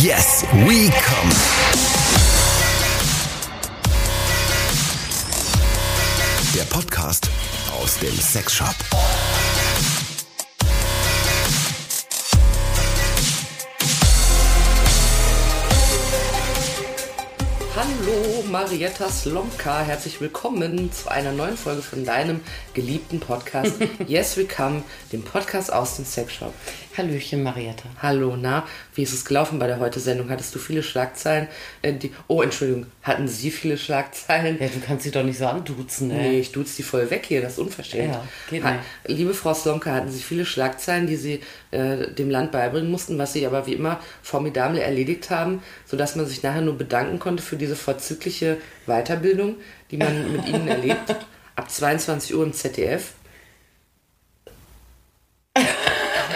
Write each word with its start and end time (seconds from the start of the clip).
Yes, 0.00 0.42
we 0.64 0.88
come. 0.88 1.30
Der 6.54 6.64
Podcast 6.64 7.28
aus 7.78 7.98
dem 7.98 8.16
Sexshop. 8.18 8.74
Hallo 17.76 18.44
Marietta 18.50 19.10
Slomka, 19.10 19.80
herzlich 19.80 20.20
willkommen 20.20 20.92
zu 20.92 21.10
einer 21.10 21.32
neuen 21.32 21.56
Folge 21.56 21.82
von 21.82 22.04
deinem 22.04 22.40
geliebten 22.74 23.20
Podcast 23.20 23.74
Yes 24.06 24.36
We 24.36 24.46
Come, 24.46 24.82
dem 25.12 25.22
Podcast 25.22 25.72
aus 25.72 25.96
dem 25.96 26.04
Sexshop. 26.04 26.54
Hallöchen, 26.96 27.42
Marietta. 27.42 27.84
Hallo, 28.02 28.36
na, 28.36 28.66
wie 28.94 29.02
ist 29.02 29.14
es 29.14 29.24
gelaufen 29.24 29.58
bei 29.58 29.66
der 29.66 29.78
Heute-Sendung? 29.78 30.28
Hattest 30.28 30.54
du 30.54 30.58
viele 30.58 30.82
Schlagzeilen? 30.82 31.48
Äh, 31.80 31.94
die, 31.94 32.12
oh, 32.28 32.42
Entschuldigung, 32.42 32.84
hatten 33.02 33.26
Sie 33.28 33.50
viele 33.50 33.78
Schlagzeilen? 33.78 34.58
Ja, 34.60 34.66
du 34.68 34.78
kannst 34.78 35.04
sie 35.04 35.10
doch 35.10 35.22
nicht 35.22 35.38
so 35.38 35.46
anduzen, 35.46 36.10
ey. 36.10 36.28
Nee, 36.32 36.40
ich 36.40 36.52
duze 36.52 36.76
die 36.76 36.82
voll 36.82 37.08
weg 37.08 37.24
hier, 37.26 37.40
das 37.40 37.52
ist 37.54 37.58
unverschämt. 37.60 38.12
Ja, 38.12 38.22
geht 38.50 38.62
Ha- 38.62 38.72
nicht. 38.72 38.82
Liebe 39.06 39.32
Frau 39.32 39.54
Slomka, 39.54 39.90
hatten 39.90 40.10
Sie 40.10 40.20
viele 40.22 40.44
Schlagzeilen, 40.44 41.06
die 41.06 41.16
Sie 41.16 41.40
äh, 41.70 42.10
dem 42.12 42.28
Land 42.28 42.52
beibringen 42.52 42.90
mussten, 42.90 43.16
was 43.16 43.32
Sie 43.32 43.46
aber 43.46 43.66
wie 43.66 43.72
immer 43.72 43.98
formidabel 44.22 44.78
erledigt 44.78 45.30
haben, 45.30 45.62
sodass 45.86 46.14
man 46.14 46.26
sich 46.26 46.42
nachher 46.42 46.60
nur 46.60 46.76
bedanken 46.76 47.18
konnte 47.18 47.42
für 47.42 47.56
diese 47.56 47.74
vorzügliche 47.76 48.58
Weiterbildung, 48.86 49.56
die 49.90 49.96
man 49.96 50.30
mit 50.36 50.46
Ihnen 50.46 50.68
erlebt. 50.68 51.16
Ab 51.56 51.70
22 51.70 52.34
Uhr 52.34 52.44
im 52.44 52.52
ZDF. 52.52 53.12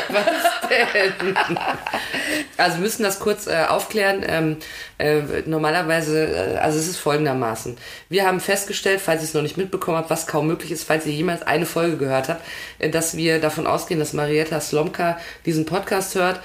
Was? 0.08 0.45
Also 2.58 2.76
wir 2.78 2.82
müssen 2.82 3.02
das 3.02 3.20
kurz 3.20 3.46
äh, 3.46 3.64
aufklären. 3.68 4.24
Ähm, 4.26 4.56
äh, 4.98 5.20
normalerweise, 5.46 6.54
äh, 6.54 6.56
also 6.58 6.78
es 6.78 6.88
ist 6.88 6.96
folgendermaßen. 6.96 7.76
Wir 8.08 8.26
haben 8.26 8.40
festgestellt, 8.40 9.00
falls 9.00 9.22
ihr 9.22 9.24
es 9.24 9.34
noch 9.34 9.42
nicht 9.42 9.56
mitbekommen 9.56 9.98
habt, 9.98 10.10
was 10.10 10.26
kaum 10.26 10.46
möglich 10.46 10.72
ist, 10.72 10.84
falls 10.84 11.06
ihr 11.06 11.12
jemals 11.12 11.42
eine 11.42 11.66
Folge 11.66 11.96
gehört 11.96 12.28
habt, 12.28 12.42
äh, 12.78 12.88
dass 12.88 13.16
wir 13.16 13.40
davon 13.40 13.66
ausgehen, 13.66 14.00
dass 14.00 14.12
Marietta 14.12 14.60
Slomka 14.60 15.18
diesen 15.44 15.66
Podcast 15.66 16.14
hört. 16.14 16.40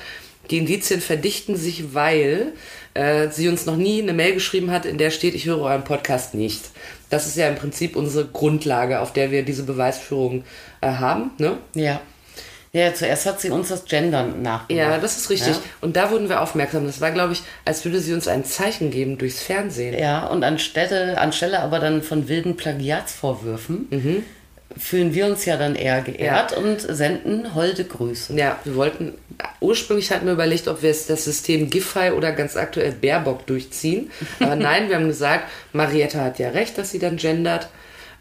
Die 0.49 0.57
Indizien 0.57 1.01
verdichten 1.01 1.55
sich, 1.55 1.93
weil 1.93 2.53
äh, 2.93 3.29
sie 3.29 3.47
uns 3.47 3.65
noch 3.65 3.77
nie 3.77 4.01
eine 4.01 4.13
Mail 4.13 4.33
geschrieben 4.33 4.71
hat, 4.71 4.85
in 4.85 4.97
der 4.97 5.11
steht, 5.11 5.33
ich 5.33 5.45
höre 5.45 5.61
euren 5.61 5.83
Podcast 5.83 6.33
nicht. 6.33 6.71
Das 7.09 7.27
ist 7.27 7.37
ja 7.37 7.47
im 7.47 7.55
Prinzip 7.55 7.95
unsere 7.95 8.25
Grundlage, 8.25 8.99
auf 8.99 9.13
der 9.13 9.31
wir 9.31 9.43
diese 9.43 9.63
Beweisführung 9.63 10.43
äh, 10.81 10.87
haben. 10.87 11.31
Ne? 11.37 11.57
Ja. 11.73 12.01
Ja, 12.73 12.93
zuerst 12.93 13.25
hat 13.25 13.41
sie 13.41 13.49
uns 13.49 13.67
das 13.67 13.83
Gendern 13.85 14.41
nachgemacht. 14.41 14.71
Ja, 14.71 14.97
das 14.97 15.17
ist 15.17 15.29
richtig. 15.29 15.55
Ja, 15.55 15.61
Und 15.81 15.97
da 15.97 16.09
wurden 16.09 16.29
wir 16.29 16.41
aufmerksam. 16.41 16.85
Das 16.85 17.01
war, 17.01 17.11
glaube 17.11 17.33
ich, 17.33 17.43
als 17.65 17.83
würde 17.83 17.99
sie 17.99 18.13
uns 18.13 18.29
ein 18.29 18.45
Zeichen 18.45 18.91
geben 18.91 19.17
durchs 19.17 19.41
Fernsehen. 19.41 19.97
ja 19.97 20.25
und 20.27 20.43
anstelle, 20.43 21.17
anstelle 21.17 21.59
aber 21.59 21.79
dann 21.79 22.01
von 22.01 22.29
wilden 22.29 22.55
Plagiatsvorwürfen 22.55 23.87
fühlen 24.77 25.13
wir 25.13 25.25
uns 25.25 25.45
ja 25.45 25.57
dann 25.57 25.75
eher 25.75 26.01
geehrt 26.01 26.53
und 26.57 26.79
senden 26.81 27.55
holde 27.55 27.83
Grüße. 27.83 28.33
Ja, 28.35 28.57
wir 28.63 28.75
wollten, 28.75 29.13
ursprünglich 29.59 30.11
hatten 30.11 30.25
wir 30.25 30.33
überlegt, 30.33 30.67
ob 30.67 30.81
wir 30.81 30.89
jetzt 30.89 31.09
das 31.09 31.25
System 31.25 31.69
Giffey 31.69 32.11
oder 32.11 32.31
ganz 32.31 32.55
aktuell 32.55 32.91
Baerbock 32.91 33.45
durchziehen. 33.47 34.11
Aber 34.39 34.55
nein, 34.55 34.89
wir 34.89 34.95
haben 34.95 35.07
gesagt, 35.07 35.45
Marietta 35.73 36.19
hat 36.19 36.39
ja 36.39 36.49
recht, 36.49 36.77
dass 36.77 36.91
sie 36.91 36.99
dann 36.99 37.17
gendert. 37.17 37.67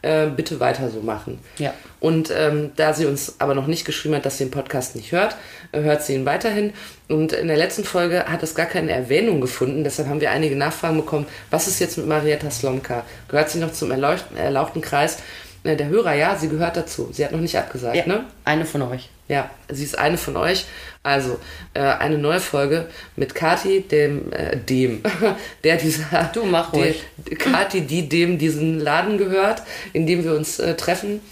Äh, 0.03 0.29
bitte 0.29 0.61
weiter 0.61 0.89
so 0.89 1.01
machen. 1.01 1.39
Ja. 1.59 1.75
Und 2.01 2.33
ähm, 2.35 2.71
da 2.77 2.95
sie 2.95 3.05
uns 3.05 3.35
aber 3.39 3.55
noch 3.55 3.67
nicht 3.67 3.85
geschrieben 3.85 4.15
hat, 4.15 4.25
dass 4.25 4.39
sie 4.39 4.45
den 4.45 4.51
Podcast 4.51 4.97
nicht 4.97 5.13
hört, 5.13 5.37
äh, 5.73 5.83
hört 5.83 6.03
sie 6.03 6.15
ihn 6.15 6.25
weiterhin. 6.25 6.73
Und 7.09 7.35
in 7.35 7.49
der 7.49 7.59
letzten 7.59 7.85
Folge 7.85 8.25
hat 8.25 8.43
es 8.43 8.55
gar 8.55 8.65
keine 8.65 8.93
Erwähnung 8.93 9.43
gefunden. 9.43 9.85
Deshalb 9.85 10.09
haben 10.09 10.23
wir 10.23 10.31
einige 10.31 10.57
Nachfragen 10.57 10.97
bekommen. 10.97 11.27
Was 11.51 11.69
ist 11.69 11.81
jetzt 11.81 11.99
mit 11.99 12.07
Marietta 12.07 12.51
Slomka? 12.51 13.05
Gehört 13.29 13.51
sie 13.51 13.59
noch 13.59 13.73
zum 13.73 13.91
erlauchten 13.91 14.81
Kreis? 14.81 15.19
Äh, 15.65 15.77
der 15.77 15.89
Hörer, 15.89 16.15
ja, 16.15 16.35
sie 16.37 16.49
gehört 16.49 16.79
dazu. 16.79 17.11
Sie 17.13 17.23
hat 17.23 17.33
noch 17.33 17.41
nicht 17.41 17.59
abgesagt, 17.59 17.97
Ja, 17.97 18.07
ne? 18.07 18.25
eine 18.47 18.65
von 18.65 18.81
euch. 18.81 19.11
Ja, 19.29 19.51
sie 19.69 19.85
ist 19.85 19.99
eine 19.99 20.17
von 20.17 20.37
euch. 20.37 20.65
Also, 21.03 21.39
äh, 21.73 21.81
eine 21.81 22.19
neue 22.19 22.41
Folge 22.41 22.87
mit 23.17 23.35
Kati, 23.35 23.81
dem, 23.81 24.31
äh, 24.33 24.59
dem, 24.59 25.03
der 25.65 25.77
dieser. 25.77 26.31
Du, 26.35 26.45
mach 26.45 26.75
ruhig. 26.75 27.03
Die, 27.17 27.37
Kati, 27.37 27.81
die 27.81 28.07
dem 28.07 28.37
diesen 28.37 28.79
Laden 28.79 29.17
gehört, 29.17 29.63
in 29.95 30.07
dem 30.07 30.25
wir 30.25 30.35
uns 30.35 30.59
äh, 30.59 30.75
treffen, 30.75 31.23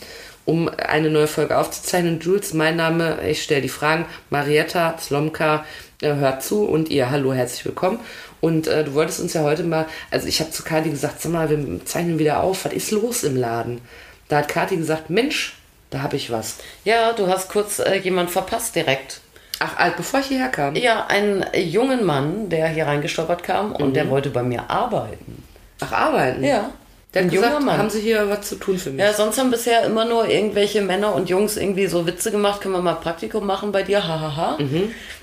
um 0.47 0.71
eine 0.71 1.11
neue 1.11 1.27
Folge 1.27 1.59
aufzuzeichnen. 1.59 2.19
Jules, 2.21 2.55
mein 2.55 2.77
Name, 2.77 3.19
ich 3.29 3.43
stelle 3.43 3.61
die 3.61 3.69
Fragen. 3.69 4.07
Marietta 4.31 4.97
Slomka 4.99 5.67
äh, 6.01 6.15
hört 6.15 6.43
zu 6.43 6.65
und 6.65 6.89
ihr, 6.89 7.11
hallo, 7.11 7.35
herzlich 7.35 7.67
willkommen. 7.67 8.01
Und 8.41 8.69
äh, 8.69 8.85
du 8.85 8.95
wolltest 8.95 9.21
uns 9.21 9.35
ja 9.35 9.43
heute 9.43 9.65
mal, 9.65 9.85
also 10.11 10.29
ich 10.29 10.41
habe 10.41 10.51
zu 10.51 10.63
Kati 10.63 10.89
gesagt, 10.89 11.21
sag 11.21 11.33
mal, 11.33 11.51
wir 11.51 11.85
zeichnen 11.85 12.19
wieder 12.19 12.43
auf, 12.43 12.65
was 12.65 12.73
ist 12.73 12.91
los 12.91 13.23
im 13.23 13.37
Laden? 13.37 13.83
Da 14.29 14.39
hat 14.39 14.49
Kati 14.49 14.79
gesagt, 14.79 15.11
Mensch, 15.11 15.57
da 15.91 16.01
habe 16.01 16.17
ich 16.17 16.31
was. 16.31 16.57
Ja, 16.85 17.13
du 17.13 17.27
hast 17.27 17.51
kurz 17.51 17.81
äh, 17.81 17.97
jemand 17.97 18.31
verpasst 18.31 18.75
direkt. 18.75 19.21
Ach, 19.61 19.77
alt, 19.77 19.97
bevor 19.97 20.21
ich 20.21 20.27
hierher 20.27 20.49
kam. 20.49 20.77
Ja, 20.77 21.07
einen 21.07 21.45
jungen 21.55 22.05
Mann, 22.05 22.49
der 22.49 22.69
hier 22.69 22.87
reingestolpert 22.87 23.43
kam 23.43 23.73
und 23.73 23.95
der 23.95 24.09
wollte 24.09 24.31
bei 24.31 24.43
mir 24.43 24.71
arbeiten. 24.71 25.43
Ach, 25.81 25.93
arbeiten? 25.93 26.45
Ja. 26.45 26.71
Der 27.15 27.23
ein 27.23 27.31
gesagt, 27.31 27.53
junger 27.53 27.65
Mann. 27.65 27.79
haben 27.79 27.91
Sie 27.91 28.01
hier 28.01 28.29
was 28.29 28.49
zu 28.49 28.57
tun 28.57 28.79
für 28.79 28.91
mich? 28.91 29.01
Ja, 29.01 29.13
sonst 29.15 29.39
haben 29.39 29.51
bisher 29.51 29.85
immer 29.85 30.05
nur 30.05 30.29
irgendwelche 30.29 30.83
Männer 30.83 31.15
und 31.15 31.31
Jungs 31.31 31.57
irgendwie 31.57 31.87
so 31.87 32.07
Witze 32.07 32.31
gemacht, 32.31 32.61
können 32.61 32.75
wir 32.75 32.83
mal 32.83 32.95
Praktikum 32.95 33.47
machen 33.47 33.73
bei 33.73 33.83
dir, 33.83 34.07
hahaha. 34.07 34.59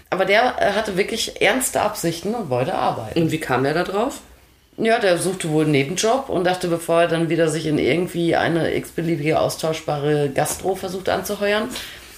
Aber 0.10 0.26
der 0.26 0.56
äh, 0.60 0.72
hatte 0.74 0.98
wirklich 0.98 1.42
ernste 1.42 1.82
Absichten 1.82 2.34
und 2.34 2.50
wollte 2.50 2.74
arbeiten. 2.74 3.22
Und 3.22 3.32
wie 3.32 3.40
kam 3.40 3.64
der 3.64 3.74
da 3.74 3.84
drauf? 3.84 4.22
Ja, 4.78 5.00
der 5.00 5.18
suchte 5.18 5.50
wohl 5.52 5.64
einen 5.64 5.72
Nebenjob 5.72 6.30
und 6.30 6.44
dachte, 6.44 6.68
bevor 6.68 7.02
er 7.02 7.08
dann 7.08 7.30
wieder 7.30 7.48
sich 7.48 7.66
in 7.66 7.78
irgendwie 7.78 8.36
eine 8.36 8.76
x-beliebige 8.76 9.40
austauschbare 9.40 10.30
Gastro 10.34 10.76
versucht 10.76 11.08
anzuheuern, 11.08 11.70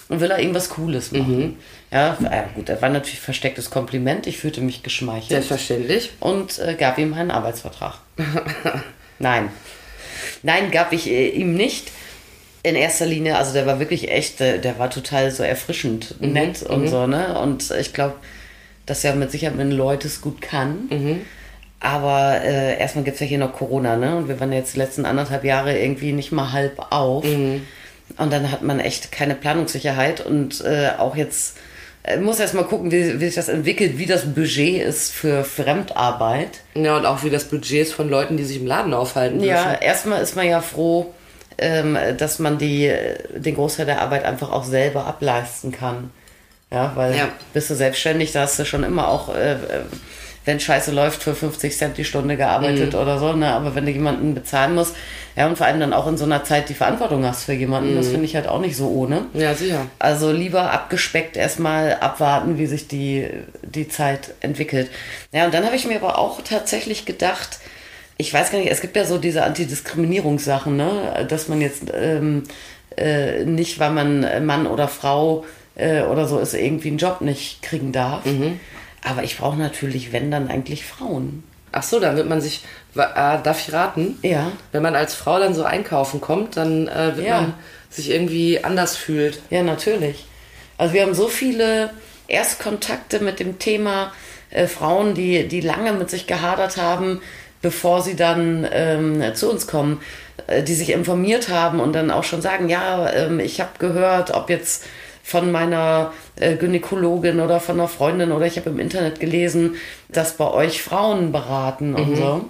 will 0.10 0.32
er 0.32 0.40
irgendwas 0.40 0.70
Cooles 0.70 1.12
machen. 1.12 1.60
Ja, 1.92 2.18
äh, 2.30 2.44
gut, 2.54 2.68
er 2.70 2.82
war 2.82 2.90
natürlich 2.90 3.20
verstecktes 3.20 3.70
Kompliment. 3.70 4.28
Ich 4.28 4.38
fühlte 4.38 4.62
mich 4.62 4.84
geschmeichelt 4.84 5.30
Selbstverständlich. 5.30 6.12
und 6.20 6.60
äh, 6.60 6.74
gab 6.74 6.98
ihm 6.98 7.14
einen 7.14 7.32
Arbeitsvertrag. 7.32 8.00
Nein. 9.20 9.50
Nein, 10.44 10.70
gab 10.72 10.92
ich 10.92 11.10
äh, 11.10 11.30
ihm 11.30 11.56
nicht. 11.56 11.92
In 12.64 12.76
erster 12.76 13.06
Linie, 13.06 13.38
also 13.38 13.54
der 13.54 13.66
war 13.66 13.80
wirklich 13.80 14.12
echt, 14.12 14.42
äh, 14.42 14.60
der 14.60 14.78
war 14.80 14.90
total 14.90 15.32
so 15.32 15.44
erfrischend 15.44 16.20
nett 16.20 16.64
und 16.64 16.88
so, 16.90 17.08
ne? 17.08 17.40
Und 17.40 17.72
ich 17.72 17.94
glaube, 17.94 18.16
dass 18.86 19.04
er 19.06 19.16
mit 19.16 19.32
Sicherheit 19.32 19.56
mit 19.56 19.68
den 19.68 19.72
Leuten 19.72 20.08
es 20.08 20.20
gut 20.20 20.42
kann. 20.42 20.90
Aber 21.80 22.42
äh, 22.44 22.78
erstmal 22.78 23.06
gibt 23.06 23.16
es 23.16 23.22
ja 23.22 23.28
hier 23.28 23.38
noch 23.38 23.54
Corona, 23.54 23.96
ne? 23.96 24.18
Und 24.18 24.28
wir 24.28 24.40
waren 24.42 24.52
jetzt 24.52 24.74
die 24.76 24.80
letzten 24.80 25.06
anderthalb 25.06 25.46
Jahre 25.46 25.80
irgendwie 25.80 26.12
nicht 26.12 26.34
mal 26.34 26.52
halb 26.52 26.92
auf. 26.92 27.24
Und 28.18 28.32
dann 28.34 28.52
hat 28.52 28.64
man 28.64 28.80
echt 28.82 29.12
keine 29.12 29.36
Planungssicherheit 29.36 30.26
und 30.26 30.62
äh, 30.66 30.90
auch 30.98 31.16
jetzt 31.16 31.58
muss 32.22 32.40
erst 32.40 32.54
mal 32.54 32.64
gucken, 32.64 32.92
wie, 32.92 33.20
wie 33.20 33.26
sich 33.26 33.36
das 33.36 33.50
entwickelt, 33.50 33.98
wie 33.98 34.06
das 34.06 34.26
Budget 34.34 34.82
ist 34.84 35.14
für 35.14 35.44
Fremdarbeit. 35.44 36.62
Ja, 36.76 36.98
und 36.98 37.06
auch 37.06 37.24
wie 37.24 37.30
das 37.30 37.46
Budget 37.46 37.82
ist 37.88 37.94
von 37.94 38.10
Leuten, 38.10 38.38
die 38.38 38.44
sich 38.46 38.58
im 38.62 38.68
Laden 38.68 38.94
aufhalten 38.94 39.40
dürfen. 39.40 39.50
Ja, 39.50 39.74
erstmal 39.74 40.22
ist 40.22 40.36
man 40.36 40.48
ja 40.48 40.62
froh, 40.62 41.14
ähm, 41.58 41.98
dass 42.18 42.40
man 42.40 42.58
die, 42.58 42.92
den 43.36 43.56
Großteil 43.56 43.86
der 43.86 44.02
Arbeit 44.02 44.26
einfach 44.26 44.52
auch 44.52 44.64
selber 44.64 45.06
ableisten 45.06 45.72
kann. 45.72 46.12
Ja, 46.72 46.92
weil 46.96 47.16
Ja. 47.16 47.30
bist 47.54 47.70
du 47.70 47.76
selbstständig, 47.76 48.32
da 48.34 48.42
hast 48.42 48.60
du 48.60 48.66
schon 48.66 48.84
immer 48.84 49.08
auch, 49.08 49.34
äh, 49.34 49.54
äh, 49.54 49.58
wenn 50.48 50.60
Scheiße 50.60 50.92
läuft, 50.92 51.22
für 51.22 51.36
50 51.36 51.78
Cent 51.78 51.98
die 51.98 52.04
Stunde 52.06 52.38
gearbeitet 52.38 52.94
Mhm. 52.94 53.00
oder 53.00 53.20
so, 53.20 53.34
ne? 53.34 53.48
Aber 53.54 53.76
wenn 53.76 53.86
du 53.86 53.92
jemanden 53.92 54.34
bezahlen 54.34 54.74
musst, 54.76 54.96
ja, 55.36 55.46
und 55.46 55.58
vor 55.58 55.68
allem 55.68 55.80
dann 55.80 55.94
auch 55.94 56.08
in 56.08 56.18
so 56.18 56.26
einer 56.26 56.44
Zeit 56.44 56.70
die 56.70 56.74
Verantwortung 56.74 57.24
hast 57.26 57.44
für 57.44 57.54
jemanden, 57.54 57.92
Mhm. 57.92 57.98
das 57.98 58.08
finde 58.08 58.26
ich 58.26 58.36
halt 58.36 58.48
auch 58.48 58.60
nicht 58.60 58.76
so 58.76 58.88
ohne. 58.90 59.26
Ja, 59.34 59.54
sicher. 59.54 59.86
Also 60.00 60.32
lieber 60.32 60.72
abgespeckt 60.72 61.38
erstmal 61.38 61.96
abwarten, 62.00 62.58
wie 62.58 62.66
sich 62.66 62.88
die, 62.88 63.28
die 63.62 63.88
Zeit 63.88 64.34
entwickelt. 64.40 64.90
Ja, 65.32 65.46
und 65.46 65.54
dann 65.54 65.66
habe 65.66 65.76
ich 65.76 65.86
mir 65.86 65.98
aber 65.98 66.18
auch 66.18 66.42
tatsächlich 66.42 67.06
gedacht, 67.06 67.60
ich 68.18 68.34
weiß 68.34 68.52
gar 68.52 68.58
nicht, 68.58 68.72
es 68.72 68.82
gibt 68.82 68.96
ja 68.96 69.06
so 69.06 69.20
diese 69.20 69.44
Antidiskriminierungssachen, 69.44 70.76
ne? 70.76 71.26
dass 71.30 71.48
man 71.50 71.62
jetzt 71.62 71.84
ähm, 71.94 72.44
äh, 72.98 73.44
nicht, 73.46 73.80
weil 73.80 73.92
man 73.92 74.46
Mann 74.46 74.66
oder 74.68 74.88
Frau 74.88 75.46
äh, 75.76 76.02
oder 76.02 76.28
so 76.28 76.40
ist, 76.40 76.54
irgendwie 76.56 76.88
einen 76.88 76.98
Job 76.98 77.22
nicht 77.22 77.62
kriegen 77.62 77.92
darf. 77.92 78.24
Aber 79.04 79.24
ich 79.24 79.38
brauche 79.38 79.58
natürlich, 79.58 80.12
wenn, 80.12 80.32
dann 80.32 80.50
eigentlich 80.50 80.86
Frauen. 80.86 81.44
Ach 81.72 81.84
so, 81.84 82.00
dann 82.00 82.16
wird 82.16 82.28
man 82.28 82.42
sich, 82.42 82.64
äh, 82.96 83.04
darf 83.44 83.68
ich 83.68 83.74
raten? 83.74 84.18
Ja. 84.22 84.52
Wenn 84.72 84.82
man 84.84 84.96
als 84.96 85.14
Frau 85.14 85.40
dann 85.40 85.54
so 85.54 85.64
einkaufen 85.64 86.22
kommt, 86.22 86.58
dann 86.58 86.88
äh, 86.88 87.16
wird 87.16 87.28
Ja. 87.28 87.42
man 87.42 87.54
sich 87.90 88.10
irgendwie 88.10 88.64
anders 88.64 88.96
fühlt. 88.98 89.42
Ja, 89.50 89.64
natürlich. 89.64 90.26
Also 90.78 90.94
wir 90.94 91.04
haben 91.04 91.14
so 91.14 91.28
viele 91.28 91.92
Erstkontakte 92.28 93.20
mit 93.20 93.40
dem 93.40 93.60
Thema 93.60 94.12
äh, 94.50 94.68
Frauen, 94.68 95.14
die, 95.14 95.48
die 95.48 95.62
lange 95.62 95.94
mit 95.94 96.10
sich 96.10 96.28
gehadert 96.28 96.78
haben, 96.78 97.22
bevor 97.62 98.02
sie 98.02 98.16
dann 98.16 98.68
ähm, 98.72 99.24
zu 99.34 99.50
uns 99.50 99.68
kommen, 99.68 100.02
äh, 100.48 100.64
die 100.64 100.74
sich 100.76 100.92
informiert 100.92 101.50
haben 101.50 101.80
und 101.80 101.94
dann 101.94 102.12
auch 102.12 102.24
schon 102.24 102.42
sagen, 102.42 102.70
ja, 102.70 103.12
ähm, 103.12 103.40
ich 103.40 103.60
habe 103.60 103.72
gehört, 103.80 104.32
ob 104.32 104.50
jetzt 104.50 104.86
von 105.28 105.52
meiner 105.52 106.14
äh, 106.38 106.56
Gynäkologin 106.56 107.42
oder 107.42 107.60
von 107.60 107.78
einer 107.78 107.90
Freundin 107.90 108.32
oder 108.32 108.46
ich 108.46 108.56
habe 108.56 108.70
im 108.70 108.80
Internet 108.80 109.20
gelesen, 109.20 109.76
dass 110.08 110.38
bei 110.38 110.50
euch 110.50 110.82
Frauen 110.82 111.34
beraten 111.34 111.96
und 111.96 112.16
so. 112.16 112.46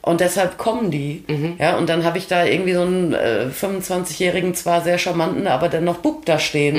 Und 0.00 0.20
deshalb 0.20 0.56
kommen 0.56 0.92
die. 0.92 1.24
Ja, 1.58 1.76
und 1.76 1.88
dann 1.88 2.04
habe 2.04 2.18
ich 2.18 2.28
da 2.28 2.44
irgendwie 2.44 2.74
so 2.74 2.82
einen 2.82 3.14
äh, 3.14 3.46
25-jährigen, 3.52 4.54
zwar 4.54 4.80
sehr 4.82 4.98
charmanten, 4.98 5.48
aber 5.48 5.68
dennoch 5.68 5.96
Bub 5.98 6.24
da 6.24 6.38
stehen. 6.38 6.76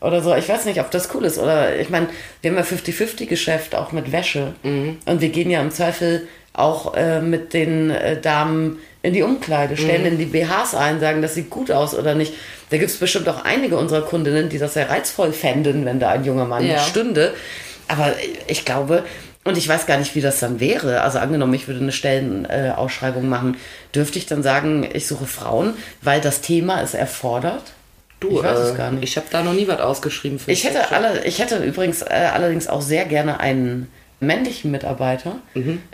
Oder 0.00 0.20
so. 0.22 0.34
Ich 0.34 0.48
weiß 0.48 0.64
nicht, 0.66 0.80
ob 0.80 0.90
das 0.90 1.12
cool 1.14 1.24
ist. 1.24 1.38
Oder 1.38 1.76
ich 1.78 1.88
meine, 1.90 2.08
wir 2.42 2.50
haben 2.50 2.58
ja 2.58 2.64
50-50-Geschäft 2.64 3.74
auch 3.74 3.92
mit 3.92 4.12
Wäsche. 4.12 4.54
Und 4.62 5.20
wir 5.20 5.28
gehen 5.30 5.50
ja 5.50 5.60
im 5.60 5.70
Zweifel 5.70 6.28
auch 6.52 6.94
äh, 6.94 7.20
mit 7.20 7.52
den 7.54 7.90
äh, 7.90 8.20
Damen 8.20 8.78
in 9.02 9.12
die 9.12 9.22
Umkleide, 9.22 9.76
stellen 9.76 10.02
Mhm. 10.02 10.06
in 10.08 10.18
die 10.18 10.24
BHs 10.24 10.74
ein, 10.74 11.00
sagen, 11.00 11.22
das 11.22 11.34
sieht 11.34 11.50
gut 11.50 11.70
aus 11.70 11.94
oder 11.94 12.14
nicht. 12.14 12.32
Da 12.70 12.78
gibt 12.78 12.90
es 12.90 12.96
bestimmt 12.96 13.28
auch 13.28 13.44
einige 13.44 13.76
unserer 13.76 14.02
Kundinnen, 14.02 14.48
die 14.48 14.58
das 14.58 14.74
sehr 14.74 14.88
reizvoll 14.90 15.32
fänden, 15.32 15.84
wenn 15.84 16.00
da 16.00 16.10
ein 16.10 16.24
junger 16.24 16.46
Mann 16.46 16.66
Ja. 16.66 16.78
stünde. 16.78 17.34
Aber 17.88 18.14
ich 18.48 18.64
glaube, 18.64 19.04
und 19.44 19.56
ich 19.56 19.68
weiß 19.68 19.86
gar 19.86 19.98
nicht, 19.98 20.14
wie 20.16 20.20
das 20.22 20.40
dann 20.40 20.58
wäre. 20.58 21.02
Also 21.02 21.18
angenommen, 21.18 21.54
ich 21.54 21.68
würde 21.68 21.80
eine 21.80 21.92
Stellenausschreibung 21.92 22.74
Ausschreibung 22.76 23.28
machen, 23.28 23.56
dürfte 23.94 24.18
ich 24.18 24.26
dann 24.26 24.42
sagen, 24.42 24.88
ich 24.92 25.06
suche 25.06 25.26
Frauen, 25.26 25.74
weil 26.02 26.20
das 26.20 26.40
Thema 26.40 26.80
es 26.82 26.94
erfordert? 26.94 27.62
Du, 28.28 28.36
ich 28.38 28.44
weiß 28.44 28.58
es 28.58 28.74
äh, 28.74 28.76
gar 28.76 28.90
nicht. 28.90 29.04
Ich 29.04 29.16
habe 29.16 29.26
da 29.30 29.42
noch 29.42 29.52
nie 29.52 29.68
was 29.68 29.80
ausgeschrieben 29.80 30.38
für 30.38 30.50
Ich 30.50 30.64
hätte, 30.64 30.90
alle, 30.90 31.24
ich 31.24 31.38
hätte 31.38 31.56
übrigens 31.58 32.02
äh, 32.02 32.30
allerdings 32.32 32.68
auch 32.68 32.82
sehr 32.82 33.04
gerne 33.04 33.40
einen 33.40 33.88
männlichen 34.20 34.70
Mitarbeiter. 34.70 35.36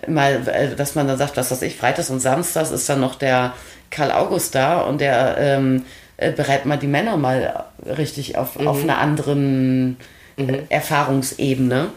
Mal, 0.07 0.47
äh, 0.47 0.77
dass 0.77 0.95
man 0.95 1.09
dann 1.09 1.19
sagt, 1.19 1.37
was 1.37 1.51
weiß 1.51 1.63
ich, 1.63 1.77
Freitags 1.77 2.11
und 2.11 2.21
Samstags 2.21 2.71
ist 2.71 2.89
dann 2.89 3.01
noch 3.01 3.17
der 3.17 3.55
Karl 3.91 4.13
August 4.13 4.55
da 4.55 4.81
und 4.81 5.01
der 5.01 5.37
ähm, 5.39 5.85
äh, 6.17 6.33
bereitet 6.33 6.67
mal 6.67 6.79
die 6.79 6.87
Männer 6.87 7.17
mal 7.17 7.67
richtig 7.85 8.39
auf, 8.39 8.59
auf 8.59 8.83
einer 8.83 8.99
anderen 8.99 9.97
äh, 10.37 10.59
Erfahrungsebene. 10.69 11.89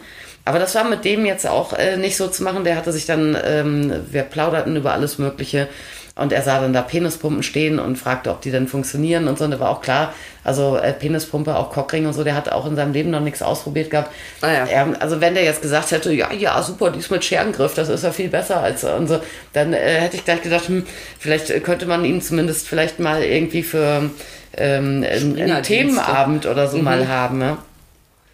Aber 0.44 0.60
das 0.60 0.74
war 0.76 0.84
mit 0.84 1.04
dem 1.04 1.26
jetzt 1.26 1.46
auch 1.46 1.72
äh, 1.72 1.96
nicht 1.96 2.16
so 2.16 2.28
zu 2.28 2.44
machen. 2.44 2.62
Der 2.62 2.76
hatte 2.76 2.92
sich 2.92 3.04
dann, 3.04 3.36
ähm, 3.44 3.92
wir 4.10 4.22
plauderten 4.22 4.76
über 4.76 4.92
alles 4.92 5.18
Mögliche 5.18 5.68
und 6.16 6.32
er 6.32 6.40
sah 6.42 6.60
dann 6.60 6.72
da 6.72 6.80
Penispumpen 6.80 7.42
stehen 7.42 7.78
und 7.78 7.96
fragte, 7.96 8.30
ob 8.30 8.40
die 8.40 8.50
denn 8.50 8.68
funktionieren 8.68 9.28
und 9.28 9.38
so. 9.38 9.44
Und 9.44 9.50
da 9.50 9.60
war 9.60 9.68
auch 9.68 9.82
klar, 9.82 10.14
also 10.44 10.78
äh, 10.78 10.94
Penispumpe, 10.94 11.54
auch 11.54 11.70
Cockring 11.70 12.06
und 12.06 12.14
so, 12.14 12.24
der 12.24 12.34
hat 12.34 12.50
auch 12.50 12.66
in 12.66 12.74
seinem 12.74 12.94
Leben 12.94 13.10
noch 13.10 13.20
nichts 13.20 13.42
ausprobiert 13.42 13.90
gehabt. 13.90 14.10
Ah 14.40 14.50
ja. 14.50 14.64
er, 14.64 15.02
also 15.02 15.20
wenn 15.20 15.34
der 15.34 15.44
jetzt 15.44 15.60
gesagt 15.60 15.90
hätte, 15.90 16.12
ja, 16.14 16.32
ja, 16.32 16.60
super, 16.62 16.90
die 16.90 17.00
ist 17.00 17.10
mit 17.10 17.22
Scherengriff, 17.22 17.74
das 17.74 17.90
ist 17.90 18.02
ja 18.02 18.12
viel 18.12 18.30
besser 18.30 18.62
als 18.62 18.82
und 18.82 19.08
so, 19.08 19.20
dann 19.52 19.74
äh, 19.74 20.00
hätte 20.00 20.16
ich 20.16 20.24
gleich 20.24 20.40
gedacht, 20.40 20.68
hm, 20.68 20.86
vielleicht 21.18 21.50
äh, 21.50 21.60
könnte 21.60 21.84
man 21.84 22.02
ihn 22.06 22.22
zumindest 22.22 22.66
vielleicht 22.66 22.98
mal 22.98 23.22
irgendwie 23.22 23.62
für 23.62 24.10
ähm, 24.56 25.04
einen. 25.06 25.62
Themenabend 25.62 26.46
oder 26.46 26.66
so 26.66 26.78
mal 26.78 27.08
haben. 27.08 27.42
Ja, 27.42 27.58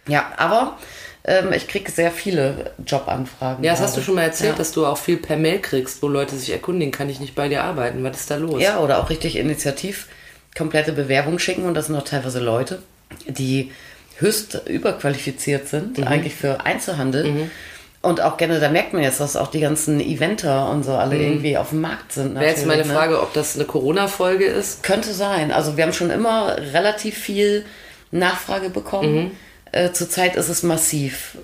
ja 0.07 0.25
aber 0.37 0.77
ähm, 1.25 1.53
ich 1.53 1.67
kriege 1.67 1.89
sehr 1.91 2.11
viele 2.11 2.71
Jobanfragen. 2.85 3.63
Ja, 3.63 3.71
das 3.71 3.81
hast 3.81 3.91
du 3.91 3.95
gerade. 3.97 4.05
schon 4.05 4.15
mal 4.15 4.21
erzählt, 4.23 4.51
Ja. 4.51 4.57
dass 4.57 4.71
du 4.71 4.85
auch 4.85 4.97
viel 4.97 5.17
per 5.17 5.37
Mail 5.37 5.59
kriegst, 5.59 6.01
wo 6.01 6.07
Leute 6.07 6.35
sich 6.35 6.51
erkundigen, 6.51 6.91
kann 6.91 7.09
ich 7.09 7.19
nicht 7.19 7.35
bei 7.35 7.47
dir 7.49 7.63
arbeiten? 7.63 8.03
Was 8.03 8.19
ist 8.21 8.31
da 8.31 8.35
los? 8.35 8.61
Ja, 8.61 8.79
oder 8.79 8.99
auch 8.99 9.09
richtig 9.09 9.35
initiativ 9.37 10.07
komplette 10.57 10.91
Bewerbung 10.91 11.39
schicken 11.39 11.63
und 11.65 11.73
das 11.73 11.87
sind 11.87 11.95
auch 11.95 12.03
teilweise 12.03 12.39
Leute, 12.39 12.81
die 13.27 13.71
höchst 14.17 14.61
überqualifiziert 14.67 15.67
sind, 15.67 15.97
Mhm. 15.97 16.03
eigentlich 16.07 16.35
für 16.35 16.65
Einzelhandel. 16.65 17.49
Und 18.01 18.19
auch 18.21 18.35
gerne, 18.37 18.59
da 18.59 18.69
merkt 18.69 18.91
man 18.93 19.01
jetzt, 19.01 19.21
dass 19.21 19.35
auch 19.37 19.47
die 19.49 19.61
ganzen 19.61 20.01
Eventer 20.01 20.69
und 20.69 20.83
so 20.83 20.91
alle 20.93 21.15
irgendwie 21.17 21.57
auf 21.57 21.69
dem 21.69 21.79
Markt 21.81 22.11
sind. 22.11 22.33
Mhm. 22.33 22.39
Wäre 22.39 22.49
jetzt 22.51 22.65
meine 22.65 22.85
ne? 22.85 22.93
Frage, 22.93 23.21
ob 23.21 23.33
das 23.33 23.55
eine 23.55 23.63
Corona-Folge 23.65 24.43
ist. 24.45 24.83
Könnte 24.83 25.13
sein. 25.13 25.51
Also 25.53 25.77
wir 25.77 25.85
haben 25.85 25.93
schon 25.93 26.09
immer 26.11 26.57
relativ 26.73 27.17
viel 27.17 27.65
Nachfrage 28.11 28.69
bekommen. 28.69 29.31
Mhm. 29.73 29.79
Äh, 29.79 29.93
zurzeit 29.93 30.35
ist 30.35 30.49
es 30.49 30.63
massiv. 30.63 31.37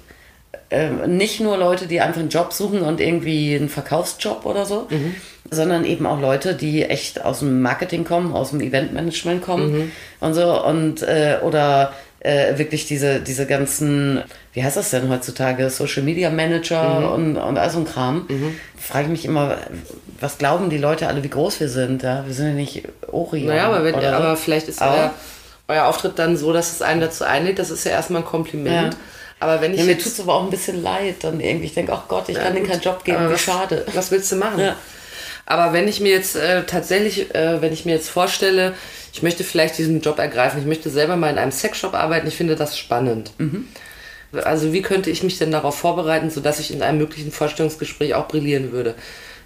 Ähm, 0.72 1.18
nicht 1.18 1.40
nur 1.40 1.58
Leute, 1.58 1.88
die 1.88 2.00
einfach 2.00 2.20
einen 2.20 2.30
Job 2.30 2.54
suchen 2.54 2.81
und 2.81 3.02
irgendwie 3.02 3.56
einen 3.56 3.70
Verkaufsjob 3.70 4.46
oder 4.46 4.66
so, 4.68 4.86
Mhm. 4.92 5.16
sondern 5.50 5.84
eben 5.84 6.06
auch 6.06 6.20
Leute, 6.22 6.54
die 6.54 6.84
echt 6.86 7.26
aus 7.26 7.40
dem 7.40 7.62
Marketing 7.64 8.04
kommen, 8.04 8.34
aus 8.34 8.52
dem 8.52 8.62
Eventmanagement 8.62 9.42
kommen 9.42 9.72
Mhm. 9.72 9.92
und 10.20 10.34
so 10.36 10.64
und 10.64 11.02
äh, 11.02 11.40
oder 11.44 11.94
äh, 12.20 12.58
wirklich 12.60 12.86
diese, 12.86 13.20
diese 13.22 13.48
ganzen, 13.48 14.22
wie 14.54 14.62
heißt 14.64 14.78
das 14.78 14.92
denn 14.92 15.10
heutzutage, 15.10 15.70
Social 15.72 16.04
Media 16.04 16.30
Manager 16.30 17.00
Mhm. 17.00 17.06
und, 17.14 17.38
und 17.38 17.58
all 17.58 17.70
so 17.72 17.80
ein 17.80 17.86
Kram. 17.86 18.28
Frage 18.78 19.06
ich 19.06 19.10
mich 19.12 19.25
immer, 19.25 19.58
was 20.20 20.38
glauben 20.38 20.70
die 20.70 20.78
Leute 20.78 21.08
alle, 21.08 21.24
wie 21.24 21.30
groß 21.30 21.62
wir 21.62 21.70
sind? 21.70 22.04
Ja? 22.04 22.25
Wir 22.28 22.34
sind 22.36 22.48
ja 22.50 22.54
nicht 22.54 22.84
Orion. 23.12 23.48
Naja, 23.48 23.68
aber, 23.68 23.84
wenn, 23.86 23.96
oder 23.96 24.10
so. 24.12 24.16
aber 24.18 24.36
vielleicht 24.38 24.68
ist 24.68 24.82
Aber- 24.84 24.94
euer, 24.96 25.14
euer 25.69 25.86
Auftritt 25.86 26.19
dann 26.19 26.36
so, 26.36 26.51
dass 26.51 26.74
es 26.74 26.81
einen 26.81 27.00
dazu 27.00 27.24
einlädt. 27.24 27.60
Das 27.60 27.69
ist 27.69 27.86
ja 27.86 27.92
erstmal 27.92 28.24
ein 28.24 28.27
Kompliment. 28.27 28.94
Ja. 28.94 29.00
Aber 29.39 29.62
wenn 29.62 29.74
ich 29.74 29.80
Ja, 29.80 29.86
mir 29.86 29.98
tut 29.98 30.07
es 30.07 30.19
aber 30.19 30.33
auch 30.33 30.44
ein 30.44 30.50
bisschen 30.50 30.83
leid, 30.83 31.18
dann 31.21 31.39
irgendwie. 31.39 31.68
Ich 31.68 31.74
denke, 31.74 31.94
ach 31.94 32.07
Gott, 32.10 32.27
ich 32.27 32.36
kann 32.36 32.48
gut. 32.48 32.57
denen 32.57 32.68
keinen 32.68 32.81
Job 32.81 33.04
geben, 33.06 33.31
wie 33.31 33.38
schade. 33.38 33.86
Was 33.94 34.12
willst 34.12 34.31
du 34.31 34.36
machen? 34.36 34.60
Ja. 34.60 34.75
Aber 35.45 35.71
wenn 35.74 35.88
ich 35.88 36.00
mir 36.00 36.12
jetzt 36.12 36.36
äh, 36.36 36.63
tatsächlich, 36.66 37.33
äh, 37.33 37.62
wenn 37.62 37.71
ich 37.71 37.86
mir 37.86 37.94
jetzt 37.94 38.10
vorstelle, 38.10 38.74
ich 39.13 39.24
möchte 39.24 39.44
vielleicht 39.44 39.77
diesen 39.77 40.01
Job 40.01 40.19
ergreifen, 40.19 40.60
ich 40.60 40.68
möchte 40.68 40.89
selber 40.89 41.16
mal 41.16 41.31
in 41.31 41.38
einem 41.38 41.51
Sexshop 41.51 41.94
arbeiten, 41.94 42.27
ich 42.27 42.36
finde 42.36 42.56
das 42.56 42.77
spannend. 42.77 43.31
Mhm. 43.38 43.68
Also 44.44 44.74
wie 44.74 44.83
könnte 44.83 45.10
ich 45.10 45.24
mich 45.24 45.39
denn 45.39 45.51
darauf 45.51 45.75
vorbereiten, 45.77 46.30
sodass 46.30 46.60
ich 46.60 46.72
in 46.72 46.83
einem 46.83 47.00
möglichen 47.00 47.31
Vorstellungsgespräch 47.31 48.13
auch 48.13 48.27
brillieren 48.27 48.72
würde? 48.72 48.94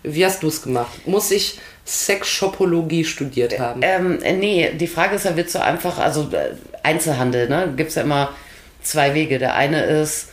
Wie 0.03 0.25
hast 0.25 0.43
du 0.43 0.47
es 0.47 0.61
gemacht? 0.61 1.07
Muss 1.07 1.31
ich 1.31 1.59
Sexshopologie 1.85 3.05
studiert 3.05 3.57
haben? 3.59 3.81
Ähm, 3.83 4.21
äh, 4.21 4.33
nee, 4.33 4.71
die 4.73 4.87
Frage 4.87 5.15
ist 5.15 5.25
ja, 5.25 5.35
willst 5.35 5.55
du 5.55 5.61
einfach, 5.61 5.97
also 5.97 6.29
äh, 6.31 6.55
Einzelhandel, 6.83 7.49
ne? 7.49 7.73
Gibt 7.75 7.89
es 7.89 7.95
ja 7.95 8.03
immer 8.03 8.29
zwei 8.81 9.13
Wege. 9.13 9.39
Der 9.39 9.55
eine 9.55 9.83
ist, 9.83 10.29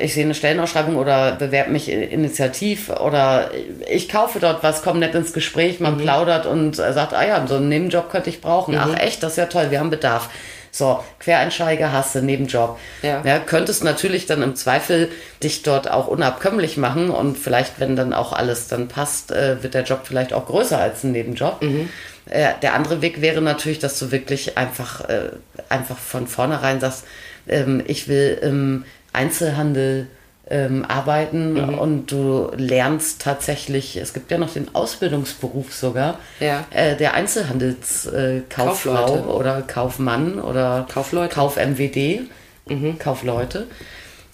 ich 0.00 0.14
sehe 0.14 0.24
eine 0.24 0.34
Stellenausschreibung 0.34 0.96
oder 0.96 1.32
bewerbe 1.32 1.70
mich 1.70 1.90
initiativ 1.90 2.90
oder 2.90 3.50
ich 3.90 4.08
kaufe 4.08 4.40
dort 4.40 4.62
was, 4.62 4.82
komme 4.82 5.00
nett 5.00 5.14
ins 5.14 5.32
Gespräch, 5.32 5.80
man 5.80 5.98
plaudert 5.98 6.46
und 6.46 6.78
äh, 6.78 6.92
sagt, 6.92 7.14
ah 7.14 7.26
ja, 7.26 7.46
so 7.46 7.56
einen 7.56 7.68
Nebenjob 7.68 8.10
könnte 8.10 8.30
ich 8.30 8.40
brauchen. 8.40 8.76
Ach 8.76 8.98
echt, 8.98 9.22
das 9.22 9.32
ist 9.32 9.38
ja 9.38 9.46
toll, 9.46 9.70
wir 9.70 9.80
haben 9.80 9.90
Bedarf. 9.90 10.28
So, 10.74 11.04
Quereinsteiger 11.20 11.92
hast 11.92 12.16
du, 12.16 12.20
Nebenjob. 12.20 12.80
Ja. 13.02 13.22
ja, 13.24 13.38
könntest 13.38 13.84
natürlich 13.84 14.26
dann 14.26 14.42
im 14.42 14.56
Zweifel 14.56 15.08
dich 15.40 15.62
dort 15.62 15.88
auch 15.88 16.08
unabkömmlich 16.08 16.78
machen 16.78 17.10
und 17.10 17.38
vielleicht, 17.38 17.78
wenn 17.78 17.94
dann 17.94 18.12
auch 18.12 18.32
alles 18.32 18.66
dann 18.66 18.88
passt, 18.88 19.30
äh, 19.30 19.62
wird 19.62 19.74
der 19.74 19.84
Job 19.84 20.00
vielleicht 20.02 20.32
auch 20.32 20.46
größer 20.46 20.76
als 20.76 21.04
ein 21.04 21.12
Nebenjob. 21.12 21.62
Äh, 22.28 22.54
der 22.60 22.74
andere 22.74 23.02
Weg 23.02 23.20
wäre 23.20 23.40
natürlich, 23.40 23.78
dass 23.78 24.00
du 24.00 24.10
wirklich 24.10 24.58
einfach, 24.58 25.08
äh, 25.08 25.28
einfach 25.68 25.96
von 25.96 26.26
vornherein 26.26 26.80
sagst, 26.80 27.04
ähm, 27.46 27.80
ich 27.86 28.08
will 28.08 28.36
im 28.42 28.84
Einzelhandel 29.12 30.08
ähm, 30.54 30.84
arbeiten 30.86 31.56
und 31.74 32.12
du 32.12 32.50
lernst 32.56 33.20
tatsächlich, 33.22 33.96
es 33.96 34.12
gibt 34.14 34.30
ja 34.30 34.38
noch 34.38 34.52
den 34.52 34.72
Ausbildungsberuf 34.72 35.74
sogar, 35.74 36.18
Ja. 36.38 36.64
äh, 36.70 36.96
der 36.96 37.14
Einzelhandelskauffrau 37.14 39.16
äh, 39.16 39.20
oder 39.20 39.62
Kaufmann 39.62 40.38
oder 40.40 40.86
Kaufleute. 40.92 41.34
Kauf-MWD, 41.34 42.20
Kaufleute. 43.00 43.66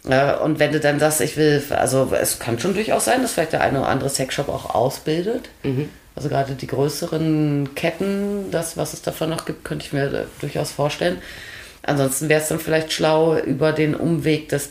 Äh, 0.08 0.34
und 0.36 0.58
wenn 0.58 0.72
du 0.72 0.80
dann 0.80 1.00
sagst, 1.00 1.20
ich 1.22 1.36
will, 1.36 1.62
also 1.70 2.12
es 2.20 2.38
kann 2.38 2.58
schon 2.58 2.74
durchaus 2.74 3.06
sein, 3.06 3.22
dass 3.22 3.32
vielleicht 3.32 3.52
der 3.54 3.62
eine 3.62 3.80
oder 3.80 3.88
andere 3.88 4.10
Sexshop 4.10 4.48
auch 4.48 4.74
ausbildet. 4.74 5.48
Also 6.16 6.28
gerade 6.28 6.52
die 6.54 6.66
größeren 6.66 7.70
Ketten, 7.74 8.50
das, 8.50 8.76
was 8.76 8.92
es 8.92 9.00
davon 9.02 9.30
noch 9.30 9.46
gibt, 9.46 9.64
könnte 9.64 9.86
ich 9.86 9.92
mir 9.92 10.26
durchaus 10.40 10.70
vorstellen. 10.72 11.18
Ansonsten 11.82 12.28
wäre 12.28 12.42
es 12.42 12.48
dann 12.48 12.58
vielleicht 12.60 12.92
schlau 12.92 13.36
über 13.38 13.72
den 13.72 13.94
Umweg 13.94 14.50
des 14.50 14.70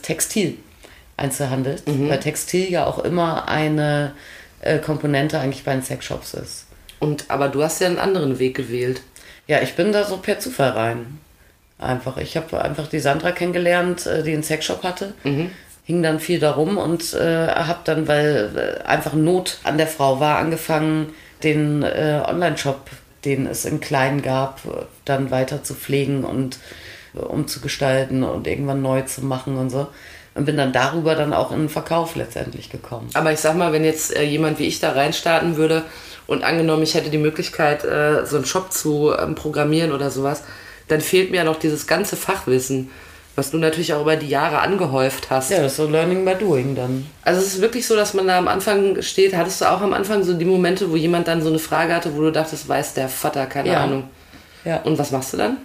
Textil-Einzelhandels, 1.20 1.82
weil 1.86 2.20
Textil 2.20 2.70
ja 2.70 2.86
auch 2.86 2.98
immer 2.98 3.48
eine 3.48 4.12
äh, 4.60 4.78
Komponente 4.78 5.38
eigentlich 5.38 5.64
bei 5.64 5.72
den 5.72 5.82
Sexshops 5.82 6.34
ist. 6.34 6.66
Und 6.98 7.26
aber 7.28 7.48
du 7.48 7.62
hast 7.62 7.80
ja 7.80 7.86
einen 7.86 7.98
anderen 7.98 8.38
Weg 8.38 8.56
gewählt. 8.56 9.02
Ja, 9.46 9.60
ich 9.60 9.74
bin 9.74 9.92
da 9.92 10.04
so 10.04 10.18
per 10.18 10.38
Zufall 10.38 10.70
rein. 10.70 11.18
Einfach. 11.78 12.18
Ich 12.18 12.36
habe 12.36 12.62
einfach 12.62 12.88
die 12.88 13.00
Sandra 13.00 13.32
kennengelernt, 13.32 14.06
äh, 14.06 14.22
die 14.22 14.32
einen 14.32 14.42
Sexshop 14.42 14.82
hatte. 14.82 15.14
Hing 15.84 16.02
dann 16.02 16.20
viel 16.20 16.38
darum 16.38 16.76
und 16.76 17.14
äh, 17.14 17.48
habe 17.48 17.80
dann, 17.84 18.06
weil 18.06 18.50
äh, 18.54 18.86
einfach 18.86 19.14
Not 19.14 19.58
an 19.64 19.78
der 19.78 19.86
Frau 19.86 20.20
war, 20.20 20.38
angefangen, 20.38 21.14
den 21.42 21.82
äh, 21.82 22.22
Online-Shop, 22.26 22.90
den 23.24 23.46
es 23.46 23.64
in 23.64 23.80
klein 23.80 24.20
gab, 24.20 24.60
dann 25.06 25.30
weiter 25.30 25.62
zu 25.62 25.74
pflegen 25.74 26.24
und 26.24 26.58
äh, 27.14 27.20
umzugestalten 27.20 28.24
und 28.24 28.46
irgendwann 28.46 28.82
neu 28.82 29.02
zu 29.02 29.24
machen 29.24 29.56
und 29.56 29.70
so. 29.70 29.88
Und 30.34 30.44
bin 30.44 30.56
dann 30.56 30.72
darüber 30.72 31.16
dann 31.16 31.32
auch 31.32 31.50
in 31.50 31.58
den 31.58 31.68
Verkauf 31.68 32.14
letztendlich 32.14 32.70
gekommen. 32.70 33.08
Aber 33.14 33.32
ich 33.32 33.40
sag 33.40 33.56
mal, 33.56 33.72
wenn 33.72 33.84
jetzt 33.84 34.14
äh, 34.16 34.22
jemand 34.22 34.58
wie 34.60 34.66
ich 34.66 34.78
da 34.78 34.92
reinstarten 34.92 35.56
würde 35.56 35.82
und 36.28 36.44
angenommen, 36.44 36.84
ich 36.84 36.94
hätte 36.94 37.10
die 37.10 37.18
Möglichkeit, 37.18 37.84
äh, 37.84 38.24
so 38.24 38.36
einen 38.36 38.44
Shop 38.44 38.72
zu 38.72 39.12
ähm, 39.12 39.34
programmieren 39.34 39.90
oder 39.92 40.10
sowas, 40.10 40.44
dann 40.86 41.00
fehlt 41.00 41.30
mir 41.32 41.38
ja 41.38 41.44
noch 41.44 41.58
dieses 41.58 41.88
ganze 41.88 42.14
Fachwissen, 42.16 42.90
was 43.34 43.50
du 43.50 43.58
natürlich 43.58 43.92
auch 43.92 44.02
über 44.02 44.14
die 44.16 44.28
Jahre 44.28 44.60
angehäuft 44.60 45.30
hast. 45.30 45.50
Ja, 45.50 45.58
das 45.62 45.72
ist 45.72 45.76
so 45.78 45.88
Learning 45.88 46.24
by 46.24 46.34
Doing 46.36 46.76
dann. 46.76 47.06
Also 47.22 47.40
es 47.40 47.54
ist 47.54 47.60
wirklich 47.60 47.86
so, 47.86 47.96
dass 47.96 48.14
man 48.14 48.28
da 48.28 48.38
am 48.38 48.46
Anfang 48.48 49.02
steht. 49.02 49.34
Hattest 49.36 49.60
du 49.60 49.64
auch 49.70 49.80
am 49.80 49.92
Anfang 49.92 50.22
so 50.22 50.34
die 50.34 50.44
Momente, 50.44 50.90
wo 50.92 50.96
jemand 50.96 51.26
dann 51.26 51.42
so 51.42 51.48
eine 51.48 51.58
Frage 51.58 51.92
hatte, 51.94 52.14
wo 52.16 52.20
du 52.20 52.30
dachtest, 52.30 52.68
weiß 52.68 52.94
der 52.94 53.08
Vater, 53.08 53.46
keine 53.46 53.70
Ja. 53.70 53.82
Ahnung. 53.84 54.04
Ja. 54.64 54.76
Und 54.82 54.96
was 54.98 55.10
machst 55.10 55.32
du 55.32 55.38
dann? 55.38 55.56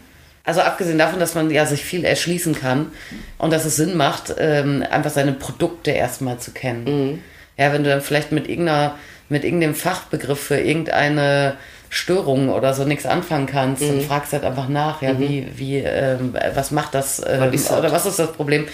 Also 0.45 0.61
abgesehen 0.61 0.97
davon, 0.99 1.19
dass 1.19 1.33
man 1.35 1.49
ja 1.49 1.65
sich 1.65 1.83
viel 1.83 2.05
erschließen 2.05 2.53
kann 2.55 2.91
und 3.37 3.51
dass 3.51 3.65
es 3.65 3.75
Sinn 3.75 3.97
macht, 3.97 4.35
ähm, 4.37 4.83
einfach 4.89 5.11
seine 5.11 5.33
Produkte 5.33 5.91
erstmal 5.91 6.37
zu 6.37 6.51
kennen. 6.51 6.83
Mhm. 6.83 7.19
Ja, 7.57 7.73
wenn 7.73 7.83
du 7.83 7.89
dann 7.89 8.01
vielleicht 8.01 8.31
mit 8.31 8.47
irgendeiner, 8.47 8.95
mit 9.29 9.43
irgendeinem 9.43 9.75
Fachbegriff 9.75 10.39
für 10.39 10.59
irgendeine 10.59 11.55
Störung 11.89 12.49
oder 12.49 12.73
so 12.73 12.83
nichts 12.83 13.05
anfangen 13.05 13.45
kannst, 13.47 13.81
Mhm. 13.81 13.87
dann 13.87 14.01
fragst 14.01 14.33
du 14.33 14.37
halt 14.37 14.45
einfach 14.45 14.67
nach, 14.67 15.01
ja, 15.01 15.17
wie, 15.19 15.47
wie, 15.55 15.77
ähm, 15.77 16.35
was 16.53 16.71
macht 16.71 16.93
das, 16.93 17.21
ähm, 17.25 17.51
oder 17.77 17.91
was 17.91 18.05
ist 18.05 18.19
das 18.19 18.33
Problem? 18.33 18.67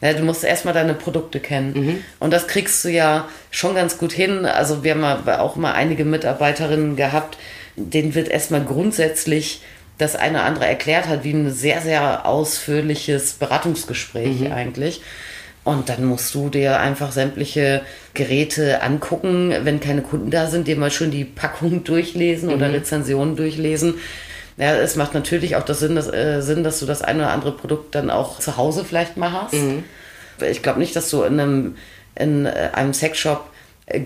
Ja, 0.00 0.14
du 0.14 0.22
musst 0.22 0.44
erstmal 0.44 0.72
deine 0.72 0.94
Produkte 0.94 1.40
kennen. 1.40 1.72
Mhm. 1.74 2.04
Und 2.20 2.32
das 2.32 2.46
kriegst 2.46 2.82
du 2.84 2.88
ja 2.88 3.28
schon 3.50 3.74
ganz 3.74 3.98
gut 3.98 4.12
hin. 4.12 4.46
Also 4.46 4.82
wir 4.84 4.94
haben 4.94 5.28
auch 5.28 5.56
mal 5.56 5.72
einige 5.72 6.06
Mitarbeiterinnen 6.06 6.96
gehabt, 6.96 7.36
denen 7.76 8.14
wird 8.14 8.28
erstmal 8.28 8.62
grundsätzlich 8.64 9.60
das 10.00 10.16
eine 10.16 10.38
oder 10.38 10.44
andere 10.46 10.66
erklärt 10.66 11.06
hat, 11.08 11.24
wie 11.24 11.32
ein 11.32 11.50
sehr, 11.52 11.80
sehr 11.80 12.26
ausführliches 12.26 13.34
Beratungsgespräch 13.34 14.40
Mhm. 14.40 14.52
eigentlich. 14.52 15.02
Und 15.62 15.88
dann 15.90 16.04
musst 16.06 16.34
du 16.34 16.48
dir 16.48 16.80
einfach 16.80 17.12
sämtliche 17.12 17.82
Geräte 18.14 18.82
angucken, 18.82 19.54
wenn 19.62 19.78
keine 19.78 20.00
Kunden 20.02 20.30
da 20.30 20.46
sind, 20.46 20.66
dir 20.66 20.76
mal 20.76 20.90
schön 20.90 21.10
die 21.10 21.24
Packung 21.24 21.84
durchlesen 21.84 22.48
oder 22.50 22.68
Mhm. 22.68 22.74
Rezensionen 22.74 23.36
durchlesen. 23.36 23.94
Ja, 24.56 24.74
es 24.76 24.96
macht 24.96 25.14
natürlich 25.14 25.56
auch 25.56 25.64
das 25.64 25.80
Sinn, 25.80 25.94
dass, 25.96 26.08
äh, 26.12 26.40
Sinn, 26.40 26.64
dass 26.64 26.80
du 26.80 26.86
das 26.86 27.02
eine 27.02 27.20
oder 27.24 27.30
andere 27.32 27.52
Produkt 27.52 27.94
dann 27.94 28.10
auch 28.10 28.38
zu 28.40 28.56
Hause 28.56 28.84
vielleicht 28.84 29.16
mal 29.16 29.32
hast. 29.32 29.54
Ich 30.50 30.62
glaube 30.62 30.78
nicht, 30.80 30.96
dass 30.96 31.10
du 31.10 31.22
in 31.22 31.38
einem, 31.40 31.76
in 32.14 32.46
äh, 32.46 32.70
einem 32.72 32.92
Sexshop 32.94 33.49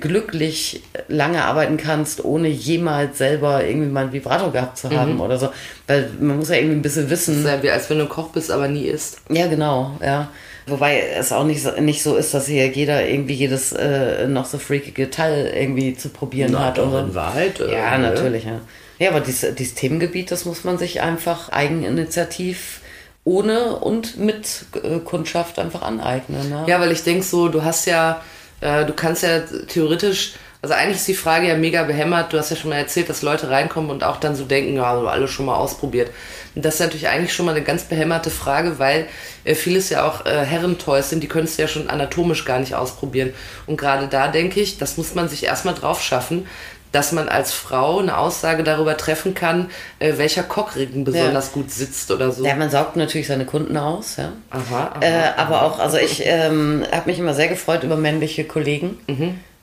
glücklich 0.00 0.82
lange 1.08 1.44
arbeiten 1.44 1.76
kannst, 1.76 2.24
ohne 2.24 2.48
jemals 2.48 3.18
selber 3.18 3.64
irgendwie 3.64 3.90
mal 3.90 4.04
einen 4.04 4.12
Vibrator 4.12 4.52
gehabt 4.52 4.78
zu 4.78 4.90
haben 4.90 5.20
oder 5.20 5.38
so. 5.38 5.50
Weil 5.86 6.10
man 6.20 6.38
muss 6.38 6.48
ja 6.48 6.56
irgendwie 6.56 6.76
ein 6.76 6.82
bisschen 6.82 7.10
wissen. 7.10 7.42
Das 7.42 7.52
ist 7.52 7.58
ja 7.58 7.62
wie, 7.62 7.70
als 7.70 7.90
wenn 7.90 7.98
du 7.98 8.04
ein 8.04 8.08
Koch 8.08 8.28
bist, 8.30 8.50
aber 8.50 8.68
nie 8.68 8.84
isst. 8.86 9.18
Ja, 9.28 9.46
genau, 9.46 9.98
ja. 10.02 10.28
Wobei 10.66 10.98
es 11.18 11.30
auch 11.30 11.44
nicht 11.44 11.62
so, 11.62 11.72
nicht 11.78 12.02
so 12.02 12.16
ist, 12.16 12.32
dass 12.32 12.46
hier 12.46 12.66
jeder 12.68 13.06
irgendwie 13.06 13.34
jedes 13.34 13.72
äh, 13.72 14.26
noch 14.26 14.46
so 14.46 14.56
freakige 14.56 15.10
Teil 15.10 15.52
irgendwie 15.54 15.94
zu 15.94 16.08
probieren 16.08 16.52
Na, 16.52 16.66
hat. 16.66 16.78
doch, 16.78 16.90
so. 16.90 16.98
in 16.98 17.14
Wahrheit, 17.14 17.60
äh, 17.60 17.70
Ja, 17.72 17.98
ne? 17.98 18.08
natürlich, 18.10 18.44
ja. 18.44 18.60
Ja, 18.98 19.10
aber 19.10 19.20
dieses, 19.20 19.54
dieses 19.56 19.74
Themengebiet, 19.74 20.30
das 20.30 20.46
muss 20.46 20.64
man 20.64 20.78
sich 20.78 21.02
einfach 21.02 21.50
eigeninitiativ 21.50 22.80
ohne 23.24 23.76
und 23.76 24.18
mit 24.18 24.66
äh, 24.82 24.98
Kundschaft 25.00 25.58
einfach 25.58 25.82
aneignen. 25.82 26.48
Ne? 26.48 26.64
Ja, 26.66 26.80
weil 26.80 26.92
ich 26.92 27.02
denke 27.02 27.24
so, 27.24 27.48
du 27.48 27.62
hast 27.64 27.86
ja, 27.86 28.22
äh, 28.64 28.86
du 28.86 28.94
kannst 28.94 29.22
ja 29.22 29.40
theoretisch, 29.40 30.34
also 30.62 30.74
eigentlich 30.74 30.96
ist 30.96 31.08
die 31.08 31.14
Frage 31.14 31.48
ja 31.48 31.56
mega 31.56 31.82
behämmert. 31.82 32.32
Du 32.32 32.38
hast 32.38 32.48
ja 32.48 32.56
schon 32.56 32.70
mal 32.70 32.76
erzählt, 32.76 33.10
dass 33.10 33.20
Leute 33.20 33.50
reinkommen 33.50 33.90
und 33.90 34.02
auch 34.02 34.16
dann 34.16 34.34
so 34.34 34.44
denken, 34.44 34.74
ja, 34.74 34.90
also 34.90 35.06
alles 35.06 35.30
schon 35.30 35.44
mal 35.44 35.56
ausprobiert. 35.56 36.10
Und 36.54 36.64
das 36.64 36.74
ist 36.74 36.80
natürlich 36.80 37.08
eigentlich 37.08 37.34
schon 37.34 37.44
mal 37.44 37.54
eine 37.54 37.62
ganz 37.62 37.84
behämmerte 37.84 38.30
Frage, 38.30 38.78
weil 38.78 39.06
äh, 39.44 39.54
vieles 39.54 39.90
ja 39.90 40.08
auch 40.08 40.24
äh, 40.24 40.46
Herrentoys 40.46 41.10
sind, 41.10 41.22
die 41.22 41.28
könntest 41.28 41.58
du 41.58 41.62
ja 41.62 41.68
schon 41.68 41.90
anatomisch 41.90 42.46
gar 42.46 42.58
nicht 42.58 42.74
ausprobieren. 42.74 43.34
Und 43.66 43.76
gerade 43.76 44.08
da 44.08 44.28
denke 44.28 44.60
ich, 44.60 44.78
das 44.78 44.96
muss 44.96 45.14
man 45.14 45.28
sich 45.28 45.44
erstmal 45.44 45.74
drauf 45.74 46.02
schaffen, 46.02 46.46
dass 46.94 47.12
man 47.12 47.28
als 47.28 47.52
Frau 47.52 47.98
eine 47.98 48.16
Aussage 48.16 48.62
darüber 48.62 48.96
treffen 48.96 49.34
kann, 49.34 49.70
äh, 49.98 50.12
welcher 50.16 50.44
Cockring 50.44 51.04
besonders 51.04 51.52
gut 51.52 51.70
sitzt 51.70 52.10
oder 52.10 52.30
so. 52.30 52.44
Ja, 52.44 52.54
man 52.54 52.70
saugt 52.70 52.96
natürlich 52.96 53.26
seine 53.26 53.44
Kunden 53.46 53.76
aus, 53.76 54.16
ja. 54.16 54.32
Aha, 54.50 54.92
aha. 54.94 55.00
Äh, 55.00 55.32
aber 55.36 55.62
auch, 55.62 55.80
also 55.80 55.96
ich 55.96 56.22
ähm, 56.24 56.84
habe 56.92 57.10
mich 57.10 57.18
immer 57.18 57.34
sehr 57.34 57.48
gefreut 57.48 57.82
über 57.82 57.96
männliche 57.96 58.44
Kollegen. 58.44 58.98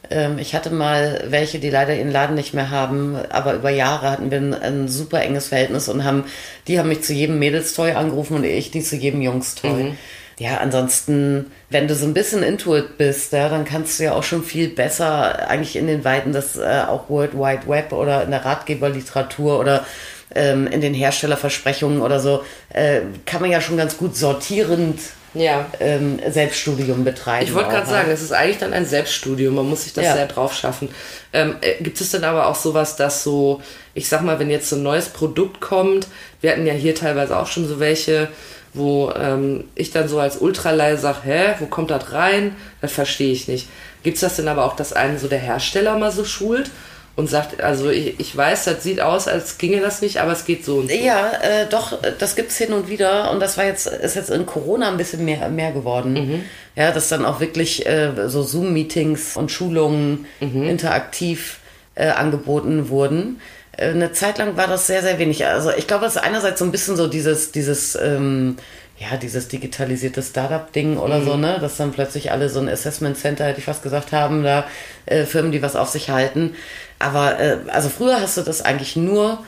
Ähm, 0.10 0.40
ich 0.40 0.54
hatte 0.54 0.72
mal 0.72 1.24
welche, 1.30 1.60
die 1.60 1.70
leider 1.70 1.96
ihren 1.96 2.12
Laden 2.12 2.36
nicht 2.36 2.54
mehr 2.54 2.70
haben, 2.70 3.16
aber 3.30 3.54
über 3.54 3.70
Jahre 3.70 4.12
hatten 4.12 4.30
wir 4.30 4.38
ein, 4.40 4.54
ein 4.54 4.88
super 4.90 5.22
enges 5.22 5.48
Verhältnis 5.48 5.88
und 5.88 6.04
haben, 6.04 6.26
die 6.68 6.80
haben 6.80 6.90
mich 6.90 7.02
zu 7.04 7.14
jedem 7.14 7.40
Mädelstoy 7.40 7.92
angerufen 7.94 8.36
und 8.36 8.44
ich 8.44 8.72
die 8.72 8.82
zu 8.82 8.98
jedem 8.98 9.22
Jungstoy. 9.22 9.94
Ja, 10.42 10.58
ansonsten, 10.58 11.52
wenn 11.70 11.88
du 11.88 11.94
so 11.94 12.04
ein 12.04 12.16
bisschen 12.16 12.42
Intuit 12.42 12.98
bist, 12.98 13.32
ja, 13.32 13.48
dann 13.48 13.64
kannst 13.64 14.00
du 14.00 14.06
ja 14.06 14.14
auch 14.14 14.24
schon 14.24 14.44
viel 14.44 14.70
besser 14.70 15.48
eigentlich 15.48 15.76
in 15.76 15.86
den 15.86 16.04
Weiten 16.04 16.34
des 16.34 16.58
äh, 16.58 16.82
auch 16.88 17.12
World 17.12 17.36
Wide 17.36 17.68
Web 17.68 17.94
oder 17.94 18.24
in 18.24 18.32
der 18.32 18.44
Ratgeberliteratur 18.44 19.60
oder 19.60 19.86
ähm, 20.34 20.66
in 20.66 20.82
den 20.82 20.96
Herstellerversprechungen 20.96 22.02
oder 22.02 22.20
so, 22.20 22.44
äh, 22.70 23.02
kann 23.28 23.42
man 23.42 23.52
ja 23.52 23.62
schon 23.62 23.78
ganz 23.78 23.98
gut 23.98 24.16
sortierend 24.16 25.00
ja. 25.36 25.68
ähm, 25.80 26.18
Selbststudium 26.28 27.04
betreiben. 27.04 27.46
Ich 27.46 27.54
wollte 27.54 27.70
gerade 27.70 27.86
ja. 27.86 27.92
sagen, 27.92 28.10
es 28.10 28.24
ist 28.24 28.32
eigentlich 28.32 28.58
dann 28.58 28.74
ein 28.74 28.88
Selbststudium. 28.88 29.54
Man 29.54 29.70
muss 29.70 29.84
sich 29.84 29.94
das 29.94 30.06
Ja. 30.06 30.16
sehr 30.16 30.26
drauf 30.26 30.56
schaffen. 30.56 30.90
Ähm, 31.34 31.58
äh, 31.62 31.84
gibt 31.84 32.02
es 32.02 32.10
denn 32.10 32.24
aber 32.24 32.48
auch 32.48 32.56
sowas, 32.56 32.96
dass 32.96 33.24
so, 33.24 33.62
ich 33.94 34.10
sag 34.10 34.24
mal, 34.24 34.40
wenn 34.40 34.50
jetzt 34.50 34.70
so 34.70 34.76
ein 34.76 34.82
neues 34.82 35.10
Produkt 35.10 35.62
kommt, 35.62 36.08
wir 36.42 36.52
hatten 36.52 36.66
ja 36.66 36.74
hier 36.74 36.96
teilweise 36.96 37.38
auch 37.38 37.46
schon 37.46 37.68
so 37.68 37.80
welche, 37.80 38.30
wo 38.74 39.12
ähm, 39.18 39.66
ich 39.76 39.92
dann 39.92 40.08
so 40.08 40.20
als 40.20 40.38
Ultraleih 40.38 40.96
sage, 40.98 41.20
hä, 41.24 41.44
wo 41.60 41.66
kommt 41.66 41.92
das 41.92 42.14
rein? 42.14 42.56
Das 42.80 42.92
verstehe 42.92 43.32
ich 43.34 43.48
nicht. 43.48 43.68
Gibt 44.04 44.16
es 44.16 44.22
das 44.22 44.38
denn 44.38 44.48
aber 44.48 44.66
auch, 44.66 44.76
dass 44.76 44.94
einen 44.94 45.20
so 45.20 45.28
der 45.28 45.40
Hersteller 45.40 45.98
mal 45.98 46.12
so 46.12 46.24
schult 46.24 46.72
und 47.18 47.30
sagt, 47.30 47.62
also 47.62 47.90
ich, 47.90 48.20
ich 48.20 48.36
weiß, 48.36 48.64
das 48.64 48.84
sieht 48.84 49.02
aus, 49.02 49.28
als 49.28 49.58
ginge 49.58 49.82
das 49.82 50.02
nicht, 50.02 50.22
aber 50.22 50.32
es 50.32 50.46
geht 50.46 50.64
so 50.64 50.78
und 50.78 50.90
so. 50.90 50.96
Ja, 50.96 51.32
äh, 51.42 51.68
doch, 51.70 52.00
das 52.20 52.36
gibt's 52.36 52.58
hin 52.58 52.72
und 52.72 52.88
wieder 52.90 53.30
und 53.32 53.42
das 53.42 53.58
war 53.58 53.66
jetzt, 53.66 53.88
ist 53.88 54.16
jetzt 54.16 54.30
in 54.30 54.46
Corona 54.46 54.88
ein 54.90 54.98
bisschen 54.98 55.26
mehr, 55.26 55.50
mehr 55.50 55.72
geworden. 55.74 56.14
Mhm. 56.14 56.44
Ja, 56.76 56.92
dass 56.92 57.10
dann 57.10 57.26
auch 57.26 57.42
wirklich 57.42 57.86
äh, 57.86 58.12
so 58.28 58.42
Zoom-Meetings 58.44 59.36
und 59.36 59.52
Schulungen 59.52 60.26
Mhm. 60.40 60.64
interaktiv 60.64 61.60
äh, 61.96 62.08
angeboten 62.08 62.88
wurden. 62.88 63.42
Äh, 63.78 63.90
eine 63.90 64.12
Zeit 64.12 64.38
lang 64.38 64.58
war 64.58 64.68
das 64.68 64.88
sehr, 64.88 65.02
sehr 65.02 65.20
wenig. 65.20 65.46
Also 65.46 65.72
ich 65.72 65.88
glaube, 65.88 66.06
es 66.06 66.16
ist 66.16 66.22
einerseits 66.22 66.60
so 66.60 66.66
ein 66.66 66.72
bisschen 66.72 66.96
so 66.96 67.08
dieses, 67.08 67.52
dieses, 67.52 67.96
ähm, 67.96 68.58
ja, 68.98 69.18
dieses 69.18 69.48
digitalisierte 69.48 70.22
Startup-Ding 70.22 70.98
oder 70.98 71.20
Mhm. 71.20 71.26
so, 71.26 71.38
ne? 71.38 71.58
Dass 71.60 71.78
dann 71.78 71.92
plötzlich 71.92 72.32
alle 72.32 72.50
so 72.50 72.60
ein 72.60 72.70
Assessment 72.70 73.18
Center, 73.18 73.46
hätte 73.46 73.60
ich 73.60 73.66
fast 73.66 73.82
gesagt, 73.84 74.12
haben, 74.12 74.44
da 74.44 74.66
äh, 75.08 75.26
Firmen, 75.26 75.52
die 75.52 75.62
was 75.62 75.76
auf 75.76 75.90
sich 75.90 76.10
halten. 76.10 76.56
Aber 77.00 77.40
äh, 77.40 77.58
also 77.70 77.90
früher 77.90 78.22
hast 78.22 78.38
du 78.38 78.42
das 78.42 78.62
eigentlich 78.62 78.96
nur 78.96 79.44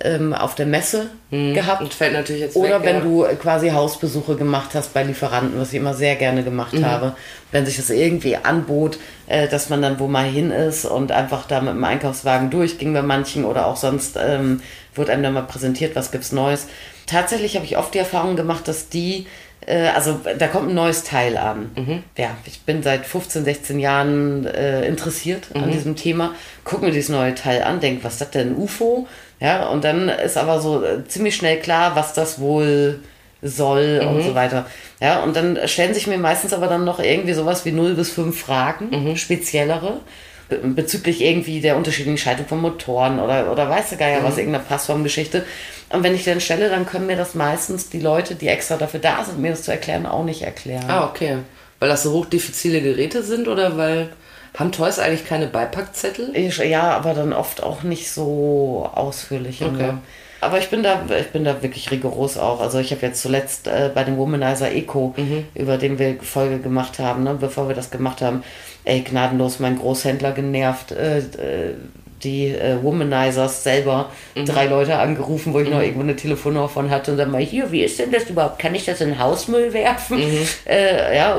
ähm, 0.00 0.32
auf 0.32 0.54
der 0.54 0.66
Messe 0.66 1.10
gehabt. 1.30 1.82
Natürlich 2.00 2.40
jetzt 2.42 2.56
Oder 2.56 2.80
weg, 2.80 2.86
wenn 2.86 2.96
ja. 2.96 3.00
du 3.02 3.24
quasi 3.40 3.70
Hausbesuche 3.70 4.36
gemacht 4.36 4.70
hast 4.74 4.94
bei 4.94 5.02
Lieferanten, 5.02 5.60
was 5.60 5.70
ich 5.70 5.74
immer 5.76 5.94
sehr 5.94 6.14
gerne 6.16 6.44
gemacht 6.44 6.72
Mhm. 6.74 6.84
habe. 6.86 7.16
Wenn 7.50 7.66
sich 7.66 7.76
das 7.76 7.90
irgendwie 7.90 8.36
anbot, 8.36 8.98
äh, 9.26 9.48
dass 9.48 9.68
man 9.70 9.82
dann 9.82 9.98
wo 9.98 10.06
mal 10.06 10.24
hin 10.26 10.50
ist 10.52 10.84
und 10.84 11.10
einfach 11.12 11.46
da 11.48 11.60
mit 11.60 11.74
dem 11.74 11.82
Einkaufswagen 11.84 12.50
durchging 12.50 12.92
bei 12.92 13.02
manchen 13.02 13.44
oder 13.44 13.66
auch 13.66 13.76
sonst 13.76 14.16
ähm, 14.22 14.60
wurde 14.94 15.12
einem 15.12 15.22
dann 15.24 15.34
mal 15.34 15.42
präsentiert, 15.42 15.96
was 15.96 16.10
gibt's 16.12 16.30
Neues. 16.32 16.66
Tatsächlich 17.06 17.56
habe 17.56 17.64
ich 17.64 17.76
oft 17.76 17.92
die 17.94 17.98
Erfahrung 17.98 18.36
gemacht, 18.36 18.68
dass 18.68 18.88
die, 18.90 19.26
äh, 19.66 19.88
also 19.88 20.20
da 20.38 20.46
kommt 20.46 20.68
ein 20.68 20.74
neues 20.74 21.02
Teil 21.04 21.36
an. 21.36 21.70
Mhm. 21.74 22.02
Ja, 22.16 22.36
ich 22.44 22.60
bin 22.62 22.82
seit 22.82 23.04
15, 23.06 23.44
16 23.44 23.78
Jahren 23.80 24.46
äh, 24.46 24.86
interessiert 24.86 25.48
Mhm. 25.54 25.64
an 25.64 25.70
diesem 25.72 25.96
Thema, 25.96 26.34
gucke 26.64 26.84
mir 26.84 26.92
dieses 26.92 27.08
neue 27.08 27.34
Teil 27.34 27.62
an, 27.64 27.80
denke, 27.80 28.04
was 28.04 28.12
ist 28.14 28.20
das 28.20 28.30
denn, 28.30 28.54
UFO? 28.56 29.08
Ja, 29.40 29.68
und 29.68 29.84
dann 29.84 30.08
ist 30.08 30.36
aber 30.36 30.60
so 30.60 30.82
äh, 30.84 31.06
ziemlich 31.06 31.36
schnell 31.36 31.58
klar, 31.60 31.94
was 31.94 32.12
das 32.12 32.40
wohl 32.40 33.00
soll 33.40 34.00
und 34.04 34.22
so 34.24 34.34
weiter. 34.34 34.66
Ja, 35.00 35.22
und 35.22 35.36
dann 35.36 35.58
stellen 35.68 35.94
sich 35.94 36.06
mir 36.08 36.18
meistens 36.18 36.52
aber 36.52 36.66
dann 36.66 36.84
noch 36.84 36.98
irgendwie 36.98 37.34
sowas 37.34 37.64
wie 37.64 37.70
0 37.70 37.94
bis 37.94 38.10
5 38.10 38.40
Fragen, 38.40 39.16
speziellere, 39.16 40.00
be- 40.48 40.56
bezüglich 40.58 41.20
irgendwie 41.22 41.60
der 41.60 41.76
unterschiedlichen 41.76 42.18
Schaltung 42.18 42.46
von 42.46 42.60
Motoren 42.60 43.20
oder, 43.20 43.52
oder 43.52 43.70
weiß 43.70 43.90
der 43.90 43.98
Geier 43.98 44.24
was, 44.24 44.38
irgendeine 44.38 44.64
Passformgeschichte. 44.64 45.44
Und 45.90 46.02
wenn 46.02 46.16
ich 46.16 46.24
dann 46.24 46.40
stelle, 46.40 46.68
dann 46.68 46.84
können 46.84 47.06
mir 47.06 47.16
das 47.16 47.34
meistens 47.36 47.88
die 47.88 48.00
Leute, 48.00 48.34
die 48.34 48.48
extra 48.48 48.76
dafür 48.76 48.98
da 49.00 49.22
sind, 49.24 49.38
mir 49.38 49.52
das 49.52 49.62
zu 49.62 49.70
erklären, 49.70 50.04
auch 50.04 50.24
nicht 50.24 50.42
erklären. 50.42 50.84
Ah, 50.90 51.06
okay. 51.06 51.36
Weil 51.78 51.88
das 51.88 52.02
so 52.02 52.12
hochdifizile 52.12 52.80
Geräte 52.82 53.22
sind 53.22 53.46
oder 53.46 53.76
weil 53.76 54.08
haben 54.56 54.72
Toys 54.72 54.98
eigentlich 54.98 55.26
keine 55.26 55.46
Beipackzettel? 55.46 56.30
Ich, 56.34 56.58
ja, 56.58 56.90
aber 56.90 57.14
dann 57.14 57.32
oft 57.32 57.62
auch 57.62 57.82
nicht 57.82 58.10
so 58.10 58.90
ausführlich. 58.94 59.62
Okay. 59.62 59.74
immer. 59.74 59.98
Aber 60.40 60.58
ich 60.58 60.68
bin 60.68 60.82
da, 60.82 61.02
ich 61.18 61.28
bin 61.28 61.44
da 61.44 61.62
wirklich 61.62 61.90
rigoros 61.90 62.38
auch. 62.38 62.60
Also 62.60 62.78
ich 62.78 62.92
habe 62.92 63.04
jetzt 63.04 63.22
zuletzt 63.22 63.66
äh, 63.66 63.90
bei 63.92 64.04
dem 64.04 64.16
Womanizer 64.16 64.70
Eco, 64.72 65.14
über 65.54 65.78
den 65.78 65.98
wir 65.98 66.16
Folge 66.20 66.58
gemacht 66.58 66.98
haben, 67.00 67.24
ne, 67.24 67.36
bevor 67.38 67.66
wir 67.66 67.74
das 67.74 67.90
gemacht 67.90 68.22
haben, 68.22 68.44
ey, 68.84 69.00
gnadenlos 69.00 69.58
mein 69.58 69.78
Großhändler 69.78 70.32
genervt. 70.32 70.92
Äh, 70.92 71.18
äh, 71.18 71.74
die 72.22 72.46
äh, 72.46 72.82
Womanizers 72.82 73.62
selber 73.62 74.10
drei 74.34 74.66
Leute 74.66 74.98
angerufen, 74.98 75.54
wo 75.54 75.60
ich 75.60 75.70
noch 75.70 75.80
irgendwo 75.80 76.00
eine 76.00 76.16
Telefonnummer 76.16 76.68
von 76.68 76.90
hatte 76.90 77.12
und 77.12 77.18
dann 77.18 77.30
mal, 77.30 77.40
hier, 77.40 77.70
wie 77.70 77.82
ist 77.82 77.98
denn 77.98 78.10
das 78.10 78.28
überhaupt? 78.28 78.58
Kann 78.58 78.74
ich 78.74 78.84
das 78.84 79.00
in 79.00 79.20
Hausmüll 79.20 79.72
werfen? 79.72 80.20
Äh, 80.66 81.16
ja, 81.16 81.34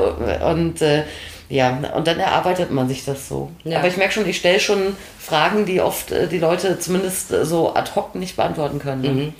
und 0.50 0.80
äh, 0.80 1.02
ja, 1.50 1.78
und 1.94 2.06
dann 2.06 2.18
erarbeitet 2.18 2.70
man 2.70 2.88
sich 2.88 3.04
das 3.04 3.28
so. 3.28 3.50
Ja. 3.64 3.78
Aber 3.80 3.88
ich 3.88 3.96
merke 3.98 4.14
schon, 4.14 4.26
ich 4.26 4.38
stelle 4.38 4.60
schon 4.60 4.96
Fragen, 5.18 5.66
die 5.66 5.80
oft 5.80 6.10
äh, 6.12 6.26
die 6.28 6.38
Leute 6.38 6.78
zumindest 6.78 7.32
äh, 7.32 7.44
so 7.44 7.74
ad 7.74 7.90
hoc 7.94 8.14
nicht 8.14 8.36
beantworten 8.36 8.78
können. 8.78 9.02
ne? 9.02 9.32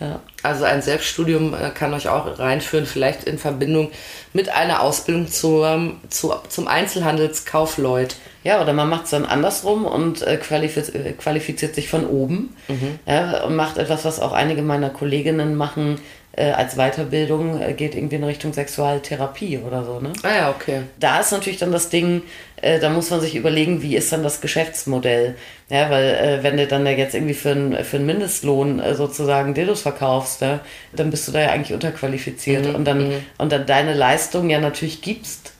Ja. 0.00 0.18
Also 0.42 0.64
ein 0.64 0.82
Selbststudium 0.82 1.54
äh, 1.54 1.70
kann 1.70 1.94
euch 1.94 2.08
auch 2.08 2.38
reinführen, 2.38 2.84
vielleicht 2.84 3.24
in 3.24 3.38
Verbindung 3.38 3.90
mit 4.32 4.48
einer 4.48 4.82
Ausbildung 4.82 5.28
zum, 5.28 6.00
zu, 6.10 6.34
zum 6.48 6.66
Einzelhandelskaufleut. 6.66 8.16
Ja, 8.42 8.60
oder 8.60 8.72
man 8.72 8.88
macht 8.90 9.04
es 9.04 9.10
dann 9.10 9.24
andersrum 9.24 9.86
und 9.86 10.24
qualifiz 10.42 10.92
qualifiziert 11.18 11.74
sich 11.74 11.88
von 11.88 12.06
oben 12.06 12.54
Mhm. 12.68 12.98
ja, 13.06 13.44
und 13.44 13.56
macht 13.56 13.78
etwas, 13.78 14.04
was 14.04 14.20
auch 14.20 14.32
einige 14.32 14.60
meiner 14.62 14.90
Kolleginnen 14.90 15.54
machen 15.56 15.98
äh, 16.36 16.50
als 16.50 16.76
Weiterbildung, 16.76 17.60
äh, 17.60 17.72
geht 17.74 17.94
irgendwie 17.94 18.16
in 18.16 18.24
Richtung 18.24 18.52
Sexualtherapie 18.52 19.58
oder 19.58 19.84
so. 19.84 20.00
Ne? 20.00 20.12
Ah 20.22 20.34
ja, 20.34 20.50
okay. 20.50 20.82
Da 20.98 21.20
ist 21.20 21.32
natürlich 21.32 21.58
dann 21.58 21.72
das 21.72 21.88
Ding, 21.88 22.22
äh, 22.60 22.80
da 22.80 22.90
muss 22.90 23.10
man 23.10 23.20
sich 23.20 23.36
überlegen, 23.36 23.82
wie 23.82 23.96
ist 23.96 24.12
dann 24.12 24.22
das 24.22 24.40
Geschäftsmodell. 24.40 25.36
Ja, 25.70 25.90
weil 25.90 26.04
äh, 26.04 26.42
wenn 26.42 26.56
du 26.56 26.66
dann 26.66 26.84
da 26.84 26.90
jetzt 26.90 27.14
irgendwie 27.14 27.34
für, 27.34 27.50
einen 27.52 27.84
für 27.84 27.96
einen 27.96 28.06
Mindestlohn 28.06 28.80
äh, 28.80 28.94
sozusagen 28.94 29.54
Dildos 29.54 29.82
verkaufst, 29.82 30.40
ne, 30.42 30.60
dann 30.92 31.10
bist 31.10 31.26
du 31.28 31.32
da 31.32 31.40
ja 31.40 31.48
eigentlich 31.50 31.72
unterqualifiziert 31.72 32.66
Mhm, 32.66 32.74
und, 32.74 32.84
dann, 32.84 33.12
und 33.38 33.52
dann 33.52 33.66
deine 33.66 33.94
Leistung 33.94 34.50
ja 34.50 34.60
natürlich 34.60 35.02
gibst. 35.02 35.52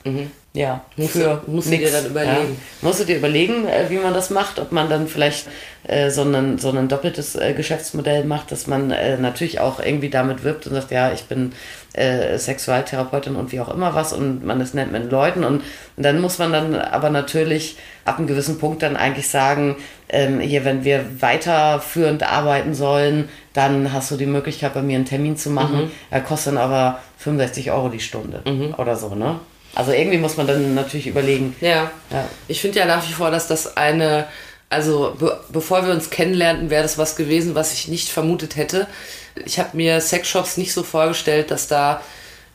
Ja, 0.56 0.82
Musst 0.96 1.16
du- 1.16 1.40
musst 1.48 1.66
du 1.66 1.72
dir 1.72 1.78
nix, 1.80 1.92
dann 1.92 2.06
überlegen. 2.06 2.32
Ja. 2.32 2.56
Musst 2.82 3.00
du 3.00 3.04
dir 3.04 3.16
überlegen, 3.16 3.66
äh, 3.66 3.86
wie 3.90 3.96
man 3.96 4.14
das 4.14 4.30
macht, 4.30 4.60
ob 4.60 4.70
man 4.70 4.88
dann 4.88 5.08
vielleicht 5.08 5.48
äh, 5.88 6.10
so, 6.10 6.22
ein, 6.22 6.58
so 6.58 6.70
ein 6.70 6.86
doppeltes 6.86 7.34
äh, 7.34 7.54
Geschäftsmodell 7.54 8.22
macht, 8.24 8.52
dass 8.52 8.68
man 8.68 8.92
äh, 8.92 9.16
natürlich 9.18 9.58
auch 9.58 9.80
irgendwie 9.80 10.10
damit 10.10 10.44
wirbt 10.44 10.68
und 10.68 10.74
sagt, 10.74 10.92
ja, 10.92 11.10
ich 11.12 11.24
bin 11.24 11.50
äh, 11.94 12.38
Sexualtherapeutin 12.38 13.34
und 13.34 13.50
wie 13.50 13.58
auch 13.58 13.68
immer 13.74 13.96
was 13.96 14.12
und 14.12 14.44
man 14.46 14.60
ist 14.60 14.76
nett 14.76 14.92
mit 14.92 15.10
Leuten 15.10 15.42
und, 15.42 15.56
und 15.96 16.02
dann 16.04 16.20
muss 16.20 16.38
man 16.38 16.52
dann 16.52 16.76
aber 16.76 17.10
natürlich 17.10 17.76
ab 18.04 18.18
einem 18.18 18.28
gewissen 18.28 18.58
Punkt 18.58 18.80
dann 18.84 18.94
eigentlich 18.96 19.28
sagen, 19.28 19.74
ähm, 20.08 20.38
hier, 20.38 20.64
wenn 20.64 20.84
wir 20.84 21.04
weiterführend 21.20 22.22
arbeiten 22.22 22.74
sollen, 22.74 23.28
dann 23.54 23.92
hast 23.92 24.12
du 24.12 24.16
die 24.16 24.26
Möglichkeit, 24.26 24.74
bei 24.74 24.82
mir 24.82 24.96
einen 24.96 25.04
Termin 25.04 25.36
zu 25.36 25.50
machen. 25.50 25.90
Er 26.12 26.20
kostet 26.20 26.52
dann 26.54 26.58
aber 26.62 27.00
65 27.18 27.72
Euro 27.72 27.88
die 27.88 27.98
Stunde 28.00 28.40
oder 28.78 28.94
so, 28.94 29.16
ne? 29.16 29.40
Also 29.74 29.92
irgendwie 29.92 30.18
muss 30.18 30.36
man 30.36 30.46
dann 30.46 30.74
natürlich 30.74 31.06
überlegen, 31.06 31.56
Ja. 31.60 31.90
Ja. 32.10 32.28
Ich 32.48 32.60
finde 32.60 32.78
ja 32.78 32.86
nach 32.86 33.06
wie 33.08 33.12
vor, 33.12 33.30
dass 33.30 33.48
das 33.48 33.76
eine, 33.76 34.26
also 34.70 35.16
be 35.18 35.40
bevor 35.50 35.84
wir 35.86 35.92
uns 35.92 36.10
kennenlernten, 36.10 36.70
wäre 36.70 36.82
das 36.82 36.98
was 36.98 37.16
gewesen, 37.16 37.54
was 37.54 37.72
ich 37.72 37.88
nicht 37.88 38.08
vermutet 38.08 38.56
hätte. 38.56 38.86
Ich 39.44 39.58
habe 39.58 39.76
mir 39.76 40.00
Sexshops 40.00 40.56
nicht 40.56 40.72
so 40.72 40.82
vorgestellt, 40.82 41.50
dass 41.50 41.66
da 41.66 42.00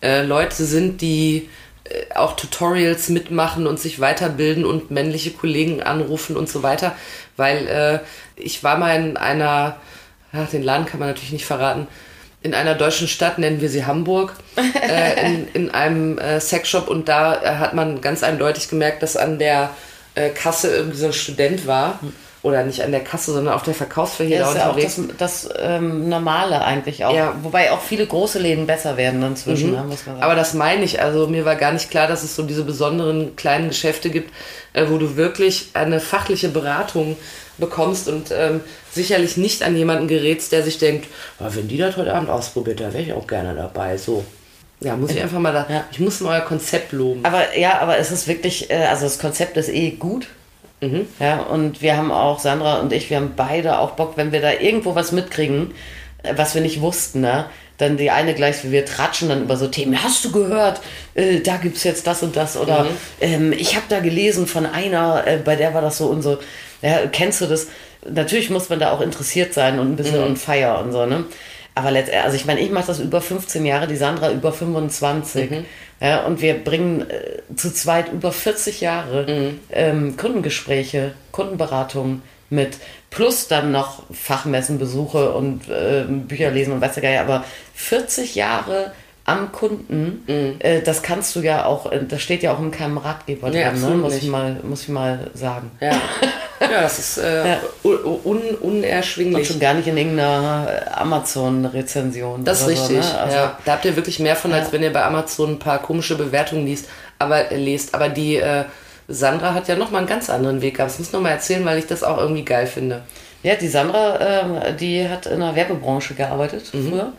äh, 0.01 0.23
Leute 0.23 0.63
sind, 0.63 1.01
die 1.01 1.49
äh, 1.83 2.15
auch 2.15 2.35
Tutorials 2.35 3.09
mitmachen 3.09 3.67
und 3.67 3.79
sich 3.79 3.99
weiterbilden 3.99 4.63
und 4.65 4.91
männliche 4.91 5.31
Kollegen 5.31 5.83
anrufen 5.83 6.37
und 6.37 6.47
so 6.47 6.63
weiter, 6.63 6.95
weil 7.35 7.67
äh, 7.67 7.99
ich 8.41 8.63
war 8.63 8.77
mal 8.77 8.95
in 8.95 9.17
einer, 9.17 9.75
ach, 10.31 10.49
den 10.49 10.63
Laden 10.63 10.85
kann 10.85 10.99
man 10.99 11.09
natürlich 11.09 11.33
nicht 11.33 11.45
verraten, 11.45 11.87
in 12.41 12.53
einer 12.53 12.75
deutschen 12.75 13.07
Stadt, 13.07 13.37
nennen 13.37 13.61
wir 13.61 13.69
sie 13.69 13.85
Hamburg, 13.85 14.33
äh, 14.55 15.25
in, 15.25 15.47
in 15.53 15.71
einem 15.71 16.17
äh, 16.17 16.39
Sexshop 16.39 16.87
und 16.87 17.09
da 17.09 17.41
äh, 17.41 17.55
hat 17.55 17.73
man 17.73 18.01
ganz 18.01 18.23
eindeutig 18.23 18.69
gemerkt, 18.69 19.03
dass 19.03 19.17
an 19.17 19.39
der 19.39 19.71
äh, 20.15 20.29
Kasse 20.29 20.73
irgendwie 20.75 20.97
so 20.97 21.07
ein 21.07 21.13
Student 21.13 21.67
war. 21.67 21.99
Oder 22.41 22.63
nicht 22.63 22.81
an 22.83 22.91
der 22.91 23.03
Kasse, 23.03 23.33
sondern 23.33 23.53
auf 23.53 23.63
der 23.63 23.73
das 24.39 24.45
da 24.45 24.51
ist 24.51 24.57
ja 24.57 24.69
auch 24.69 24.75
unterwegs. 24.75 24.95
das, 25.17 25.43
das 25.43 25.49
ähm, 25.59 26.07
Normale 26.07 26.61
eigentlich 26.63 27.03
auch. 27.03 27.13
Ja. 27.13 27.35
Wobei 27.43 27.69
auch 27.73 27.81
viele 27.81 28.07
große 28.07 28.39
Läden 28.39 28.65
besser 28.65 28.95
werden 28.95 29.21
inzwischen, 29.23 29.71
ne, 29.71 29.83
man 29.85 29.97
sagen. 29.97 30.23
Aber 30.23 30.35
das 30.35 30.53
meine 30.53 30.85
ich. 30.85 31.01
Also 31.01 31.27
mir 31.27 31.43
war 31.43 31.57
gar 31.57 31.73
nicht 31.73 31.91
klar, 31.91 32.07
dass 32.07 32.23
es 32.23 32.37
so 32.37 32.43
diese 32.43 32.63
besonderen 32.63 33.35
kleinen 33.35 33.67
Geschäfte 33.67 34.09
gibt, 34.09 34.33
äh, 34.71 34.85
wo 34.87 34.97
du 34.97 35.17
wirklich 35.17 35.71
eine 35.73 35.99
fachliche 35.99 36.47
Beratung 36.47 37.17
bekommst 37.59 38.07
und 38.07 38.31
ähm, 38.31 38.61
sicherlich 38.91 39.37
nicht 39.37 39.63
an 39.63 39.75
jemanden 39.75 40.07
gerätst, 40.07 40.51
der 40.51 40.63
sich 40.63 40.77
denkt, 40.77 41.07
"Ah, 41.39 41.49
wenn 41.53 41.67
die 41.67 41.77
das 41.77 41.97
heute 41.97 42.13
Abend 42.13 42.29
ausprobiert, 42.29 42.79
da 42.79 42.93
wäre 42.93 43.03
ich 43.03 43.13
auch 43.13 43.27
gerne 43.27 43.53
dabei. 43.55 43.97
So. 43.97 44.23
Ja, 44.81 44.95
muss 44.95 45.11
ich 45.11 45.21
einfach 45.21 45.39
mal 45.39 45.51
da. 45.53 45.65
Ja. 45.69 45.83
Ich 45.91 45.99
muss 45.99 46.21
mal 46.21 46.39
euer 46.39 46.45
Konzept 46.45 46.93
loben. 46.93 47.25
Aber 47.25 47.57
ja, 47.57 47.79
aber 47.79 47.97
es 47.97 48.11
ist 48.11 48.27
wirklich, 48.27 48.69
äh, 48.69 48.85
also 48.85 49.03
das 49.03 49.19
Konzept 49.19 49.57
ist 49.57 49.69
eh 49.69 49.91
gut. 49.91 50.27
Ja, 51.19 51.41
und 51.41 51.81
wir 51.81 51.97
haben 51.97 52.09
auch, 52.09 52.39
Sandra 52.39 52.79
und 52.79 52.93
ich, 52.93 53.09
wir 53.09 53.17
haben 53.17 53.33
beide 53.35 53.79
auch 53.79 53.91
Bock, 53.91 54.13
wenn 54.15 54.31
wir 54.31 54.39
da 54.39 54.53
irgendwo 54.53 54.95
was 54.95 55.11
mitkriegen, 55.11 55.73
äh, 56.23 56.33
was 56.37 56.55
wir 56.55 56.61
nicht 56.61 56.79
wussten, 56.79 57.19
ne? 57.19 57.47
Dann 57.79 57.95
die 57.95 58.11
eine 58.11 58.35
gleich, 58.35 58.69
wir 58.69 58.85
tratschen 58.85 59.29
dann 59.29 59.41
über 59.41 59.55
so 59.55 59.67
Themen. 59.67 60.03
Hast 60.03 60.23
du 60.25 60.31
gehört? 60.31 60.81
Äh, 61.15 61.39
da 61.39 61.55
gibt's 61.55 61.83
jetzt 61.85 62.05
das 62.05 62.21
und 62.21 62.35
das. 62.35 62.57
Oder 62.57 62.87
ähm, 63.21 63.53
ich 63.53 63.75
habe 63.75 63.85
da 63.87 64.01
gelesen 64.01 64.47
von 64.47 64.65
einer, 64.65 65.25
äh, 65.25 65.37
bei 65.37 65.55
der 65.55 65.73
war 65.73 65.81
das 65.81 65.97
so 65.97 66.07
und 66.07 66.21
so. 66.21 66.37
Ja, 66.81 67.07
kennst 67.11 67.39
du 67.39 67.45
das? 67.45 67.67
Natürlich 68.07 68.49
muss 68.49 68.69
man 68.69 68.79
da 68.79 68.91
auch 68.91 69.01
interessiert 69.01 69.53
sein 69.53 69.79
und 69.79 69.91
ein 69.91 69.95
bisschen 69.95 70.21
on 70.21 70.35
fire 70.35 70.79
und 70.83 70.91
so, 70.91 71.05
ne? 71.05 71.23
Aber 71.73 71.91
letztendlich, 71.91 72.25
also 72.25 72.35
ich 72.35 72.45
meine, 72.45 72.59
ich 72.59 72.71
mache 72.71 72.87
das 72.87 72.99
über 72.99 73.21
15 73.21 73.65
Jahre, 73.65 73.87
die 73.87 73.95
Sandra 73.95 74.31
über 74.31 74.51
25. 74.51 75.49
Ja, 76.01 76.25
und 76.25 76.41
wir 76.41 76.55
bringen 76.55 77.09
äh, 77.09 77.55
zu 77.55 77.73
zweit 77.73 78.11
über 78.11 78.33
40 78.33 78.81
Jahre 78.81 79.53
ähm, 79.71 80.17
Kundengespräche, 80.17 81.13
Kundenberatungen 81.31 82.21
mit. 82.49 82.77
Plus 83.09 83.47
dann 83.47 83.71
noch 83.71 84.03
Fachmessenbesuche 84.11 85.31
und 85.31 85.61
ähm, 85.71 86.27
Bücher 86.27 86.51
lesen 86.51 86.73
und 86.73 86.81
weiß 86.81 86.93
der 86.93 87.03
Geier. 87.03 87.21
Aber 87.21 87.43
40 87.75 88.35
Jahre 88.35 88.91
am 89.25 89.51
Kunden, 89.51 90.23
äh, 90.59 90.81
das 90.81 91.03
kannst 91.03 91.35
du 91.35 91.41
ja 91.41 91.65
auch, 91.65 91.91
äh, 91.91 91.99
das 92.07 92.19
steht 92.21 92.41
ja 92.41 92.51
auch 92.53 92.59
in 92.59 92.71
keinem 92.71 92.97
Ratgeber 92.97 93.49
Nee, 93.51 93.63
drin, 93.63 93.79
ne? 93.81 93.95
muss, 93.97 94.15
ich 94.15 94.27
mal, 94.27 94.57
muss 94.63 94.83
ich 94.83 94.89
mal 94.89 95.29
sagen. 95.35 95.69
Ja, 95.79 95.91
ja 96.61 96.81
das 96.81 96.97
ist 96.97 97.17
äh, 97.19 97.57
un 97.83 97.97
un 98.03 98.17
Und 98.23 98.61
unerschwinglich. 98.61 99.47
schon 99.47 99.59
gar 99.59 99.75
nicht 99.75 99.87
in 99.87 99.97
irgendeiner 99.97 100.67
Amazon-Rezension. 100.95 102.43
Das 102.43 102.61
ist 102.61 102.67
oder 102.67 102.75
so, 102.75 102.81
richtig. 102.95 103.11
ne? 103.13 103.19
Also, 103.19 103.35
ja. 103.37 103.57
Da 103.65 103.71
habt 103.73 103.85
ihr 103.85 103.95
wirklich 103.95 104.19
mehr 104.19 104.35
von, 104.35 104.51
als 104.53 104.67
Ja. 104.67 104.73
wenn 104.73 104.83
ihr 104.83 104.93
bei 104.93 105.03
Amazon 105.03 105.51
ein 105.51 105.59
paar 105.59 105.79
komische 105.79 106.15
Bewertungen 106.15 106.65
liest. 106.65 106.87
Aber 107.19 107.51
äh, 107.51 107.57
lest. 107.57 107.93
Aber 107.93 108.09
die 108.09 108.37
äh, 108.37 108.63
Sandra 109.09 109.53
hat 109.53 109.67
ja 109.67 109.75
noch 109.75 109.91
mal 109.91 109.97
einen 109.99 110.07
ganz 110.07 110.29
anderen 110.29 110.61
Weg 110.61 110.75
gehabt. 110.77 110.91
Das 110.91 110.99
muss 110.99 111.07
ich 111.07 111.13
noch 111.13 111.21
mal 111.21 111.29
erzählen, 111.31 111.65
weil 111.65 111.79
ich 111.79 111.87
das 111.87 112.03
auch 112.03 112.17
irgendwie 112.17 112.45
geil 112.45 112.67
finde. 112.67 113.01
Ja, 113.43 113.55
die 113.55 113.67
Sandra, 113.67 114.19
ähm, 114.43 114.77
die 114.77 115.07
hat 115.09 115.25
in 115.25 115.39
der 115.39 115.55
Werbebranche 115.55 116.13
gearbeitet 116.13 116.73
Mhm. 116.73 116.89
früher. 116.89 117.13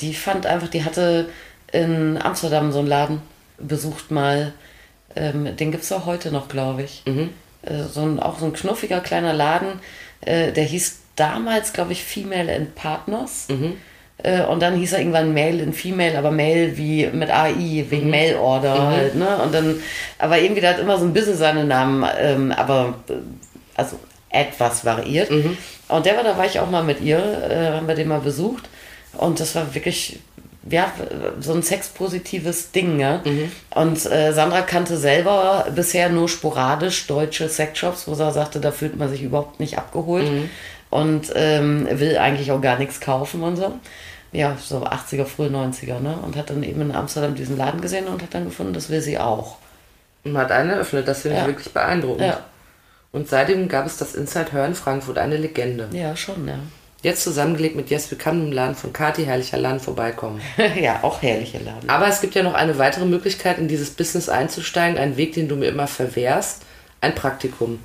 Die 0.00 0.14
fand 0.14 0.44
einfach, 0.46 0.68
die 0.68 0.84
hatte 0.84 1.28
in 1.72 2.20
Amsterdam 2.20 2.72
so 2.72 2.80
einen 2.80 2.88
Laden 2.88 3.22
besucht 3.58 4.10
mal. 4.10 4.52
Ähm, 5.14 5.56
den 5.56 5.70
gibt 5.72 5.84
es 5.84 5.92
auch 5.92 6.04
heute 6.06 6.30
noch, 6.32 6.48
glaube 6.48 6.82
ich. 6.82 7.02
Mhm. 7.06 7.30
Äh, 7.62 7.84
so 7.84 8.02
ein, 8.02 8.20
auch 8.20 8.38
so 8.38 8.46
ein 8.46 8.52
knuffiger 8.52 9.00
kleiner 9.00 9.32
Laden. 9.32 9.68
Äh, 10.20 10.52
der 10.52 10.64
hieß 10.64 10.98
damals, 11.16 11.72
glaube 11.72 11.92
ich, 11.92 12.02
Female 12.04 12.54
and 12.54 12.74
Partners. 12.74 13.46
Mhm. 13.48 13.74
Äh, 14.22 14.42
und 14.44 14.60
dann 14.62 14.76
hieß 14.76 14.94
er 14.94 15.00
irgendwann 15.00 15.34
Mail 15.34 15.60
in 15.60 15.72
Female, 15.72 16.16
aber 16.16 16.30
Mail 16.30 16.76
wie 16.76 17.06
mit 17.08 17.30
AI, 17.30 17.52
Mhm. 17.52 17.90
wegen 17.90 18.10
Mail-Order 18.10 18.86
halt, 18.88 19.14
ne? 19.14 19.36
Und 19.44 19.52
dann, 19.54 19.80
aber 20.18 20.38
irgendwie, 20.38 20.60
der 20.62 20.70
hat 20.70 20.78
immer 20.80 20.98
so 20.98 21.04
ein 21.04 21.12
bisschen 21.12 21.36
seinen 21.36 21.68
Namen, 21.68 22.04
ähm, 22.18 22.52
aber 22.52 22.94
äh, 23.08 23.12
also 23.74 23.98
etwas 24.30 24.84
variiert. 24.84 25.30
Und 25.88 26.06
der 26.06 26.16
war, 26.16 26.24
da 26.24 26.36
war 26.36 26.46
ich 26.46 26.58
auch 26.60 26.70
mal 26.70 26.82
mit 26.82 27.00
ihr, 27.00 27.18
äh, 27.18 27.76
haben 27.76 27.86
wir 27.88 27.94
den 27.94 28.08
mal 28.08 28.20
besucht. 28.20 28.64
Und 29.16 29.38
das 29.38 29.54
war 29.54 29.74
wirklich, 29.74 30.18
ja, 30.68 30.90
so 31.40 31.52
ein 31.54 31.62
sexpositives 31.62 32.72
Ding, 32.72 32.98
ja. 32.98 33.20
Und 33.74 34.04
äh, 34.10 34.32
Sandra 34.32 34.62
kannte 34.62 34.96
selber 34.96 35.66
bisher 35.74 36.08
nur 36.08 36.28
sporadisch 36.28 37.06
deutsche 37.06 37.48
Sexshops, 37.48 38.08
wo 38.08 38.14
sie 38.14 38.30
sagte, 38.32 38.60
da 38.60 38.72
fühlt 38.72 38.96
man 38.96 39.08
sich 39.08 39.22
überhaupt 39.22 39.60
nicht 39.60 39.78
abgeholt 39.78 40.26
und 40.90 41.32
ähm, 41.34 41.86
will 41.90 42.18
eigentlich 42.18 42.50
auch 42.52 42.60
gar 42.60 42.78
nichts 42.78 43.00
kaufen 43.00 43.42
und 43.42 43.56
so. 43.56 43.74
Ja, 44.32 44.56
so 44.60 44.84
80er, 44.84 45.24
frühe 45.24 45.48
90er, 45.48 46.00
ne? 46.00 46.18
Und 46.22 46.36
hat 46.36 46.50
dann 46.50 46.62
eben 46.62 46.80
in 46.82 46.92
Amsterdam 46.92 47.34
diesen 47.34 47.56
Laden 47.56 47.80
gesehen 47.80 48.06
und 48.06 48.22
hat 48.22 48.34
dann 48.34 48.44
gefunden, 48.44 48.72
das 48.72 48.90
will 48.90 49.00
sie 49.00 49.18
auch. 49.18 49.56
Und 50.24 50.36
hat 50.36 50.50
einen 50.52 50.70
eröffnet. 50.70 51.06
Das 51.08 51.22
finde 51.22 51.36
ich 51.36 51.42
Ja. 51.42 51.48
wirklich 51.48 51.72
beeindruckend. 51.72 52.26
Ja. 52.26 52.40
Und 53.12 53.28
seitdem 53.28 53.68
gab 53.68 53.86
es 53.86 53.96
das 53.96 54.14
Inside 54.14 54.52
Her 54.52 54.66
in 54.66 54.74
Frankfurt, 54.74 55.16
eine 55.18 55.36
Legende. 55.36 55.88
Ja, 55.92 56.14
schon, 56.16 56.46
ja. 56.46 56.58
Jetzt 57.02 57.22
zusammengelegt 57.22 57.76
mit 57.76 57.88
Yes, 57.88 58.10
wir 58.10 58.18
können 58.18 58.48
im 58.48 58.52
Laden 58.52 58.74
von 58.74 58.92
Kati 58.92 59.24
Herrlicher 59.24 59.58
Laden 59.58 59.80
vorbeikommen. 59.80 60.40
ja, 60.80 60.98
auch 61.02 61.22
herrliche 61.22 61.58
Laden. 61.58 61.88
Aber 61.88 62.08
es 62.08 62.20
gibt 62.20 62.34
ja 62.34 62.42
noch 62.42 62.54
eine 62.54 62.78
weitere 62.78 63.04
Möglichkeit, 63.06 63.58
in 63.58 63.68
dieses 63.68 63.90
Business 63.90 64.28
einzusteigen. 64.28 64.98
Ein 64.98 65.16
Weg, 65.16 65.34
den 65.34 65.48
du 65.48 65.56
mir 65.56 65.66
immer 65.68 65.86
verwehrst. 65.86 66.62
Ein 67.00 67.14
Praktikum. 67.14 67.78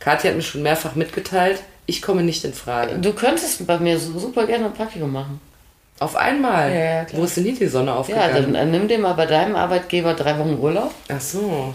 Kathi 0.00 0.28
hat 0.28 0.36
mir 0.36 0.42
schon 0.42 0.62
mehrfach 0.62 0.94
mitgeteilt, 0.94 1.62
ich 1.86 2.00
komme 2.02 2.22
nicht 2.22 2.44
in 2.44 2.54
Frage. 2.54 2.96
Du 2.98 3.12
könntest 3.12 3.66
bei 3.66 3.78
mir 3.78 3.98
so- 3.98 4.18
super 4.18 4.46
gerne 4.46 4.66
ein 4.66 4.74
Praktikum 4.74 5.12
machen. 5.12 5.40
Auf 6.00 6.16
einmal? 6.16 6.70
Ja, 6.72 6.78
ja, 6.96 7.04
klar. 7.04 7.20
Wo 7.20 7.24
ist 7.26 7.36
denn 7.36 7.44
hier 7.44 7.54
die 7.54 7.66
Sonne 7.68 7.88
Ja, 7.92 7.96
aufgegangen? 7.96 8.52
dann 8.52 8.54
äh, 8.54 8.64
nimm 8.66 8.88
dir 8.88 8.98
mal 8.98 9.12
bei 9.12 9.26
deinem 9.26 9.54
Arbeitgeber 9.56 10.14
drei 10.14 10.38
Wochen 10.38 10.58
Urlaub. 10.60 10.92
Ach 11.08 11.20
so. 11.20 11.72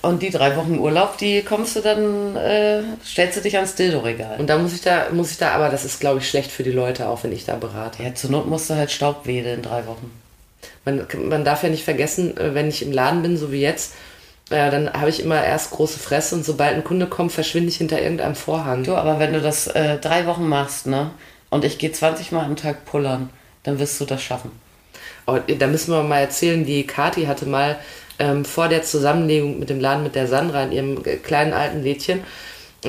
Und 0.00 0.20
die 0.20 0.30
drei 0.30 0.56
Wochen 0.56 0.78
Urlaub, 0.80 1.16
die 1.18 1.42
kommst 1.42 1.76
du 1.76 1.80
dann, 1.80 2.34
äh, 2.34 2.82
stellst 3.06 3.36
du 3.36 3.40
dich 3.40 3.54
ans 3.54 3.76
Dildo-Regal. 3.76 4.40
Und 4.40 4.48
da 4.50 4.58
muss 4.58 4.72
ich 4.74 4.80
da, 4.80 5.06
muss 5.12 5.30
ich 5.30 5.38
da, 5.38 5.52
aber 5.52 5.68
das 5.68 5.84
ist, 5.84 6.00
glaube 6.00 6.18
ich, 6.18 6.28
schlecht 6.28 6.50
für 6.50 6.64
die 6.64 6.72
Leute, 6.72 7.06
auch 7.08 7.22
wenn 7.22 7.30
ich 7.30 7.44
da 7.44 7.54
berate. 7.54 8.02
Ja, 8.02 8.12
zur 8.12 8.30
Not 8.32 8.48
musst 8.48 8.68
du 8.68 8.74
halt 8.74 8.90
Staub 8.90 9.26
wedeln 9.26 9.62
drei 9.62 9.86
Wochen. 9.86 10.10
Man, 10.84 11.06
man 11.28 11.44
darf 11.44 11.62
ja 11.62 11.68
nicht 11.68 11.84
vergessen, 11.84 12.36
äh, 12.36 12.52
wenn 12.54 12.68
ich 12.68 12.82
im 12.82 12.90
Laden 12.90 13.22
bin, 13.22 13.36
so 13.36 13.52
wie 13.52 13.60
jetzt, 13.60 13.92
äh, 14.52 14.70
dann 14.70 14.92
habe 14.92 15.10
ich 15.10 15.22
immer 15.22 15.42
erst 15.42 15.70
große 15.72 15.98
Fresse 15.98 16.34
und 16.34 16.44
sobald 16.44 16.74
ein 16.74 16.84
Kunde 16.84 17.06
kommt, 17.06 17.32
verschwinde 17.32 17.70
ich 17.70 17.76
hinter 17.76 18.00
irgendeinem 18.00 18.34
Vorhang. 18.34 18.84
Du, 18.84 18.94
aber 18.94 19.18
wenn 19.18 19.32
du 19.32 19.40
das 19.40 19.66
äh, 19.68 19.98
drei 19.98 20.26
Wochen 20.26 20.48
machst, 20.48 20.86
ne? 20.86 21.10
und 21.52 21.66
ich 21.66 21.76
gehe 21.76 21.92
20 21.92 22.32
Mal 22.32 22.46
am 22.46 22.56
Tag 22.56 22.86
pullern, 22.86 23.28
dann 23.62 23.78
wirst 23.78 24.00
du 24.00 24.06
das 24.06 24.22
schaffen. 24.22 24.50
Oh, 25.26 25.38
da 25.58 25.66
müssen 25.66 25.92
wir 25.92 26.02
mal 26.02 26.20
erzählen, 26.20 26.64
die 26.64 26.86
Kati 26.86 27.26
hatte 27.26 27.44
mal 27.44 27.78
ähm, 28.18 28.44
vor 28.44 28.68
der 28.68 28.82
Zusammenlegung 28.82 29.58
mit 29.58 29.68
dem 29.68 29.78
Laden 29.78 30.02
mit 30.02 30.14
der 30.14 30.26
Sandra 30.26 30.64
in 30.64 30.72
ihrem 30.72 31.04
äh, 31.04 31.16
kleinen 31.16 31.52
alten 31.52 31.82
Lädchen, 31.82 32.22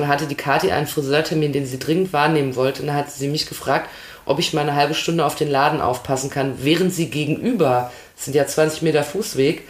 hatte 0.00 0.26
die 0.26 0.34
Kati 0.34 0.72
einen 0.72 0.86
Friseurtermin, 0.86 1.52
den 1.52 1.66
sie 1.66 1.78
dringend 1.78 2.12
wahrnehmen 2.14 2.56
wollte. 2.56 2.82
Und 2.82 2.88
da 2.88 2.94
hat 2.94 3.10
sie 3.10 3.28
mich 3.28 3.46
gefragt, 3.46 3.90
ob 4.24 4.38
ich 4.38 4.54
mal 4.54 4.62
eine 4.62 4.74
halbe 4.74 4.94
Stunde 4.94 5.26
auf 5.26 5.34
den 5.34 5.50
Laden 5.50 5.82
aufpassen 5.82 6.30
kann, 6.30 6.54
während 6.62 6.92
sie 6.92 7.10
gegenüber, 7.10 7.92
das 8.16 8.24
sind 8.24 8.34
ja 8.34 8.46
20 8.46 8.80
Meter 8.80 9.04
Fußweg, 9.04 9.62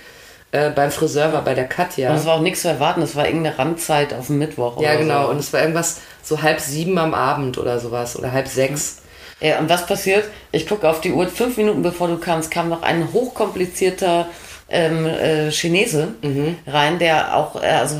äh, 0.54 0.70
beim 0.70 0.92
Friseur 0.92 1.32
war, 1.32 1.42
bei 1.42 1.54
der 1.54 1.66
Katja. 1.66 2.10
Und 2.10 2.16
es 2.16 2.26
war 2.26 2.34
auch 2.34 2.40
nichts 2.40 2.62
zu 2.62 2.68
erwarten, 2.68 3.02
es 3.02 3.16
war 3.16 3.26
irgendeine 3.26 3.58
Randzeit 3.58 4.14
auf 4.14 4.28
dem 4.28 4.38
Mittwoch. 4.38 4.80
Ja, 4.80 4.94
genau. 4.94 5.24
So. 5.24 5.30
Und 5.30 5.38
es 5.38 5.52
war 5.52 5.60
irgendwas 5.60 6.00
so 6.22 6.42
halb 6.42 6.60
sieben 6.60 6.96
am 6.96 7.12
Abend 7.12 7.58
oder 7.58 7.80
sowas 7.80 8.16
oder 8.16 8.30
halb 8.30 8.46
sechs. 8.46 8.98
Ja, 9.40 9.58
und 9.58 9.68
was 9.68 9.84
passiert? 9.84 10.24
Ich 10.52 10.68
gucke 10.68 10.88
auf 10.88 11.00
die 11.00 11.12
Uhr, 11.12 11.26
fünf 11.26 11.56
Minuten 11.56 11.82
bevor 11.82 12.06
du 12.06 12.18
kamst, 12.18 12.52
kam 12.52 12.68
noch 12.68 12.82
ein 12.82 13.12
hochkomplizierter 13.12 14.28
ähm, 14.70 15.06
äh, 15.06 15.50
Chinese 15.50 16.14
rein, 16.66 17.00
der 17.00 17.36
auch, 17.36 17.60
äh, 17.60 17.66
also 17.66 17.96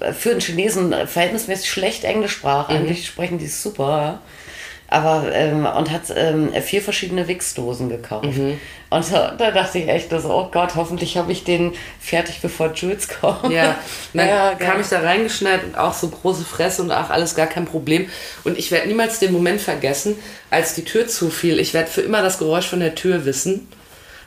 äh, 0.00 0.12
für 0.12 0.32
einen 0.32 0.40
Chinesen 0.40 0.92
verhältnismäßig 1.06 1.70
schlecht 1.70 2.04
Englisch 2.04 2.32
sprach. 2.32 2.68
Eigentlich 2.68 3.06
sprechen 3.06 3.38
die 3.38 3.46
super. 3.46 4.20
Aber, 4.94 5.32
ähm, 5.32 5.66
und 5.66 5.90
hat 5.90 6.02
ähm, 6.14 6.52
vier 6.62 6.80
verschiedene 6.80 7.26
Wichsdosen 7.26 7.88
gekauft. 7.88 8.28
Und 8.90 9.04
so, 9.04 9.14
da 9.14 9.50
dachte 9.50 9.78
ich 9.80 9.88
echt, 9.88 10.10
so, 10.10 10.30
oh 10.32 10.48
Gott, 10.52 10.76
hoffentlich 10.76 11.16
habe 11.16 11.32
ich 11.32 11.42
den 11.42 11.72
fertig, 12.00 12.38
bevor 12.40 12.72
Jules 12.74 13.08
kommt. 13.08 13.50
Ja, 13.52 13.74
dann 14.14 14.28
Ja, 14.28 14.50
kam 14.54 14.74
geil. 14.74 14.80
ich 14.82 14.88
da 14.88 15.00
reingeschneit 15.00 15.64
und 15.64 15.76
auch 15.76 15.94
so 15.94 16.08
große 16.08 16.44
Fresse 16.44 16.82
und 16.82 16.92
ach, 16.92 17.10
alles 17.10 17.34
gar 17.34 17.48
kein 17.48 17.64
Problem. 17.64 18.08
Und 18.44 18.56
ich 18.56 18.70
werde 18.70 18.86
niemals 18.86 19.18
den 19.18 19.32
Moment 19.32 19.60
vergessen, 19.60 20.14
als 20.48 20.74
die 20.74 20.84
Tür 20.84 21.08
zufiel. 21.08 21.58
Ich 21.58 21.74
werde 21.74 21.90
für 21.90 22.02
immer 22.02 22.22
das 22.22 22.38
Geräusch 22.38 22.66
von 22.68 22.78
der 22.78 22.94
Tür 22.94 23.24
wissen, 23.24 23.66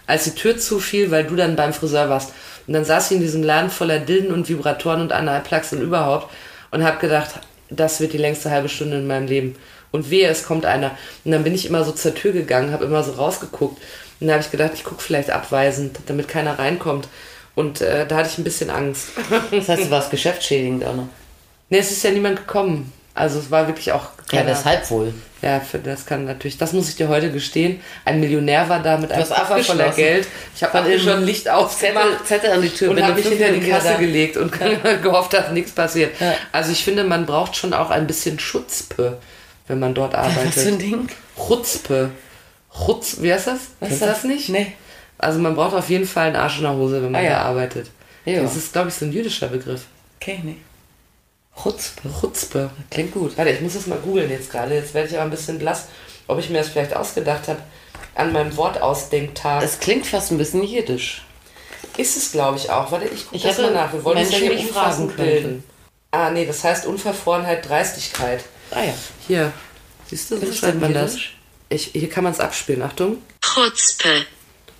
als 0.06 0.26
die 0.26 0.36
Tür 0.36 0.58
zufiel, 0.58 1.12
weil 1.12 1.24
du 1.24 1.38
dann 1.38 1.56
beim 1.56 1.72
Friseur 1.72 2.10
warst. 2.10 2.34
Und 2.68 2.74
dann 2.74 2.84
saß 2.84 3.12
ich 3.12 3.16
in 3.18 3.24
diesem 3.24 3.44
Laden 3.44 3.70
voller 3.70 4.00
Dillen 4.00 4.34
und 4.34 4.50
Vibratoren 4.50 5.00
und 5.00 5.14
Analplugs 5.14 5.72
und 5.72 5.82
überhaupt 5.82 6.30
und 6.72 6.84
habe 6.84 6.98
gedacht, 7.00 7.30
das 7.70 8.02
wird 8.02 8.12
die 8.12 8.18
längste 8.18 8.52
halbe 8.52 8.68
Stunde 8.68 8.98
in 8.98 9.08
meinem 9.08 9.28
Leben. 9.28 9.56
Und 9.92 10.10
wehe, 10.10 10.28
es 10.28 10.44
kommt 10.46 10.66
einer. 10.66 10.92
Und 11.24 11.32
dann 11.32 11.44
bin 11.44 11.56
ich 11.56 11.66
immer 11.66 11.84
so 11.84 11.92
zur 11.92 12.14
Tür 12.14 12.32
gegangen, 12.34 12.72
habe 12.74 12.86
immer 12.86 13.04
so 13.04 13.14
rausgeguckt. 13.14 13.82
Und 14.20 14.28
da 14.28 14.34
habe 14.34 14.44
ich 14.44 14.52
gedacht, 14.52 14.72
ich 14.74 14.84
gucke 14.84 15.02
vielleicht 15.02 15.30
abweisend, 15.32 15.98
damit 16.08 16.28
keiner 16.28 16.60
reinkommt. 16.60 17.08
Und 17.56 17.82
äh, 17.82 18.06
da 18.06 18.18
hatte 18.18 18.30
ich 18.32 18.38
ein 18.38 18.44
bisschen 18.44 18.70
Angst. 18.70 19.10
Das 19.52 19.70
heißt, 19.70 19.86
du 19.86 19.92
warst 19.92 20.12
geschäftsschädigend 20.12 20.84
auch 20.86 20.96
noch. 20.96 21.08
Nee, 21.70 21.80
es 21.80 21.92
ist 21.92 22.04
ja 22.04 22.12
niemand 22.12 22.38
gekommen. 22.38 22.92
Also 23.16 23.40
es 23.40 23.50
war 23.50 23.66
wirklich 23.68 23.92
auch 23.92 24.04
Ja, 24.32 24.40
keiner. 24.42 24.52
weshalb 24.52 24.90
wohl? 24.92 25.14
Ja, 25.42 25.60
für 25.60 25.80
das 25.80 26.06
kann 26.06 26.26
natürlich, 26.26 26.58
das 26.58 26.74
muss 26.74 26.90
ich 26.90 26.96
dir 26.96 27.08
heute 27.08 27.32
gestehen. 27.32 27.82
Ein 28.06 28.20
Millionär 28.20 28.70
war 28.70 28.82
da 28.82 28.98
mit 28.98 29.12
einem 29.12 29.28
Koffer 29.28 29.58
voller. 29.64 29.90
Geld. 29.90 30.28
Ich 30.56 30.64
habe 30.64 30.84
Von 30.84 31.00
schon 31.00 31.24
Licht 31.24 31.44
Zettel, 31.44 31.58
ausgemacht 31.58 32.28
Zettel 32.28 32.52
an 32.52 32.62
die 32.62 32.70
Tür. 32.70 32.92
und 32.92 33.02
habe 33.02 33.14
mich 33.16 33.28
hinter 33.28 33.52
die 33.52 33.68
Kasse 33.70 33.90
da- 33.90 33.98
gelegt 33.98 34.38
und 34.38 34.52
gehofft, 35.04 35.34
dass 35.34 35.52
nichts 35.52 35.72
passiert. 35.72 36.20
Ja. 36.20 36.34
Also 36.52 36.72
ich 36.72 36.84
finde, 36.84 37.04
man 37.04 37.26
braucht 37.26 37.56
schon 37.56 37.74
auch 37.74 37.90
ein 37.92 38.06
bisschen 38.08 38.38
Schutzpe, 38.40 39.18
wenn 39.68 39.80
man 39.80 39.94
dort 39.94 40.16
arbeitet. 40.16 40.56
Was 40.56 40.64
für 40.64 40.70
ein 40.70 40.80
Ding? 40.80 41.08
Chutzpe. 41.38 42.12
Chutz, 42.86 43.18
wie 43.22 43.34
heißt 43.34 43.48
das? 43.48 43.60
Was 43.80 43.90
Kennst 43.90 43.94
ist 43.94 44.02
du 44.02 44.06
das? 44.06 44.16
das 44.16 44.24
nicht? 44.26 44.50
Nee. 44.50 44.74
Also 45.18 45.40
man 45.40 45.56
braucht 45.56 45.74
auf 45.76 45.90
jeden 45.90 46.06
Fall 46.06 46.28
einen 46.28 46.36
Arsch 46.36 46.58
in 46.58 46.64
der 46.64 46.74
Hose, 46.74 47.02
wenn 47.02 47.12
man 47.12 47.22
Ah, 47.22 47.24
ja. 47.24 47.30
da 47.32 47.42
arbeitet. 47.44 47.90
Ja. 48.26 48.42
Das 48.42 48.56
ist, 48.56 48.72
glaube 48.74 48.90
ich, 48.90 48.94
so 48.94 49.06
ein 49.06 49.12
jüdischer 49.12 49.48
Begriff. 49.48 49.86
Okay, 50.22 50.40
nee. 50.44 50.58
Chutzpe. 51.62 52.10
Chutzpe. 52.22 52.70
Klingt 52.92 53.14
gut. 53.14 53.36
Warte, 53.38 53.52
ich 53.52 53.62
muss 53.62 53.74
das 53.74 53.88
mal 53.88 53.98
googeln 53.98 54.30
jetzt 54.30 54.52
gerade. 54.52 54.76
Jetzt 54.76 54.94
werde 54.94 55.08
ich 55.10 55.16
aber 55.16 55.24
ein 55.24 55.32
bisschen 55.32 55.58
blass, 55.58 55.86
ob 56.28 56.38
ich 56.38 56.50
mir 56.50 56.60
das 56.60 56.70
vielleicht 56.70 56.96
ausgedacht 56.96 57.48
habe 57.48 57.60
an 58.14 58.32
meinem 58.32 58.56
Wortausdenktag. 58.58 59.64
Es 59.64 59.80
klingt 59.80 60.06
fast 60.06 60.32
ein 60.32 60.38
bisschen 60.38 60.62
jiddisch. 60.64 61.24
ist 61.98 62.16
es, 62.18 62.32
glaube 62.32 62.58
ich, 62.58 62.70
auch. 62.70 62.92
Warte, 62.92 63.08
ich 63.08 63.28
gucke 63.28 63.42
das 63.48 63.58
mal 63.58 63.72
nach. 63.74 63.92
Wir 63.92 64.04
wollen 64.04 64.18
uns 64.20 64.32
ja 64.32 64.38
ich 64.52 64.68
fragen 64.68 65.08
bilden. 65.16 65.64
Ah, 66.12 66.30
nee, 66.30 66.46
das 66.46 66.64
heißt 66.64 66.86
Unverfrorenheit, 66.86 67.68
Dreistigkeit. 67.68 68.44
Ah 68.72 68.84
ja. 68.84 68.94
Hier. 69.28 69.52
Siehst 70.10 70.32
du, 70.32 70.38
so 70.38 70.52
schreibt 70.54 70.80
man 70.82 70.94
das? 70.94 71.18
Ich, 71.70 71.92
hier 71.94 72.10
kann 72.10 72.24
man 72.24 72.34
es 72.34 72.40
abspielen. 72.40 72.82
Achtung. 72.82 73.18
Chutzpe. 73.42 74.26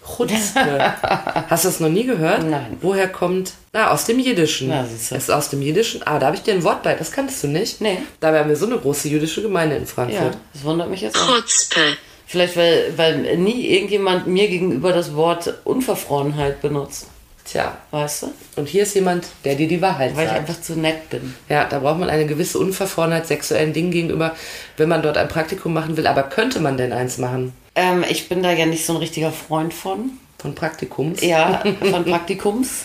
Chutzpe. 0.06 0.94
Hast 1.50 1.66
du 1.66 1.68
das 1.70 1.80
noch 1.82 1.90
nie 1.90 2.06
gehört? 2.06 2.44
Nein. 2.44 2.78
Woher 2.82 3.10
kommt... 3.10 3.52
Ah, 3.74 3.92
aus 3.92 4.06
dem 4.06 4.20
Jiddischen. 4.20 4.70
Na, 4.70 4.86
siehst 4.86 5.12
du. 5.12 5.16
Es 5.16 5.24
ist 5.24 5.30
aus 5.30 5.50
dem 5.50 5.62
Jiddischen. 5.62 6.02
Ah, 6.08 6.18
da 6.18 6.28
habe 6.28 6.38
ich 6.38 6.44
dir 6.44 6.54
ein 6.54 6.64
Wort 6.64 6.82
bei. 6.84 6.96
Das 6.96 7.12
kanntest 7.12 7.44
du 7.44 7.48
nicht? 7.48 7.82
Nee. 7.82 8.00
Dabei 8.22 8.40
haben 8.40 8.50
wir 8.50 8.56
so 8.56 8.66
eine 8.66 8.78
große 8.78 9.10
jüdische 9.10 9.42
Gemeinde 9.42 9.76
in 9.76 9.84
Ja, 9.84 9.88
Frankfurt. 9.88 10.38
das 10.54 10.64
wundert 10.64 10.90
mich 10.90 11.02
jetzt 11.02 11.18
auch. 11.18 11.28
Chutzpe. 11.36 11.98
Vielleicht, 12.26 12.56
weil, 12.58 12.94
weil 12.98 13.38
nie 13.38 13.68
irgendjemand 13.68 14.28
mir 14.28 14.48
gegenüber 14.48 14.92
das 14.94 15.14
Wort 15.16 15.54
Unverfrorenheit 15.66 16.62
benutzt. 16.62 17.08
Tja. 17.50 17.78
Weißt 17.92 18.24
du? 18.24 18.34
Und 18.58 18.68
hier 18.68 18.84
ist 18.84 18.94
jemand, 18.94 19.26
der 19.46 19.56
dir 19.56 19.68
die 19.68 19.82
Wahrheit 19.82 20.16
Weil 20.16 20.26
ich 20.26 20.30
sagt. 20.30 20.42
einfach 20.42 20.62
zu 20.62 20.78
nett 20.78 21.10
bin. 21.10 21.34
Ja, 21.48 21.64
da 21.66 21.80
braucht 21.80 22.00
man 22.00 22.10
eine 22.10 22.26
gewisse 22.26 22.60
Unverfrorenheit 22.60 23.26
sexuellen 23.26 23.72
Dingen 23.74 23.92
gegenüber, 23.92 24.36
wenn 24.76 24.90
man 24.90 25.02
dort 25.02 25.18
ein 25.18 25.30
Praktikum 25.30 25.74
machen 25.74 25.96
will. 25.96 26.08
Aber 26.08 26.24
könnte 26.24 26.60
man 26.60 26.78
denn 26.78 26.92
eins 26.92 27.18
machen? 27.18 27.54
Ähm, 27.76 28.04
ich 28.10 28.28
bin 28.28 28.44
da 28.44 28.52
ja 28.52 28.66
nicht 28.66 28.86
so 28.86 28.94
ein 28.94 28.98
richtiger 28.98 29.32
Freund 29.32 29.74
von. 29.74 30.12
Von 30.40 30.56
Praktikums? 30.56 31.22
Ja, 31.22 31.64
von 31.92 32.04
Praktikums. 32.04 32.84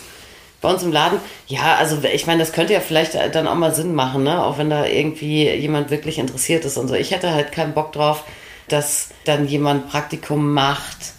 Bei 0.61 0.71
uns 0.71 0.85
im 0.85 0.93
Laden. 0.93 1.19
Ja, 1.49 1.75
also 1.75 1.99
ich 2.05 2.27
meine, 2.29 2.39
das 2.39 2.53
könnte 2.53 2.73
ja 2.73 2.79
vielleicht 2.81 3.17
dann 3.35 3.49
auch 3.49 3.57
mal 3.57 3.75
Sinn 3.75 3.97
machen, 3.97 4.23
ne? 4.23 4.45
Auch 4.45 4.59
wenn 4.59 4.71
da 4.71 4.87
irgendwie 4.87 5.51
jemand 5.51 5.91
wirklich 5.91 6.21
interessiert 6.21 6.65
ist 6.65 6.77
und 6.77 6.87
so. 6.87 6.95
Ich 6.95 7.11
hätte 7.11 7.33
halt 7.33 7.51
keinen 7.51 7.75
Bock 7.75 7.91
drauf, 7.91 8.23
dass 8.69 9.09
dann 9.25 9.49
jemand 9.49 9.91
Praktikum 9.91 10.53
macht 10.53 11.15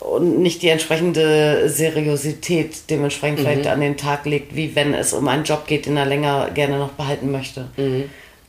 und 0.00 0.40
nicht 0.40 0.62
die 0.62 0.68
entsprechende 0.68 1.68
Seriosität 1.68 2.90
dementsprechend 2.90 3.40
vielleicht 3.40 3.66
an 3.66 3.80
den 3.80 3.96
Tag 3.96 4.26
legt, 4.26 4.54
wie 4.54 4.74
wenn 4.76 4.94
es 4.94 5.12
um 5.12 5.26
einen 5.28 5.44
Job 5.44 5.66
geht, 5.66 5.86
den 5.86 5.96
er 5.96 6.06
länger 6.06 6.50
gerne 6.54 6.78
noch 6.78 6.90
behalten 6.90 7.30
möchte. 7.32 7.68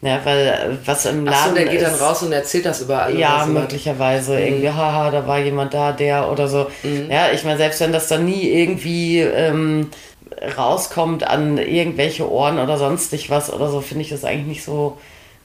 Ja, 0.02 0.22
weil 0.24 0.48
äh, 0.48 0.88
was 0.88 1.06
im 1.06 1.26
Laden 1.26 1.36
Achso, 1.36 1.56
der 1.56 1.66
geht 1.66 1.82
dann 1.82 1.96
raus 1.96 2.24
und 2.24 2.32
erzählt 2.32 2.66
das 2.66 2.82
überall. 2.82 3.18
ja, 3.18 3.44
so. 3.46 3.52
möglicherweise. 3.52 4.40
Irgendwie, 4.40 4.70
haha, 4.70 5.12
da 5.12 5.28
war 5.28 5.40
jemand 5.40 5.74
da, 5.74 5.92
der 5.92 6.32
oder 6.32 6.48
so. 6.48 6.68
Ja, 7.10 7.32
ich 7.34 7.44
meine, 7.44 7.58
selbst 7.58 7.82
wenn 7.82 7.92
das 7.92 8.08
dann 8.08 8.24
nie 8.24 8.50
irgendwie 8.50 9.20
ähm, 9.20 9.90
rauskommt 10.58 11.28
an 11.28 11.58
irgendwelche 11.58 12.32
Ohren 12.32 12.60
oder 12.60 12.78
sonstig 12.78 13.30
was 13.30 13.52
oder 13.52 13.70
so, 13.70 13.82
finde 13.82 14.04
ich 14.04 14.10
das 14.10 14.24
eigentlich 14.24 14.48
nicht 14.48 14.64
so, 14.64 14.98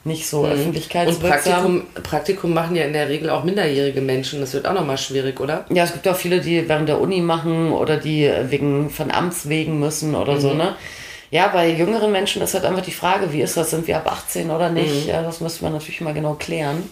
nicht 0.05 0.29
so 0.29 0.40
Und 0.40 0.51
öffentlichkeitswirksam. 0.51 1.31
Praktikum, 1.31 2.03
Praktikum 2.03 2.55
machen 2.55 2.77
ja 2.77 2.85
in 2.85 2.93
der 2.93 3.09
Regel 3.09 3.31
auch 3.31 3.45
minderjährige 3.45 4.01
Menschen. 4.01 4.40
Das 4.40 4.53
wird 4.53 4.67
auch 4.67 4.75
nochmal 4.75 4.99
schwierig, 4.99 5.40
oder? 5.40 5.64
Ja, 5.71 5.85
es 5.85 5.93
gibt 5.93 6.07
auch 6.07 6.17
viele, 6.17 6.40
die 6.40 6.69
während 6.69 6.88
der 6.88 7.01
Uni 7.01 7.21
machen 7.21 7.73
oder 7.73 7.97
die 7.97 8.31
wegen 8.49 8.90
von 8.90 9.11
Amts 9.11 9.49
wegen 9.49 9.81
müssen 9.81 10.14
oder 10.14 10.40
so, 10.40 10.53
ne? 10.55 10.77
Ja, 11.31 11.49
bei 11.49 11.69
jüngeren 11.69 12.12
Menschen 12.12 12.43
ist 12.43 12.55
halt 12.55 12.64
einfach 12.64 12.85
die 12.85 12.93
Frage, 12.93 13.33
wie 13.33 13.40
ist 13.40 13.57
das? 13.57 13.71
Sind 13.71 13.88
wir 13.88 13.97
ab 13.97 14.11
18 14.11 14.51
oder 14.51 14.69
nicht? 14.69 15.07
Ja, 15.07 15.23
das 15.23 15.40
müsste 15.40 15.64
man 15.64 15.73
natürlich 15.73 16.01
mal 16.01 16.14
genau 16.14 16.35
klären. 16.35 16.88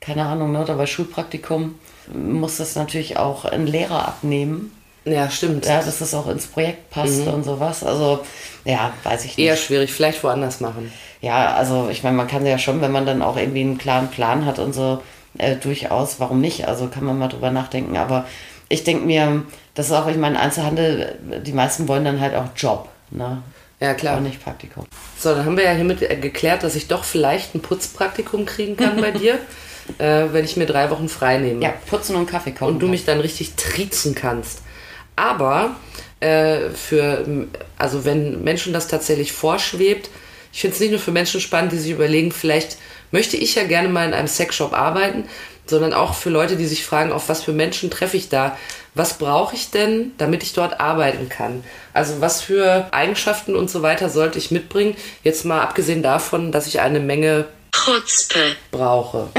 Keine 0.00 0.26
Ahnung, 0.26 0.52
ne? 0.52 0.60
Oder 0.60 0.74
bei 0.74 0.86
Schulpraktikum 0.86 1.76
muss 2.12 2.56
das 2.56 2.74
natürlich 2.74 3.16
auch 3.16 3.44
ein 3.44 3.66
Lehrer 3.66 4.08
abnehmen. 4.08 4.72
Ja, 5.04 5.30
stimmt. 5.30 5.66
Ja, 5.66 5.82
dass 5.82 5.98
das 5.98 6.14
auch 6.14 6.28
ins 6.28 6.46
Projekt 6.46 6.90
passt 6.90 7.26
und 7.26 7.44
sowas. 7.44 7.82
Also, 7.82 8.20
ja, 8.64 8.92
weiß 9.02 9.24
ich 9.24 9.36
nicht. 9.36 9.46
Eher 9.46 9.56
schwierig, 9.56 9.92
vielleicht 9.92 10.22
woanders 10.22 10.60
machen. 10.60 10.92
Ja, 11.20 11.54
also 11.54 11.88
ich 11.90 12.02
meine, 12.02 12.16
man 12.16 12.28
kann 12.28 12.44
ja 12.44 12.58
schon, 12.58 12.80
wenn 12.80 12.92
man 12.92 13.06
dann 13.06 13.22
auch 13.22 13.36
irgendwie 13.36 13.60
einen 13.60 13.78
klaren 13.78 14.08
Plan 14.08 14.44
hat 14.44 14.58
und 14.58 14.74
so, 14.74 15.02
äh, 15.38 15.56
durchaus, 15.56 16.20
warum 16.20 16.40
nicht? 16.40 16.68
Also 16.68 16.88
kann 16.88 17.04
man 17.04 17.18
mal 17.18 17.28
drüber 17.28 17.50
nachdenken. 17.50 17.96
Aber 17.96 18.26
ich 18.68 18.84
denke 18.84 19.06
mir, 19.06 19.42
das 19.74 19.86
ist 19.86 19.92
auch, 19.92 20.06
ich 20.06 20.16
meine, 20.16 20.38
Einzelhandel, 20.38 21.18
die 21.44 21.52
meisten 21.52 21.88
wollen 21.88 22.04
dann 22.04 22.20
halt 22.20 22.34
auch 22.34 22.46
Job, 22.56 22.88
ne? 23.10 23.42
Ja, 23.80 23.94
klar. 23.94 24.18
Und 24.18 24.24
nicht 24.24 24.44
Praktikum. 24.44 24.84
So, 25.18 25.34
dann 25.34 25.46
haben 25.46 25.56
wir 25.56 25.64
ja 25.64 25.72
hiermit 25.72 26.02
äh, 26.02 26.16
geklärt, 26.16 26.62
dass 26.62 26.76
ich 26.76 26.86
doch 26.88 27.04
vielleicht 27.04 27.54
ein 27.54 27.62
Putzpraktikum 27.62 28.44
kriegen 28.44 28.76
kann 28.76 29.00
bei 29.00 29.10
dir, 29.10 29.38
äh, 29.98 30.26
wenn 30.32 30.44
ich 30.44 30.58
mir 30.58 30.66
drei 30.66 30.90
Wochen 30.90 31.08
frei 31.08 31.38
nehme. 31.38 31.62
Ja, 31.62 31.72
putzen 31.86 32.14
und 32.14 32.26
Kaffee 32.26 32.52
kochen. 32.52 32.74
und 32.74 32.80
du 32.80 32.88
mich 32.88 33.06
dann 33.06 33.20
richtig 33.20 33.54
triezen 33.54 34.14
kannst. 34.14 34.60
Aber 35.20 35.76
äh, 36.20 36.70
für, 36.70 37.26
also 37.76 38.06
wenn 38.06 38.42
Menschen 38.42 38.72
das 38.72 38.88
tatsächlich 38.88 39.32
vorschwebt, 39.32 40.08
ich 40.50 40.62
finde 40.62 40.74
es 40.74 40.80
nicht 40.80 40.92
nur 40.92 40.98
für 40.98 41.10
Menschen 41.12 41.42
spannend, 41.42 41.72
die 41.72 41.78
sich 41.78 41.92
überlegen, 41.92 42.32
vielleicht 42.32 42.78
möchte 43.10 43.36
ich 43.36 43.54
ja 43.54 43.64
gerne 43.64 43.90
mal 43.90 44.08
in 44.08 44.14
einem 44.14 44.28
Sexshop 44.28 44.72
arbeiten, 44.72 45.24
sondern 45.66 45.92
auch 45.92 46.14
für 46.14 46.30
Leute, 46.30 46.56
die 46.56 46.64
sich 46.66 46.86
fragen, 46.86 47.12
auf 47.12 47.28
was 47.28 47.42
für 47.42 47.52
Menschen 47.52 47.90
treffe 47.90 48.16
ich 48.16 48.30
da? 48.30 48.56
Was 48.94 49.18
brauche 49.18 49.54
ich 49.54 49.70
denn, 49.70 50.12
damit 50.16 50.42
ich 50.42 50.54
dort 50.54 50.80
arbeiten 50.80 51.28
kann? 51.28 51.62
Also 51.92 52.22
was 52.22 52.40
für 52.40 52.88
Eigenschaften 52.90 53.54
und 53.54 53.68
so 53.70 53.82
weiter 53.82 54.08
sollte 54.08 54.38
ich 54.38 54.50
mitbringen? 54.50 54.96
Jetzt 55.22 55.44
mal 55.44 55.60
abgesehen 55.60 56.02
davon, 56.02 56.50
dass 56.50 56.66
ich 56.66 56.80
eine 56.80 56.98
Menge 56.98 57.44
Chutzpe. 57.72 58.56
brauche. 58.72 59.28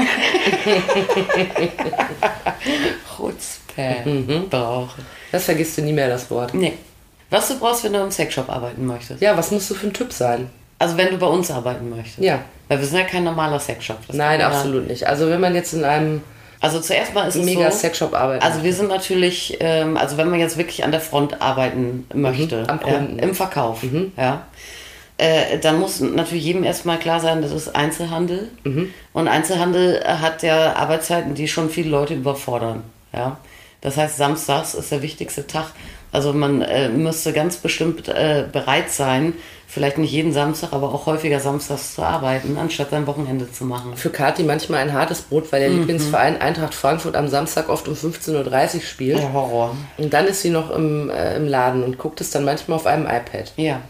Chutzpe 3.16 3.62
Mhm. 4.04 4.48
brauche. 4.48 5.02
Das 5.32 5.44
vergisst 5.44 5.76
du 5.78 5.82
nie 5.82 5.92
mehr, 5.92 6.08
das 6.08 6.30
Wort. 6.30 6.54
Nee. 6.54 6.74
Was 7.30 7.48
du 7.48 7.58
brauchst, 7.58 7.82
wenn 7.84 7.94
du 7.94 8.00
im 8.00 8.10
Sexshop 8.10 8.48
arbeiten 8.50 8.86
möchtest. 8.86 9.22
Ja, 9.22 9.36
was 9.36 9.50
musst 9.50 9.70
du 9.70 9.74
für 9.74 9.86
ein 9.86 9.92
Typ 9.92 10.12
sein? 10.12 10.50
Also 10.78 10.96
wenn 10.96 11.08
du 11.08 11.16
bei 11.16 11.26
uns 11.26 11.50
arbeiten 11.50 11.88
möchtest. 11.90 12.18
Ja. 12.18 12.40
Weil 12.68 12.78
wir 12.78 12.86
sind 12.86 12.98
ja 12.98 13.04
kein 13.04 13.24
normaler 13.24 13.58
Sexshop. 13.58 13.98
Das 14.06 14.16
Nein, 14.16 14.40
absolut 14.42 14.86
nicht. 14.88 15.06
Also 15.06 15.28
wenn 15.28 15.40
man 15.40 15.54
jetzt 15.54 15.72
in 15.72 15.84
einem 15.84 16.22
Also 16.60 16.80
zuerst 16.80 17.14
mal 17.14 17.26
ist 17.26 17.36
es 17.36 17.44
mega 17.44 17.70
so, 17.70 17.78
Sexshop 17.78 18.14
arbeitet. 18.14 18.42
Also 18.42 18.62
wir 18.62 18.74
sind 18.74 18.88
natürlich, 18.88 19.56
ähm, 19.60 19.96
also 19.96 20.16
wenn 20.16 20.28
man 20.28 20.40
jetzt 20.40 20.58
wirklich 20.58 20.84
an 20.84 20.90
der 20.90 21.00
Front 21.00 21.40
arbeiten 21.40 22.06
möchte, 22.14 22.62
Mhm, 22.62 22.68
am 22.68 22.80
Kunden. 22.80 23.18
Ja, 23.18 23.24
im 23.24 23.34
Verkauf, 23.34 23.80
ja, 24.16 24.46
äh, 25.18 25.58
dann 25.58 25.78
muss 25.78 26.00
natürlich 26.00 26.44
jedem 26.44 26.64
erstmal 26.64 26.98
klar 26.98 27.20
sein, 27.20 27.42
das 27.42 27.52
ist 27.52 27.74
Einzelhandel. 27.76 28.48
Mhm. 28.64 28.92
Und 29.12 29.28
Einzelhandel 29.28 30.02
hat 30.04 30.42
ja 30.42 30.74
Arbeitszeiten, 30.74 31.34
die 31.34 31.48
schon 31.48 31.70
viele 31.70 31.90
Leute 31.90 32.14
überfordern. 32.14 32.82
Ja? 33.12 33.38
Das 33.82 33.96
heißt, 33.98 34.16
samstags 34.16 34.74
ist 34.74 34.90
der 34.90 35.02
wichtigste 35.02 35.46
Tag. 35.46 35.66
Also 36.12 36.32
man 36.32 36.60
äh, 36.62 36.88
müsste 36.90 37.32
ganz 37.32 37.56
bestimmt 37.56 38.06
äh, 38.08 38.44
bereit 38.52 38.90
sein, 38.90 39.32
vielleicht 39.66 39.96
nicht 39.96 40.12
jeden 40.12 40.32
Samstag, 40.34 40.72
aber 40.74 40.92
auch 40.92 41.06
häufiger 41.06 41.40
samstags 41.40 41.94
zu 41.94 42.02
arbeiten, 42.02 42.58
anstatt 42.60 42.90
sein 42.90 43.06
Wochenende 43.06 43.50
zu 43.50 43.64
machen. 43.64 43.96
für 43.96 44.10
Kati 44.10 44.42
manchmal 44.42 44.80
ein 44.80 44.92
hartes 44.92 45.22
Brot, 45.22 45.50
weil 45.52 45.60
der 45.62 45.70
Mhm. 45.70 45.78
Lieblingsverein 45.78 46.38
Eintracht 46.40 46.74
Frankfurt 46.74 47.16
am 47.16 47.28
Samstag 47.28 47.70
oft 47.70 47.88
um 47.88 47.94
15.30 47.94 48.74
Uhr 48.76 48.80
spielt. 48.82 49.18
Der 49.18 49.32
Horror. 49.32 49.74
Und 49.96 50.12
dann 50.12 50.26
ist 50.26 50.42
sie 50.42 50.50
noch 50.50 50.70
im, 50.70 51.08
äh, 51.08 51.36
im 51.36 51.48
Laden 51.48 51.82
und 51.82 51.96
guckt 51.96 52.20
es 52.20 52.30
dann 52.30 52.44
manchmal 52.44 52.76
auf 52.76 52.86
einem 52.86 53.06
iPad. 53.06 53.52
Ja. 53.56 53.80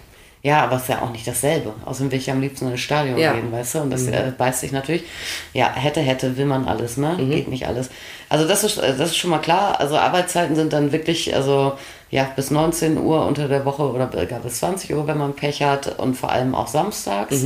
Ja, 0.44 0.64
aber 0.64 0.76
es 0.76 0.82
ist 0.82 0.88
ja 0.88 1.02
auch 1.02 1.10
nicht 1.10 1.26
dasselbe. 1.26 1.72
Außerdem 1.84 2.10
will 2.10 2.18
ich 2.18 2.30
am 2.30 2.40
liebsten 2.40 2.68
ins 2.70 2.80
Stadion 2.80 3.16
Ja. 3.16 3.32
gehen, 3.32 3.52
weißt 3.52 3.76
du? 3.76 3.78
Und 3.80 3.90
das 3.90 4.06
äh, 4.08 4.32
beißt 4.36 4.60
sich 4.60 4.72
natürlich. 4.72 5.04
Ja, 5.52 5.72
hätte, 5.72 6.00
hätte, 6.00 6.36
will 6.36 6.46
man 6.46 6.66
alles, 6.66 6.96
ne? 6.96 7.16
Geht 7.16 7.46
nicht 7.48 7.66
alles. 7.68 7.90
Also 8.28 8.48
das 8.48 8.64
ist, 8.64 8.78
äh, 8.78 8.96
das 8.96 9.10
ist 9.10 9.16
schon 9.16 9.30
mal 9.30 9.38
klar. 9.38 9.78
Also 9.78 9.96
Arbeitszeiten 9.96 10.56
sind 10.56 10.72
dann 10.72 10.90
wirklich, 10.90 11.34
also 11.34 11.74
ja, 12.10 12.24
bis 12.34 12.50
19 12.50 12.98
Uhr 12.98 13.24
unter 13.24 13.46
der 13.46 13.64
Woche 13.64 13.84
oder 13.84 14.06
gar 14.26 14.40
bis 14.40 14.58
20 14.58 14.92
Uhr, 14.94 15.06
wenn 15.06 15.16
man 15.16 15.34
Pech 15.34 15.62
hat 15.62 15.98
und 16.00 16.14
vor 16.16 16.32
allem 16.32 16.56
auch 16.56 16.66
samstags. 16.66 17.44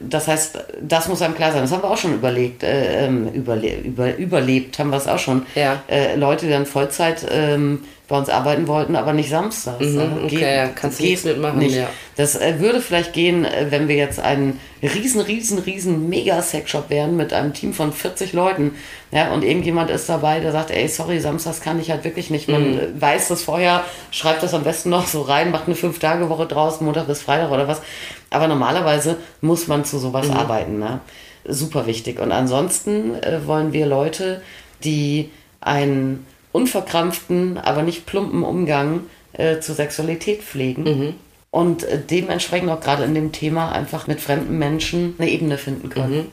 Das 0.00 0.28
heißt, 0.28 0.58
das 0.80 1.08
muss 1.08 1.22
einem 1.22 1.34
klar 1.34 1.50
sein. 1.50 1.62
Das 1.62 1.72
haben 1.72 1.82
wir 1.82 1.90
auch 1.90 1.96
schon 1.98 2.14
überlegt, 2.14 2.62
äh, 2.62 3.04
ähm, 3.06 3.26
überle 3.32 3.78
über, 3.80 4.16
überlebt, 4.16 4.78
haben 4.78 4.90
wir 4.90 4.96
es 4.98 5.08
auch 5.08 5.18
schon. 5.18 5.44
Ja. 5.56 5.82
Äh, 5.88 6.14
Leute, 6.14 6.46
die 6.46 6.52
dann 6.52 6.66
Vollzeit 6.66 7.26
ähm, 7.32 7.82
bei 8.08 8.16
uns 8.16 8.30
arbeiten 8.30 8.66
wollten, 8.66 8.96
aber 8.96 9.12
nicht 9.12 9.28
samstags. 9.28 9.84
Mhm, 9.84 9.94
ne? 9.96 10.10
okay, 10.24 10.56
ja, 10.56 10.68
kannst 10.68 10.98
du 10.98 11.04
nichts 11.04 11.24
mitmachen, 11.24 11.58
nicht. 11.58 11.76
ja. 11.76 11.88
Das 12.16 12.34
äh, 12.40 12.58
würde 12.58 12.80
vielleicht 12.80 13.12
gehen, 13.12 13.44
äh, 13.44 13.66
wenn 13.68 13.86
wir 13.86 13.96
jetzt 13.96 14.18
ein 14.18 14.58
riesen, 14.82 15.20
riesen, 15.20 15.58
riesen 15.58 16.08
Mega-Sexshop 16.08 16.88
wären 16.88 17.16
mit 17.16 17.34
einem 17.34 17.52
Team 17.52 17.74
von 17.74 17.92
40 17.92 18.32
Leuten. 18.32 18.74
Ja, 19.12 19.32
und 19.32 19.44
irgendjemand 19.44 19.90
ist 19.90 20.08
dabei, 20.08 20.40
der 20.40 20.52
sagt, 20.52 20.70
ey, 20.70 20.88
sorry, 20.88 21.20
samstags 21.20 21.60
kann 21.60 21.78
ich 21.80 21.90
halt 21.90 22.04
wirklich 22.04 22.30
nicht. 22.30 22.48
Man 22.48 22.72
Mhm. 22.72 22.78
äh, 22.78 23.00
weiß 23.00 23.28
das 23.28 23.42
vorher, 23.42 23.84
schreibt 24.10 24.42
das 24.42 24.54
am 24.54 24.64
besten 24.64 24.88
noch 24.88 25.06
so 25.06 25.20
rein, 25.22 25.50
macht 25.50 25.66
eine 25.66 25.74
Fünf-Tage-Woche 25.74 26.46
draus, 26.46 26.80
Montag 26.80 27.06
bis 27.08 27.20
Freitag 27.20 27.50
oder 27.50 27.68
was. 27.68 27.82
Aber 28.30 28.48
normalerweise 28.48 29.16
muss 29.42 29.66
man 29.68 29.84
zu 29.84 29.98
sowas 29.98 30.28
Mhm. 30.28 30.34
arbeiten. 30.34 30.78
Ne? 30.78 31.00
Super 31.46 31.86
wichtig. 31.86 32.20
Und 32.20 32.32
ansonsten 32.32 33.14
äh, 33.22 33.46
wollen 33.46 33.72
wir 33.74 33.84
Leute, 33.86 34.40
die 34.82 35.30
einen 35.60 36.24
unverkrampften, 36.58 37.58
aber 37.58 37.82
nicht 37.82 38.04
plumpen 38.06 38.42
Umgang 38.42 39.02
äh, 39.32 39.60
zur 39.60 39.74
Sexualität 39.74 40.42
pflegen. 40.42 40.84
Mhm. 40.84 41.14
Und 41.50 41.84
äh, 41.84 41.98
dementsprechend 41.98 42.68
auch 42.70 42.80
gerade 42.80 43.04
in 43.04 43.14
dem 43.14 43.32
Thema 43.32 43.72
einfach 43.72 44.06
mit 44.06 44.20
fremden 44.20 44.58
Menschen 44.58 45.14
eine 45.18 45.30
Ebene 45.30 45.56
finden 45.56 45.88
können. 45.88 46.16
Mhm. 46.16 46.26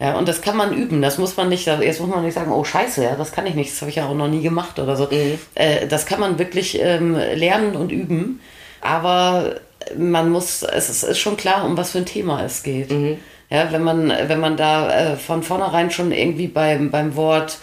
Ja, 0.00 0.16
und 0.16 0.26
das 0.26 0.40
kann 0.40 0.56
man 0.56 0.72
üben. 0.72 1.02
Das 1.02 1.18
muss 1.18 1.36
man 1.36 1.48
nicht, 1.48 1.66
jetzt 1.66 2.00
muss 2.00 2.10
man 2.10 2.24
nicht 2.24 2.34
sagen, 2.34 2.50
oh 2.52 2.64
Scheiße, 2.64 3.04
ja, 3.04 3.14
das 3.14 3.32
kann 3.32 3.46
ich 3.46 3.54
nicht, 3.54 3.70
das 3.70 3.80
habe 3.82 3.90
ich 3.90 3.96
ja 3.96 4.06
auch 4.06 4.14
noch 4.14 4.28
nie 4.28 4.42
gemacht 4.42 4.78
oder 4.78 4.96
so. 4.96 5.04
Mhm. 5.04 5.38
Äh, 5.54 5.86
das 5.86 6.06
kann 6.06 6.20
man 6.20 6.38
wirklich 6.38 6.78
ähm, 6.80 7.14
lernen 7.14 7.76
und 7.76 7.92
üben. 7.92 8.40
Aber 8.80 9.56
man 9.96 10.30
muss, 10.30 10.62
es 10.62 11.02
ist, 11.02 11.18
schon 11.18 11.36
klar, 11.36 11.64
um 11.64 11.76
was 11.76 11.92
für 11.92 11.98
ein 11.98 12.06
Thema 12.06 12.42
es 12.44 12.62
geht. 12.62 12.90
Mhm. 12.90 13.18
Ja, 13.50 13.70
wenn 13.70 13.82
man, 13.82 14.08
wenn 14.08 14.40
man 14.40 14.56
da 14.56 15.12
äh, 15.12 15.16
von 15.16 15.42
vornherein 15.42 15.90
schon 15.90 16.10
irgendwie 16.10 16.48
beim, 16.48 16.90
beim 16.90 17.14
Wort 17.16 17.58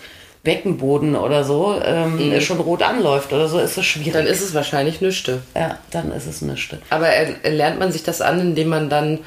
Beckenboden 0.49 1.15
oder 1.15 1.43
so 1.43 1.79
ähm, 1.83 2.41
schon 2.41 2.59
rot 2.59 2.81
anläuft 2.81 3.31
oder 3.33 3.47
so, 3.47 3.59
ist 3.59 3.77
es 3.77 3.85
schwierig. 3.85 4.07
Mhm. 4.13 4.17
Dann 4.17 4.25
ist 4.25 4.41
es 4.41 4.53
wahrscheinlich 4.55 4.99
nüchte. 4.99 5.41
ja, 5.55 5.77
dann 5.91 6.11
ist 6.11 6.25
es 6.25 6.41
nichts. 6.41 6.75
Aber 6.89 7.07
er, 7.07 7.51
lernt 7.51 7.77
man 7.79 7.91
sich 7.91 8.01
das 8.03 8.19
an, 8.21 8.39
indem 8.39 8.69
man 8.69 8.89
dann, 8.89 9.19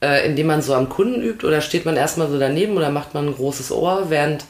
äh, 0.00 0.24
indem 0.26 0.46
man 0.46 0.62
so 0.62 0.74
am 0.74 0.88
Kunden 0.88 1.20
übt 1.20 1.44
oder 1.44 1.60
steht 1.60 1.84
man 1.84 1.96
erstmal 1.96 2.28
so 2.28 2.38
daneben 2.38 2.76
oder 2.76 2.90
macht 2.90 3.12
man 3.14 3.26
ein 3.26 3.34
großes 3.34 3.72
Ohr, 3.72 4.06
während 4.10 4.44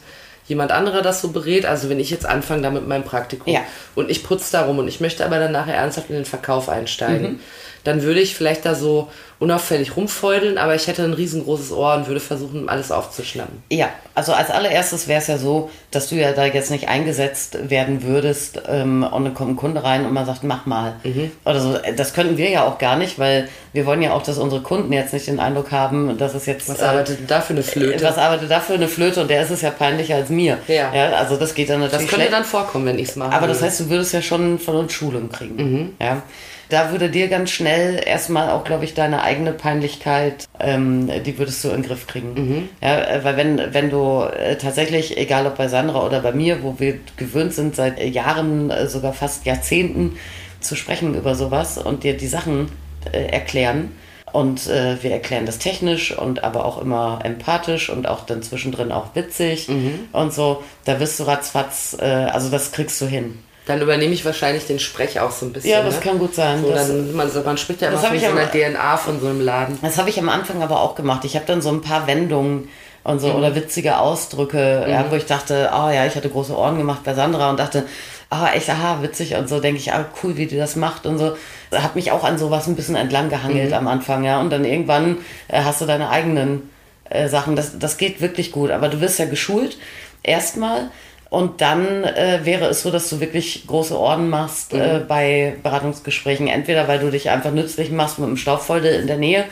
jemand 0.47 0.71
anderer 0.71 1.01
das 1.01 1.21
so 1.21 1.29
berät? 1.29 1.65
Also 1.65 1.89
wenn 1.89 1.99
ich 1.99 2.11
jetzt 2.11 2.25
anfange 2.27 2.61
da 2.61 2.69
mit 2.69 2.87
meinem 2.87 3.03
Praktikum 3.03 3.51
Ja. 3.51 3.61
und 3.95 4.11
ich 4.11 4.23
putze 4.23 4.51
darum 4.51 4.77
und 4.79 4.87
ich 4.87 4.99
möchte 4.99 5.25
aber 5.25 5.39
dann 5.39 5.51
nachher 5.51 5.75
ernsthaft 5.75 6.09
in 6.09 6.15
den 6.15 6.25
Verkauf 6.25 6.69
einsteigen, 6.69 7.33
Mhm. 7.33 7.39
Dann 7.83 8.03
würde 8.03 8.19
ich 8.19 8.35
vielleicht 8.35 8.65
da 8.65 8.75
so 8.75 9.09
unauffällig 9.39 9.95
rumfeudeln, 9.95 10.57
aber 10.57 10.75
ich 10.75 10.87
hätte 10.87 11.03
ein 11.03 11.13
riesengroßes 11.13 11.71
Ohr 11.71 11.95
und 11.95 12.07
würde 12.07 12.19
versuchen, 12.19 12.67
alles 12.67 12.91
aufzuschnappen. 12.91 13.63
Ja, 13.71 13.89
also 14.13 14.33
als 14.33 14.49
allererstes 14.49 15.07
wäre 15.07 15.21
es 15.21 15.27
ja 15.27 15.37
so, 15.37 15.69
dass 15.91 16.09
du 16.09 16.15
ja 16.15 16.33
da 16.33 16.45
jetzt 16.45 16.71
nicht 16.71 16.89
eingesetzt 16.89 17.69
werden 17.69 18.03
würdest 18.03 18.61
ähm, 18.67 19.03
und 19.03 19.23
dann 19.23 19.33
kommt 19.33 19.51
ein 19.51 19.55
Kunde 19.55 19.81
rein 19.81 20.05
und 20.05 20.11
man 20.11 20.25
sagt, 20.25 20.43
mach 20.43 20.65
mal. 20.65 20.97
Mhm. 21.05 21.31
Oder 21.45 21.59
so. 21.61 21.77
Das 21.95 22.13
könnten 22.13 22.35
wir 22.35 22.49
ja 22.49 22.65
auch 22.65 22.79
gar 22.79 22.97
nicht, 22.97 23.17
weil 23.17 23.47
wir 23.71 23.85
wollen 23.85 24.01
ja 24.01 24.11
auch, 24.11 24.23
dass 24.23 24.37
unsere 24.37 24.61
Kunden 24.61 24.91
jetzt 24.91 25.13
nicht 25.13 25.27
den 25.27 25.39
Eindruck 25.39 25.71
haben, 25.71 26.17
dass 26.17 26.35
es 26.35 26.45
jetzt... 26.45 26.67
Was 26.67 26.81
äh, 26.81 26.83
arbeitet 26.83 27.19
denn 27.19 27.27
da 27.27 27.39
für 27.39 27.53
eine 27.53 27.63
Flöte? 27.63 28.03
Was 28.03 28.17
arbeitet 28.17 28.51
da 28.51 28.59
für 28.59 28.73
eine 28.73 28.89
Flöte 28.89 29.21
und 29.21 29.29
der 29.29 29.41
ist 29.41 29.51
es 29.51 29.61
ja 29.61 29.71
peinlicher 29.71 30.15
als 30.15 30.29
mir. 30.29 30.57
Ja. 30.67 30.91
also 31.13 31.37
das 31.37 31.53
geht 31.53 31.69
dann 31.69 31.79
das 31.79 31.93
natürlich 31.93 32.09
könnte 32.09 32.25
schlecht. 32.25 32.33
dann 32.33 32.43
vorkommen, 32.43 32.85
wenn 32.87 32.99
ich 32.99 33.07
es 33.07 33.15
mache. 33.15 33.31
Aber 33.31 33.47
das 33.47 33.61
heißt, 33.61 33.79
du 33.79 33.89
würdest 33.89 34.13
ja 34.13 34.21
schon 34.21 34.59
von 34.59 34.75
uns 34.75 34.91
Schulung 34.91 35.29
kriegen. 35.29 35.55
Mhm. 35.55 35.93
Ja. 36.01 36.23
Da 36.69 36.91
würde 36.91 37.09
dir 37.09 37.27
ganz 37.27 37.49
schnell 37.49 38.01
erstmal 38.05 38.49
auch, 38.51 38.63
glaube 38.63 38.85
ich, 38.85 38.93
deine 38.93 39.23
eigene 39.23 39.53
Peinlichkeit, 39.53 40.47
ähm, 40.59 41.09
die 41.25 41.37
würdest 41.39 41.63
du 41.63 41.69
in 41.69 41.81
den 41.81 41.83
Griff 41.83 42.05
kriegen. 42.05 42.33
Mhm. 42.35 42.69
Ja, 42.81 42.99
äh, 43.01 43.23
weil 43.23 43.37
wenn, 43.37 43.73
wenn 43.73 43.89
du 43.89 44.21
äh, 44.21 44.55
tatsächlich, 44.55 45.17
egal 45.17 45.47
ob 45.47 45.57
bei 45.57 45.67
Sandra 45.67 46.05
oder 46.05 46.19
bei 46.21 46.31
mir, 46.31 46.61
wo 46.61 46.75
wir 46.79 46.99
gewöhnt 47.17 47.53
sind, 47.53 47.75
seit 47.75 47.99
Jahren, 48.03 48.69
äh, 48.69 48.87
sogar 48.87 49.13
fast 49.13 49.45
Jahrzehnten 49.45 50.17
zu 50.59 50.75
sprechen 50.75 51.15
über 51.15 51.35
sowas 51.35 51.77
und 51.77 52.03
dir 52.03 52.15
die 52.15 52.27
Sachen 52.27 52.71
äh, 53.11 53.25
erklären, 53.27 53.91
und 54.31 54.67
äh, 54.67 55.01
wir 55.01 55.09
erklären 55.11 55.47
das 55.47 55.57
technisch 55.57 56.15
und 56.15 56.43
aber 56.43 56.63
auch 56.63 56.79
immer 56.79 57.19
empathisch 57.23 57.89
und 57.89 58.07
auch 58.07 58.27
dann 58.27 58.43
zwischendrin 58.43 58.91
auch 58.91 59.15
witzig 59.15 59.67
Mhm. 59.69 60.01
und 60.11 60.31
so. 60.31 60.63
Da 60.85 60.99
wirst 60.99 61.19
du 61.19 61.23
ratzfatz, 61.23 61.97
äh, 61.99 62.05
also 62.05 62.49
das 62.51 62.71
kriegst 62.71 63.01
du 63.01 63.07
hin. 63.07 63.39
Dann 63.69 63.83
übernehme 63.83 64.15
ich 64.15 64.25
wahrscheinlich 64.25 64.65
den 64.65 64.79
Sprech 64.79 65.19
auch 65.19 65.29
so 65.29 65.45
ein 65.45 65.53
bisschen. 65.53 65.69
Ja, 65.69 65.83
das 65.83 65.97
ne? 65.97 66.01
kann 66.01 66.17
gut 66.17 66.33
sein. 66.33 66.63
So, 66.63 66.73
dann, 66.73 67.15
man, 67.15 67.29
man 67.45 67.55
spricht 67.55 67.83
ja 67.83 67.89
immer 67.89 67.99
von 67.99 68.15
ich 68.15 68.23
so 68.23 68.31
einer 68.31 68.49
DNA 68.49 68.97
von 68.97 69.21
so 69.21 69.27
einem 69.27 69.41
Laden. 69.41 69.77
Das 69.83 69.99
habe 69.99 70.09
ich 70.09 70.17
am 70.17 70.27
Anfang 70.27 70.63
aber 70.63 70.81
auch 70.81 70.95
gemacht. 70.95 71.23
Ich 71.23 71.35
habe 71.35 71.45
dann 71.45 71.61
so 71.61 71.69
ein 71.69 71.81
paar 71.81 72.07
Wendungen 72.07 72.67
und 73.03 73.19
so 73.19 73.31
oder 73.31 73.53
witzige 73.53 73.99
Ausdrücke, 73.99 74.87
ja, 74.89 75.05
wo 75.11 75.15
ich 75.15 75.27
dachte, 75.27 75.71
ah 75.71 75.93
ja, 75.93 76.07
ich 76.07 76.15
hatte 76.15 76.29
große 76.29 76.57
Ohren 76.57 76.79
gemacht 76.79 77.01
bei 77.03 77.13
Sandra 77.13 77.51
und 77.51 77.59
dachte, 77.59 77.85
ah, 78.31 78.49
echt, 78.55 78.71
aha, 78.71 79.03
witzig 79.03 79.35
und 79.35 79.47
so, 79.47 79.59
denke 79.59 79.79
ich, 79.79 79.93
ah, 79.93 80.05
cool, 80.23 80.35
wie 80.35 80.47
die 80.47 80.57
das 80.57 80.75
macht 80.75 81.05
und 81.05 81.19
so. 81.19 81.37
Hat 81.71 81.95
mich 81.95 82.11
auch 82.11 82.23
an 82.23 82.39
sowas 82.39 82.65
ein 82.65 82.75
bisschen 82.75 82.95
entlang 82.95 83.29
gehangelt 83.29 83.73
am 83.73 83.87
Anfang, 83.87 84.23
ja. 84.23 84.39
Und 84.39 84.49
dann 84.49 84.65
irgendwann 84.65 85.19
äh, 85.47 85.61
hast 85.61 85.79
du 85.79 85.85
deine 85.85 86.09
eigenen 86.09 86.71
äh, 87.07 87.27
Sachen. 87.27 87.55
Das, 87.55 87.77
das 87.77 87.97
geht 87.97 88.19
wirklich 88.19 88.51
gut. 88.51 88.71
Aber 88.71 88.89
du 88.89 88.99
wirst 88.99 89.19
ja 89.19 89.25
geschult, 89.25 89.77
erstmal. 90.23 90.89
Und 91.29 91.61
dann 91.61 92.03
äh, 92.03 92.39
wäre 92.43 92.65
es 92.65 92.81
so, 92.81 92.89
dass 92.89 93.09
du 93.09 93.19
wirklich 93.19 93.67
große 93.67 93.97
Orden 93.97 94.29
machst 94.29 94.73
äh, 94.73 95.01
bei 95.07 95.55
Beratungsgesprächen. 95.61 96.47
Entweder 96.47 96.87
weil 96.87 96.99
du 96.99 97.11
dich 97.11 97.29
einfach 97.29 97.51
nützlich 97.51 97.91
machst 97.91 98.17
mit 98.17 98.27
einem 98.27 98.37
Staubfeude 98.37 98.89
in 98.89 99.07
der 99.07 99.17
Nähe. 99.17 99.45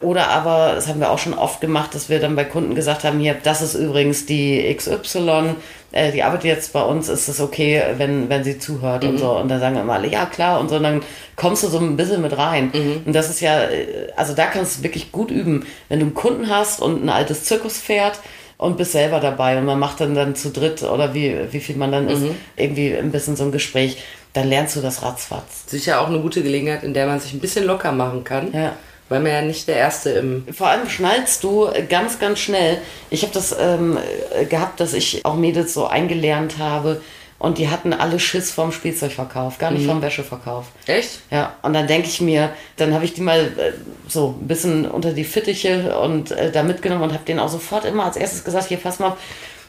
Oder 0.00 0.28
aber, 0.28 0.72
das 0.74 0.86
haben 0.86 1.00
wir 1.00 1.10
auch 1.10 1.18
schon 1.18 1.32
oft 1.32 1.62
gemacht, 1.62 1.94
dass 1.94 2.10
wir 2.10 2.20
dann 2.20 2.36
bei 2.36 2.44
Kunden 2.44 2.74
gesagt 2.74 3.04
haben, 3.04 3.20
hier, 3.20 3.36
das 3.42 3.62
ist 3.62 3.74
übrigens 3.74 4.26
die 4.26 4.74
XY, 4.76 5.54
äh, 5.92 6.12
die 6.12 6.22
arbeitet 6.22 6.44
jetzt 6.44 6.74
bei 6.74 6.82
uns, 6.82 7.08
ist 7.08 7.28
es 7.28 7.40
okay, 7.40 7.82
wenn, 7.96 8.28
wenn 8.28 8.44
sie 8.44 8.58
zuhört 8.58 9.04
und 9.04 9.16
so. 9.16 9.30
Und 9.30 9.48
dann 9.48 9.60
sagen 9.60 9.76
immer 9.76 9.94
alle, 9.94 10.08
ja 10.08 10.26
klar, 10.26 10.60
und 10.60 10.68
so, 10.68 10.76
und 10.76 10.82
dann 10.82 11.02
kommst 11.36 11.62
du 11.62 11.68
so 11.68 11.78
ein 11.78 11.96
bisschen 11.96 12.20
mit 12.20 12.36
rein. 12.36 12.70
Und 13.06 13.14
das 13.14 13.30
ist 13.30 13.40
ja, 13.40 13.62
äh, 13.62 14.08
also 14.14 14.34
da 14.34 14.44
kannst 14.44 14.78
du 14.78 14.82
wirklich 14.82 15.10
gut 15.10 15.30
üben. 15.30 15.64
Wenn 15.88 16.00
du 16.00 16.06
einen 16.06 16.14
Kunden 16.14 16.50
hast 16.50 16.82
und 16.82 17.02
ein 17.02 17.08
altes 17.08 17.44
Zirkuspferd 17.44 18.20
und 18.56 18.76
bist 18.76 18.92
selber 18.92 19.20
dabei 19.20 19.58
und 19.58 19.64
man 19.64 19.78
macht 19.78 20.00
dann 20.00 20.14
dann 20.14 20.34
zu 20.34 20.50
dritt 20.50 20.82
oder 20.82 21.14
wie, 21.14 21.36
wie 21.50 21.60
viel 21.60 21.76
man 21.76 21.92
dann 21.92 22.08
ist, 22.08 22.22
irgendwie 22.56 22.96
ein 22.96 23.10
bisschen 23.10 23.36
so 23.36 23.44
ein 23.44 23.52
Gespräch, 23.52 23.98
dann 24.32 24.48
lernst 24.48 24.76
du 24.76 24.80
das 24.80 25.02
ratzfatz. 25.02 25.64
Sicher 25.66 26.00
auch 26.00 26.08
eine 26.08 26.20
gute 26.20 26.42
Gelegenheit, 26.42 26.82
in 26.82 26.94
der 26.94 27.06
man 27.06 27.20
sich 27.20 27.32
ein 27.32 27.40
bisschen 27.40 27.64
locker 27.64 27.92
machen 27.92 28.24
kann. 28.24 28.52
Ja. 28.52 28.76
Weil 29.08 29.20
man 29.20 29.32
ja 29.32 29.42
nicht 29.42 29.68
der 29.68 29.76
Erste 29.76 30.10
im. 30.10 30.46
Vor 30.50 30.68
allem 30.68 30.88
schnallst 30.88 31.44
du 31.44 31.68
ganz, 31.90 32.18
ganz 32.18 32.38
schnell. 32.38 32.78
Ich 33.10 33.22
habe 33.22 33.34
das 33.34 33.54
ähm, 33.58 33.98
äh, 34.34 34.46
gehabt, 34.46 34.80
dass 34.80 34.94
ich 34.94 35.24
auch 35.26 35.36
Mädels 35.36 35.74
so 35.74 35.86
eingelernt 35.86 36.56
habe 36.58 37.02
und 37.38 37.58
die 37.58 37.68
hatten 37.68 37.92
alle 37.92 38.18
Schiss 38.20 38.50
vom 38.50 38.72
Spielzeugverkauf, 38.72 39.58
gar 39.58 39.70
nicht 39.70 39.86
vom 39.86 40.00
Wäscheverkauf. 40.00 40.66
Echt? 40.86 41.20
Ja, 41.30 41.54
und 41.62 41.74
dann 41.74 41.86
denke 41.86 42.08
ich 42.08 42.20
mir, 42.20 42.50
dann 42.76 42.94
habe 42.94 43.04
ich 43.04 43.12
die 43.12 43.20
mal 43.20 43.40
äh, 43.40 43.72
so 44.08 44.36
ein 44.40 44.46
bisschen 44.46 44.90
unter 44.90 45.12
die 45.12 45.24
Fittiche 45.24 45.98
und 45.98 46.30
äh, 46.30 46.50
da 46.50 46.62
mitgenommen 46.62 47.02
und 47.02 47.12
habe 47.12 47.24
denen 47.24 47.40
auch 47.40 47.48
sofort 47.48 47.84
immer 47.84 48.04
als 48.04 48.16
erstes 48.16 48.44
gesagt, 48.44 48.68
hier 48.68 48.78
pass 48.78 48.98
mal 48.98 49.08
auf, 49.08 49.18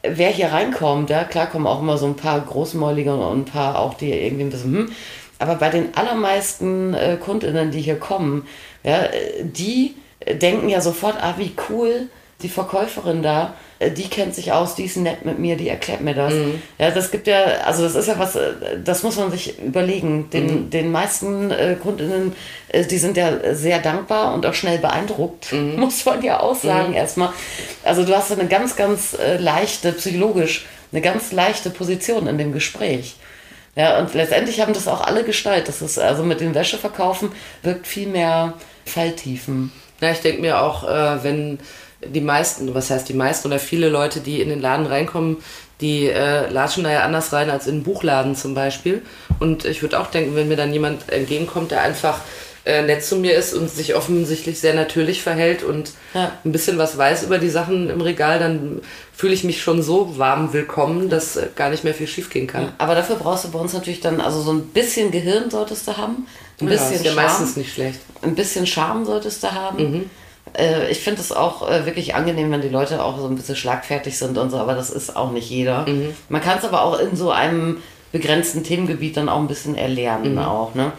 wer 0.02 0.30
hier 0.30 0.52
reinkommt, 0.52 1.10
ja, 1.10 1.24
klar 1.24 1.48
kommen 1.48 1.66
auch 1.66 1.80
immer 1.80 1.98
so 1.98 2.06
ein 2.06 2.16
paar 2.16 2.40
Großmäulige 2.40 3.14
und 3.14 3.40
ein 3.40 3.44
paar 3.44 3.78
auch, 3.78 3.94
die 3.94 4.12
irgendwie 4.12 4.44
ein 4.44 4.50
bisschen, 4.50 4.72
hm, 4.72 4.92
aber 5.38 5.56
bei 5.56 5.68
den 5.68 5.94
allermeisten 5.96 6.94
äh, 6.94 7.16
Kundinnen, 7.20 7.70
die 7.70 7.80
hier 7.80 7.98
kommen, 7.98 8.46
ja, 8.84 9.04
äh, 9.04 9.42
die 9.42 9.96
denken 10.26 10.68
ja 10.68 10.80
sofort, 10.80 11.16
ah, 11.20 11.34
wie 11.36 11.52
cool, 11.68 12.08
die 12.42 12.48
Verkäuferin 12.48 13.22
da, 13.22 13.54
die 13.80 14.08
kennt 14.08 14.34
sich 14.34 14.52
aus, 14.52 14.74
die 14.74 14.84
ist 14.84 14.96
nett 14.96 15.24
mit 15.24 15.38
mir, 15.38 15.56
die 15.56 15.68
erklärt 15.68 16.00
mir 16.00 16.14
das. 16.14 16.32
Ja, 16.78 16.90
das 16.90 17.10
gibt 17.10 17.26
ja, 17.26 17.44
also 17.64 17.82
das 17.82 17.94
ist 17.94 18.08
ja 18.08 18.18
was, 18.18 18.34
äh, 18.34 18.52
das 18.82 19.02
muss 19.02 19.16
man 19.16 19.30
sich 19.30 19.58
überlegen. 19.58 20.30
Den, 20.30 20.70
den 20.70 20.90
meisten 20.90 21.50
äh, 21.50 21.76
Kundinnen, 21.80 22.34
äh, 22.68 22.84
die 22.84 22.96
sind 22.96 23.16
ja 23.16 23.54
sehr 23.54 23.80
dankbar 23.80 24.32
und 24.34 24.46
auch 24.46 24.54
schnell 24.54 24.78
beeindruckt, 24.78 25.52
muss 25.76 26.04
man 26.06 26.22
ja 26.22 26.40
auch 26.40 26.54
sagen 26.54 26.94
erstmal. 26.94 27.30
Also 27.84 28.04
du 28.04 28.16
hast 28.16 28.32
eine 28.32 28.48
ganz, 28.48 28.76
ganz 28.76 29.14
äh, 29.14 29.36
leichte, 29.36 29.92
psychologisch, 29.92 30.66
eine 30.92 31.02
ganz 31.02 31.32
leichte 31.32 31.70
Position 31.70 32.26
in 32.26 32.38
dem 32.38 32.52
Gespräch. 32.52 33.16
Ja, 33.74 33.98
und 33.98 34.14
letztendlich 34.14 34.60
haben 34.60 34.72
das 34.72 34.88
auch 34.88 35.02
alle 35.02 35.22
gestaltet. 35.22 35.68
Das 35.68 35.82
ist 35.82 35.98
also 35.98 36.22
mit 36.22 36.40
dem 36.40 36.54
Wäscheverkaufen 36.54 37.30
wirkt 37.62 37.86
viel 37.86 38.08
mehr 38.08 38.54
Falltiefen. 38.86 39.70
Ja, 40.00 40.12
ich 40.12 40.20
denke 40.20 40.40
mir 40.40 40.62
auch, 40.62 40.84
äh, 40.84 41.22
wenn 41.22 41.58
die 42.06 42.20
meisten, 42.20 42.74
was 42.74 42.90
heißt 42.90 43.08
die 43.08 43.14
meisten 43.14 43.48
oder 43.48 43.58
viele 43.58 43.88
Leute, 43.88 44.20
die 44.20 44.40
in 44.40 44.48
den 44.48 44.60
Laden 44.60 44.86
reinkommen, 44.86 45.36
die 45.80 46.06
äh, 46.08 46.48
latschen 46.50 46.84
da 46.84 46.90
ja 46.92 47.00
anders 47.02 47.32
rein 47.32 47.50
als 47.50 47.66
in 47.66 47.74
einen 47.74 47.82
Buchladen 47.82 48.34
zum 48.34 48.54
Beispiel. 48.54 49.02
Und 49.40 49.64
ich 49.64 49.82
würde 49.82 50.00
auch 50.00 50.06
denken, 50.06 50.34
wenn 50.34 50.48
mir 50.48 50.56
dann 50.56 50.72
jemand 50.72 51.10
entgegenkommt, 51.10 51.70
der 51.70 51.82
einfach 51.82 52.20
äh, 52.64 52.82
nett 52.82 53.04
zu 53.04 53.16
mir 53.16 53.34
ist 53.34 53.52
und 53.54 53.70
sich 53.70 53.94
offensichtlich 53.94 54.58
sehr 54.58 54.74
natürlich 54.74 55.22
verhält 55.22 55.62
und 55.62 55.92
Ja. 56.14 56.32
ein 56.44 56.50
bisschen 56.52 56.78
was 56.78 56.96
weiß 56.98 57.22
über 57.24 57.38
die 57.38 57.50
Sachen 57.50 57.90
im 57.90 58.00
Regal, 58.00 58.38
dann 58.38 58.80
fühle 59.14 59.34
ich 59.34 59.44
mich 59.44 59.62
schon 59.62 59.82
so 59.82 60.18
warm 60.18 60.52
willkommen, 60.52 61.08
dass 61.10 61.36
äh, 61.36 61.46
gar 61.54 61.68
nicht 61.70 61.84
mehr 61.84 61.94
viel 61.94 62.08
schiefgehen 62.08 62.46
kann. 62.46 62.72
Aber 62.78 62.94
dafür 62.94 63.16
brauchst 63.16 63.44
du 63.44 63.50
bei 63.50 63.58
uns 63.60 63.72
natürlich 63.74 64.00
dann, 64.00 64.20
also 64.20 64.40
so 64.40 64.52
ein 64.52 64.62
bisschen 64.68 65.10
Gehirn 65.12 65.50
solltest 65.50 65.86
du 65.86 65.96
haben. 65.96 66.26
Ein 66.60 66.64
Ja, 66.68 66.70
bisschen 66.72 66.92
ist 66.94 67.04
ja 67.04 67.12
Charme. 67.12 67.26
meistens 67.26 67.56
nicht 67.56 67.72
schlecht. 67.74 68.00
Ein 68.22 68.34
bisschen 68.34 68.66
Charme 68.66 69.04
solltest 69.04 69.42
du 69.42 69.52
haben. 69.52 70.10
Äh, 70.56 70.90
ich 70.90 71.00
finde 71.00 71.20
es 71.20 71.32
auch 71.32 71.68
äh, 71.68 71.86
wirklich 71.86 72.14
angenehm, 72.14 72.50
wenn 72.50 72.62
die 72.62 72.68
Leute 72.68 73.02
auch 73.02 73.18
so 73.18 73.26
ein 73.26 73.36
bisschen 73.36 73.56
schlagfertig 73.56 74.18
sind 74.18 74.38
und 74.38 74.50
so, 74.50 74.58
aber 74.58 74.74
das 74.74 74.90
ist 74.90 75.16
auch 75.16 75.30
nicht 75.30 75.50
jeder. 75.50 75.84
Man 76.28 76.42
kann 76.42 76.58
es 76.58 76.64
aber 76.64 76.82
auch 76.82 76.98
in 76.98 77.16
so 77.16 77.30
einem 77.30 77.78
begrenzten 78.12 78.64
Themengebiet 78.64 79.16
dann 79.16 79.28
auch 79.28 79.38
ein 79.38 79.48
bisschen 79.48 79.74
erlernen 79.74 80.38
auch, 80.38 80.74
ne? 80.74 80.92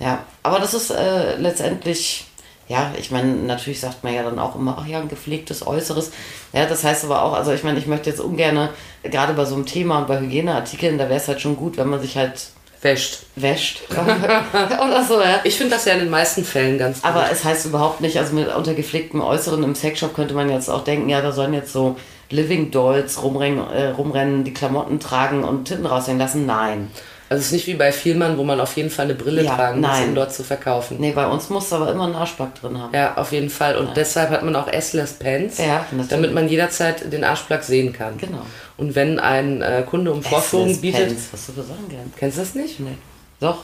Ja, 0.00 0.24
aber 0.42 0.58
das 0.58 0.74
ist 0.74 0.90
äh, 0.90 1.36
letztendlich, 1.36 2.26
ja, 2.68 2.92
ich 2.98 3.10
meine, 3.10 3.32
natürlich 3.34 3.80
sagt 3.80 4.02
man 4.02 4.12
ja 4.12 4.22
dann 4.22 4.38
auch 4.38 4.56
immer, 4.56 4.76
ach 4.80 4.86
ja, 4.86 5.00
ein 5.00 5.08
gepflegtes 5.08 5.66
Äußeres. 5.66 6.10
Ja, 6.52 6.66
das 6.66 6.82
heißt 6.82 7.04
aber 7.04 7.22
auch, 7.22 7.32
also 7.32 7.52
ich 7.52 7.62
meine, 7.62 7.78
ich 7.78 7.86
möchte 7.86 8.10
jetzt 8.10 8.20
ungern, 8.20 8.70
gerade 9.02 9.34
bei 9.34 9.44
so 9.44 9.54
einem 9.54 9.66
Thema 9.66 9.98
und 9.98 10.08
bei 10.08 10.18
Hygieneartikeln, 10.18 10.98
da 10.98 11.04
wäre 11.08 11.20
es 11.20 11.28
halt 11.28 11.40
schon 11.40 11.56
gut, 11.56 11.76
wenn 11.76 11.88
man 11.88 12.00
sich 12.00 12.16
halt 12.16 12.48
Wäscht. 12.84 13.20
wäscht. 13.34 13.80
Oder 13.90 15.02
so, 15.04 15.18
ja. 15.18 15.40
Ich 15.44 15.56
finde 15.56 15.74
das 15.74 15.86
ja 15.86 15.94
in 15.94 16.00
den 16.00 16.10
meisten 16.10 16.44
Fällen 16.44 16.76
ganz 16.76 17.00
gut. 17.00 17.10
Aber 17.10 17.30
es 17.32 17.42
heißt 17.42 17.64
überhaupt 17.64 18.02
nicht, 18.02 18.18
also 18.18 18.34
mit 18.34 18.54
unter 18.54 18.74
gepflegtem 18.74 19.22
Äußeren 19.22 19.62
im 19.62 19.74
Sexshop 19.74 20.14
könnte 20.14 20.34
man 20.34 20.50
jetzt 20.50 20.68
auch 20.68 20.84
denken, 20.84 21.08
ja, 21.08 21.22
da 21.22 21.32
sollen 21.32 21.54
jetzt 21.54 21.72
so 21.72 21.96
Living 22.28 22.70
Dolls 22.70 23.22
rumrennen, 23.22 23.66
äh, 23.70 23.86
rumrennen 23.88 24.44
die 24.44 24.52
Klamotten 24.52 25.00
tragen 25.00 25.44
und 25.44 25.64
Titten 25.64 25.86
raushängen 25.86 26.18
lassen. 26.18 26.44
Nein. 26.44 26.90
Also 27.28 27.40
es 27.40 27.46
ist 27.46 27.52
nicht 27.52 27.66
wie 27.66 27.74
bei 27.74 27.90
Vielmann, 27.90 28.36
wo 28.36 28.44
man 28.44 28.60
auf 28.60 28.76
jeden 28.76 28.90
Fall 28.90 29.06
eine 29.06 29.14
Brille 29.14 29.42
Ja, 29.42 29.54
tragen 29.56 29.80
muss, 29.80 29.90
nein. 29.90 30.08
um 30.10 30.14
dort 30.14 30.34
zu 30.34 30.44
verkaufen. 30.44 30.98
Nee, 31.00 31.12
bei 31.12 31.26
uns 31.26 31.48
muss 31.48 31.72
aber 31.72 31.90
immer 31.90 32.06
ein 32.06 32.14
Arschback 32.14 32.54
drin 32.54 32.78
haben. 32.78 32.94
Ja, 32.94 33.16
auf 33.16 33.32
jeden 33.32 33.48
Fall. 33.50 33.76
Und 33.76 33.96
deshalb 33.96 34.30
hat 34.30 34.42
man 34.42 34.54
auch 34.54 34.70
Assless 34.70 35.14
Pants, 35.14 35.58
Ja, 35.58 35.86
damit 36.10 36.34
man 36.34 36.48
jederzeit 36.48 37.10
den 37.12 37.24
Arschplug 37.24 37.62
sehen 37.62 37.92
kann. 37.92 38.18
Genau. 38.18 38.42
Und 38.76 38.94
wenn 38.94 39.18
ein 39.18 39.62
äh, 39.62 39.84
Kunde 39.88 40.12
um 40.12 40.22
Vorführung 40.22 40.78
bietet... 40.80 41.08
Pants, 41.08 41.28
was 41.32 41.46
du 41.46 41.52
für 41.52 41.62
Sachen 41.62 41.88
gern? 41.88 42.12
Kennst 42.16 42.36
du 42.36 42.42
das 42.42 42.54
nicht? 42.54 42.80
Nee. 42.80 42.98
Doch. 43.40 43.58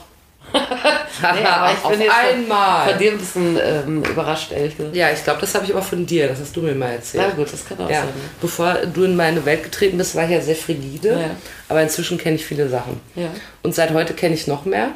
Nee, 1.21 1.45
aber 1.45 1.71
ich 1.71 1.79
bin 1.89 2.01
jetzt 2.01 2.15
einmal. 2.15 2.89
Von 2.89 2.97
dir 2.97 3.11
ein 3.11 3.17
bisschen 3.17 3.59
ähm, 3.63 4.03
überrascht, 4.03 4.51
ehrlich 4.51 4.75
gesagt. 4.75 4.95
Ja, 4.95 5.11
ich 5.11 5.23
glaube, 5.23 5.41
das 5.41 5.53
habe 5.53 5.65
ich 5.65 5.71
aber 5.71 5.81
von 5.81 6.05
dir. 6.05 6.27
Das 6.27 6.39
hast 6.39 6.55
du 6.55 6.61
mir 6.61 6.73
mal 6.73 6.93
erzählt. 6.93 7.23
Na 7.27 7.35
gut, 7.35 7.53
das 7.53 7.65
kann 7.65 7.79
auch 7.79 7.89
Ja, 7.89 8.01
sein. 8.01 8.09
bevor 8.41 8.73
du 8.91 9.03
in 9.03 9.15
meine 9.15 9.45
Welt 9.45 9.63
getreten 9.63 9.97
bist, 9.97 10.15
war 10.15 10.25
ich 10.25 10.31
ja 10.31 10.41
sehr 10.41 10.55
frigide. 10.55 11.09
Ja. 11.09 11.29
Aber 11.69 11.81
inzwischen 11.81 12.17
kenne 12.17 12.35
ich 12.37 12.45
viele 12.45 12.67
Sachen. 12.69 12.99
Ja. 13.15 13.29
Und 13.61 13.75
seit 13.75 13.91
heute 13.91 14.13
kenne 14.13 14.33
ich 14.33 14.47
noch 14.47 14.65
mehr. 14.65 14.89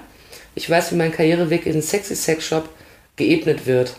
Ich 0.56 0.70
weiß, 0.70 0.92
wie 0.92 0.96
mein 0.96 1.12
Karriereweg 1.12 1.66
in 1.66 1.74
den 1.74 1.82
Sexy 1.82 2.16
Sex 2.16 2.46
Shop 2.46 2.68
geebnet 3.16 3.66
wird. 3.68 3.96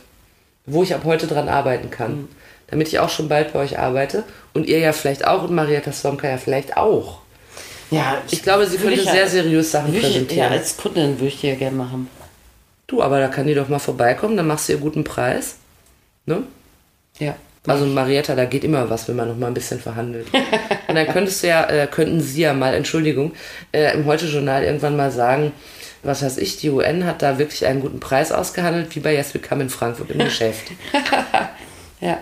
Wo 0.66 0.82
ich 0.82 0.94
ab 0.94 1.02
heute 1.04 1.26
dran 1.28 1.48
arbeiten 1.48 1.90
kann. 1.90 2.16
Mhm. 2.16 2.28
Damit 2.68 2.88
ich 2.88 2.98
auch 2.98 3.10
schon 3.10 3.28
bald 3.28 3.52
bei 3.52 3.60
euch 3.60 3.78
arbeite. 3.78 4.24
Und 4.52 4.66
ihr 4.66 4.80
ja 4.80 4.92
vielleicht 4.92 5.26
auch 5.26 5.44
und 5.44 5.54
Marietta 5.54 5.92
Slomka 5.92 6.28
ja 6.28 6.38
vielleicht 6.38 6.76
auch. 6.76 7.20
Ja, 7.90 8.18
Ich 8.30 8.42
glaube, 8.42 8.66
sie 8.66 8.78
könnte 8.78 8.94
ich 9.00 9.04
ja- 9.04 9.12
sehr 9.12 9.28
seriös 9.28 9.70
Sachen 9.70 9.90
ich, 9.94 10.02
Ja, 10.02 10.08
präsentieren. 10.08 10.52
als 10.52 10.76
Kundin 10.76 11.14
würde 11.18 11.28
ich 11.28 11.40
die 11.40 11.48
ja 11.48 11.54
gerne 11.54 11.76
machen. 11.76 12.08
Du, 12.88 13.02
aber 13.02 13.20
da 13.20 13.28
kann 13.28 13.46
die 13.46 13.54
doch 13.54 13.68
mal 13.68 13.78
vorbeikommen, 13.78 14.36
dann 14.36 14.46
machst 14.46 14.68
du 14.68 14.72
ihr 14.72 14.78
guten 14.78 15.04
Preis. 15.04 15.56
Ne? 16.26 16.42
Ja. 17.18 17.36
Also 17.66 17.84
Marietta, 17.86 18.36
da 18.36 18.44
geht 18.44 18.62
immer 18.62 18.88
was, 18.90 19.08
wenn 19.08 19.16
man 19.16 19.26
noch 19.28 19.36
mal 19.36 19.48
ein 19.48 19.54
bisschen 19.54 19.80
verhandelt. 19.80 20.28
Und 20.88 20.94
dann 20.94 21.06
könntest 21.08 21.42
du 21.42 21.48
ja, 21.48 21.64
äh, 21.68 21.88
könnten 21.88 22.20
sie 22.20 22.42
ja 22.42 22.52
mal, 22.52 22.74
Entschuldigung, 22.74 23.32
äh, 23.72 23.92
im 23.94 24.04
Heute-Journal 24.06 24.62
irgendwann 24.62 24.96
mal 24.96 25.10
sagen, 25.10 25.50
was 26.04 26.22
weiß 26.22 26.38
ich, 26.38 26.58
die 26.58 26.70
UN 26.70 27.04
hat 27.06 27.22
da 27.22 27.38
wirklich 27.38 27.66
einen 27.66 27.80
guten 27.80 27.98
Preis 27.98 28.30
ausgehandelt, 28.30 28.94
wie 28.94 29.00
bei 29.00 29.14
Yes 29.14 29.34
We 29.34 29.40
Come 29.40 29.64
in 29.64 29.70
Frankfurt 29.70 30.10
im 30.12 30.18
Geschäft. 30.24 30.70
Ja. 32.00 32.18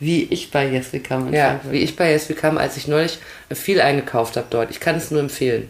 Wie 0.00 0.24
ich 0.24 0.50
bei 0.50 0.68
Yes 0.68 0.92
We 0.92 1.00
Come 1.00 1.36
ja, 1.36 1.48
Frankfurt. 1.48 1.72
wie 1.72 1.78
ich 1.78 1.96
bei 1.96 2.10
Yes 2.12 2.28
We 2.28 2.34
Come, 2.34 2.60
als 2.60 2.76
ich 2.76 2.86
neulich 2.88 3.18
viel 3.52 3.80
eingekauft 3.80 4.36
habe 4.36 4.46
dort. 4.50 4.70
Ich 4.70 4.80
kann 4.80 4.96
es 4.96 5.10
nur 5.10 5.20
empfehlen. 5.20 5.68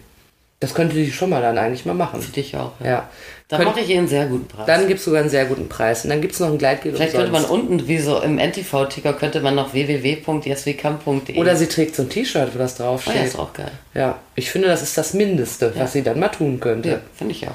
Das 0.61 0.75
könnte 0.75 0.97
die 0.97 1.13
schon 1.13 1.31
mal 1.31 1.41
dann 1.41 1.57
eigentlich 1.57 1.87
mal 1.87 1.95
machen. 1.95 2.21
Für 2.21 2.33
dich 2.33 2.57
auch. 2.57 2.73
Ja. 2.85 3.09
Da 3.47 3.57
Könnt- 3.59 3.69
mache 3.71 3.81
ich 3.81 3.91
ihr 3.91 3.99
einen 3.99 4.09
sehr 4.09 4.27
guten 4.27 4.49
Preis. 4.49 4.67
Dann 4.67 4.89
gibt 4.89 4.99
es 4.99 5.05
sogar 5.05 5.21
einen 5.21 5.31
sehr 5.31 5.45
guten 5.47 5.69
Preis. 5.69 6.03
Und 6.05 6.11
dann 6.11 6.21
gibt 6.21 6.35
es 6.35 6.41
noch 6.41 6.49
ein 6.49 6.59
Gleitgel 6.59 6.93
Vielleicht 6.95 7.15
könnte 7.15 7.31
man 7.31 7.45
umsonst. 7.45 7.71
unten, 7.71 7.89
wie 7.89 7.99
so 7.99 8.21
im 8.21 8.39
NTV-Ticker, 8.39 9.13
könnte 9.15 9.41
man 9.41 9.55
noch 9.55 9.73
www.jeswecam.de. 9.73 11.39
Oder 11.39 11.57
sie 11.57 11.67
trägt 11.67 11.95
so 11.95 12.03
ein 12.03 12.09
T-Shirt, 12.11 12.51
wo 12.55 12.59
das 12.59 12.79
oh, 12.79 12.83
ja, 12.83 12.89
draufsteht. 12.91 13.25
ist 13.25 13.39
auch 13.39 13.53
geil. 13.53 13.71
Ja, 13.95 14.19
ich 14.35 14.51
finde, 14.51 14.69
das 14.69 14.83
ist 14.83 14.99
das 14.99 15.15
Mindeste, 15.15 15.73
was 15.77 15.93
sie 15.93 16.03
dann 16.03 16.19
mal 16.19 16.29
tun 16.29 16.61
könnte. 16.61 16.89
Ja, 16.89 17.01
finde 17.17 17.33
ich 17.35 17.47
auch. 17.47 17.55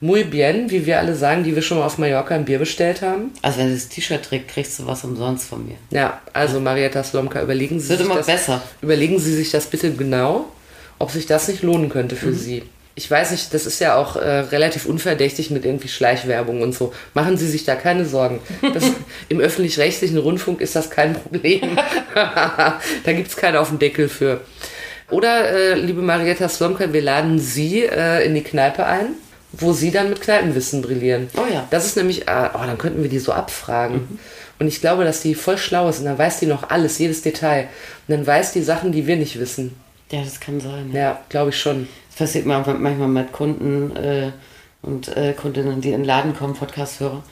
Muy 0.00 0.22
bien, 0.24 0.70
wie 0.70 0.86
wir 0.86 0.98
alle 0.98 1.14
sagen, 1.16 1.42
die 1.42 1.54
wir 1.54 1.62
schon 1.62 1.78
mal 1.78 1.84
auf 1.86 1.98
Mallorca 1.98 2.34
ein 2.34 2.44
Bier 2.44 2.58
bestellt 2.60 3.02
haben. 3.02 3.32
Also 3.42 3.58
wenn 3.58 3.68
sie 3.68 3.74
das 3.74 3.88
T-Shirt 3.88 4.22
trägt, 4.24 4.48
kriegst 4.48 4.78
du 4.78 4.86
was 4.86 5.02
umsonst 5.02 5.48
von 5.48 5.66
mir. 5.66 5.74
Ja, 5.90 6.20
also 6.32 6.60
Marietta 6.60 7.02
Slomka, 7.02 7.42
überlegen 7.42 7.80
Sie 7.80 7.88
Wird 7.88 7.98
sich 7.98 8.06
immer 8.06 8.16
das, 8.18 8.26
besser. 8.26 8.62
Überlegen 8.80 9.18
Sie 9.18 9.34
sich 9.34 9.50
das 9.50 9.66
bitte 9.66 9.90
genau, 9.92 10.46
ob 11.00 11.10
sich 11.10 11.26
das 11.26 11.48
nicht 11.48 11.62
lohnen 11.62 11.88
könnte 11.88 12.14
für 12.14 12.28
Mhm. 12.28 12.34
Sie. 12.38 12.62
Ich 12.94 13.08
weiß 13.10 13.30
nicht, 13.30 13.54
das 13.54 13.64
ist 13.66 13.80
ja 13.80 13.96
auch 13.96 14.16
äh, 14.16 14.40
relativ 14.40 14.84
unverdächtig 14.86 15.50
mit 15.50 15.64
irgendwie 15.64 15.86
Schleichwerbung 15.88 16.62
und 16.62 16.74
so. 16.74 16.92
Machen 17.14 17.36
Sie 17.36 17.48
sich 17.48 17.64
da 17.64 17.74
keine 17.76 18.04
Sorgen. 18.04 18.40
Das, 18.74 18.84
Im 19.28 19.40
öffentlich-rechtlichen 19.40 20.18
Rundfunk 20.18 20.60
ist 20.60 20.74
das 20.76 20.90
kein 20.90 21.14
Problem. 21.14 21.60
da 22.14 22.78
gibt 23.06 23.28
es 23.28 23.36
keinen 23.36 23.56
auf 23.56 23.68
den 23.68 23.78
Deckel 23.78 24.08
für. 24.08 24.40
Oder, 25.10 25.50
äh, 25.50 25.74
liebe 25.74 26.02
Marietta 26.02 26.48
Slomka, 26.48 26.92
wir 26.92 27.02
laden 27.02 27.38
Sie 27.38 27.82
äh, 27.84 28.24
in 28.26 28.34
die 28.34 28.42
Kneipe 28.42 28.84
ein, 28.84 29.14
wo 29.52 29.72
Sie 29.72 29.90
dann 29.90 30.10
mit 30.10 30.20
Kneipenwissen 30.20 30.82
brillieren. 30.82 31.28
Oh 31.36 31.52
ja. 31.52 31.66
Das 31.70 31.86
ist 31.86 31.96
nämlich, 31.96 32.28
äh, 32.28 32.48
oh, 32.54 32.58
dann 32.66 32.78
könnten 32.78 33.02
wir 33.02 33.10
die 33.10 33.18
so 33.18 33.32
abfragen. 33.32 34.18
Und 34.58 34.66
ich 34.68 34.80
glaube, 34.80 35.04
dass 35.04 35.20
die 35.22 35.34
voll 35.34 35.56
schlau 35.56 35.88
ist 35.88 36.00
und 36.00 36.04
dann 36.06 36.18
weiß 36.18 36.40
die 36.40 36.46
noch 36.46 36.68
alles, 36.70 36.98
jedes 36.98 37.22
Detail. 37.22 37.68
Und 38.08 38.16
dann 38.16 38.26
weiß 38.26 38.52
die 38.52 38.62
Sachen, 38.62 38.92
die 38.92 39.06
wir 39.06 39.16
nicht 39.16 39.38
wissen. 39.38 39.74
Ja, 40.10 40.22
das 40.22 40.40
kann 40.40 40.60
sein. 40.60 40.90
Ja. 40.92 40.98
Ja, 41.00 41.20
glaube 41.28 41.50
ich 41.50 41.58
schon. 41.60 41.88
Das 42.10 42.18
passiert 42.18 42.46
manchmal 42.46 42.76
mit 43.08 43.32
Kunden 43.32 43.94
äh, 43.96 44.32
und 44.82 45.08
äh, 45.16 45.32
Kundinnen, 45.34 45.80
die 45.80 45.88
in 45.92 46.00
den 46.00 46.04
Laden 46.04 46.34
kommen, 46.36 46.54
Podcast-Hörer 46.54 47.22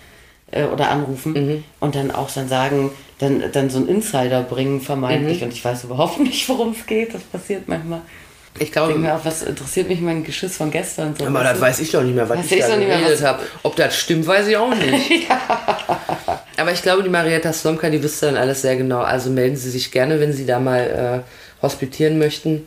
äh, 0.53 0.65
oder 0.65 0.91
anrufen 0.91 1.33
Mhm. 1.33 1.65
und 1.81 1.95
dann 1.97 2.11
auch 2.13 2.31
dann 2.31 2.49
sagen, 2.49 2.91
dann, 3.19 3.43
dann 3.53 3.71
so 3.71 3.79
einen 3.79 3.89
Insider 3.89 4.43
bringen 4.43 4.81
vermeintlich 4.81 5.39
Mhm. 5.41 5.45
und 5.49 5.53
ich 5.53 5.65
weiß 5.65 5.85
überhaupt 5.85 6.21
nicht, 6.21 6.49
worum 6.49 6.73
es 6.79 6.87
geht. 6.87 7.13
Das 7.15 7.23
passiert 7.23 7.67
manchmal. 7.67 8.03
Ich 8.59 8.69
Ich 8.69 8.73
denke 8.73 8.89
glaube, 8.89 8.99
mir 8.99 9.15
auch, 9.15 9.25
was 9.25 9.43
interessiert 9.43 9.89
mich 9.89 10.01
mein 10.01 10.25
Geschiss 10.25 10.57
von 10.57 10.71
gestern? 10.71 11.15
So, 11.17 11.27
aber 11.27 11.45
das 11.45 11.61
weiß 11.61 11.81
ich 11.81 11.91
doch 11.91 12.03
nicht 12.03 12.15
mehr, 12.15 12.29
was 12.29 12.45
ich 12.45 12.53
ich 12.53 12.61
da 12.61 12.77
geredet 12.77 13.23
habe. 13.23 13.43
Ob 13.63 13.77
das 13.77 13.97
stimmt, 13.97 14.27
weiß 14.27 14.47
ich 14.49 14.57
auch 14.57 14.75
nicht. 14.75 15.27
Aber 16.59 16.73
ich 16.73 16.81
glaube, 16.81 17.03
die 17.03 17.11
Marietta 17.11 17.53
Slomka, 17.53 17.91
die 17.91 18.03
wüsste 18.03 18.27
dann 18.27 18.37
alles 18.37 18.63
sehr 18.63 18.77
genau. 18.77 19.01
Also 19.01 19.29
melden 19.29 19.57
Sie 19.57 19.71
sich 19.71 19.91
gerne, 19.91 20.21
wenn 20.21 20.33
Sie 20.33 20.47
da 20.47 20.59
mal 20.59 21.23
äh, 21.23 21.63
hospitieren 21.63 22.19
möchten. 22.19 22.67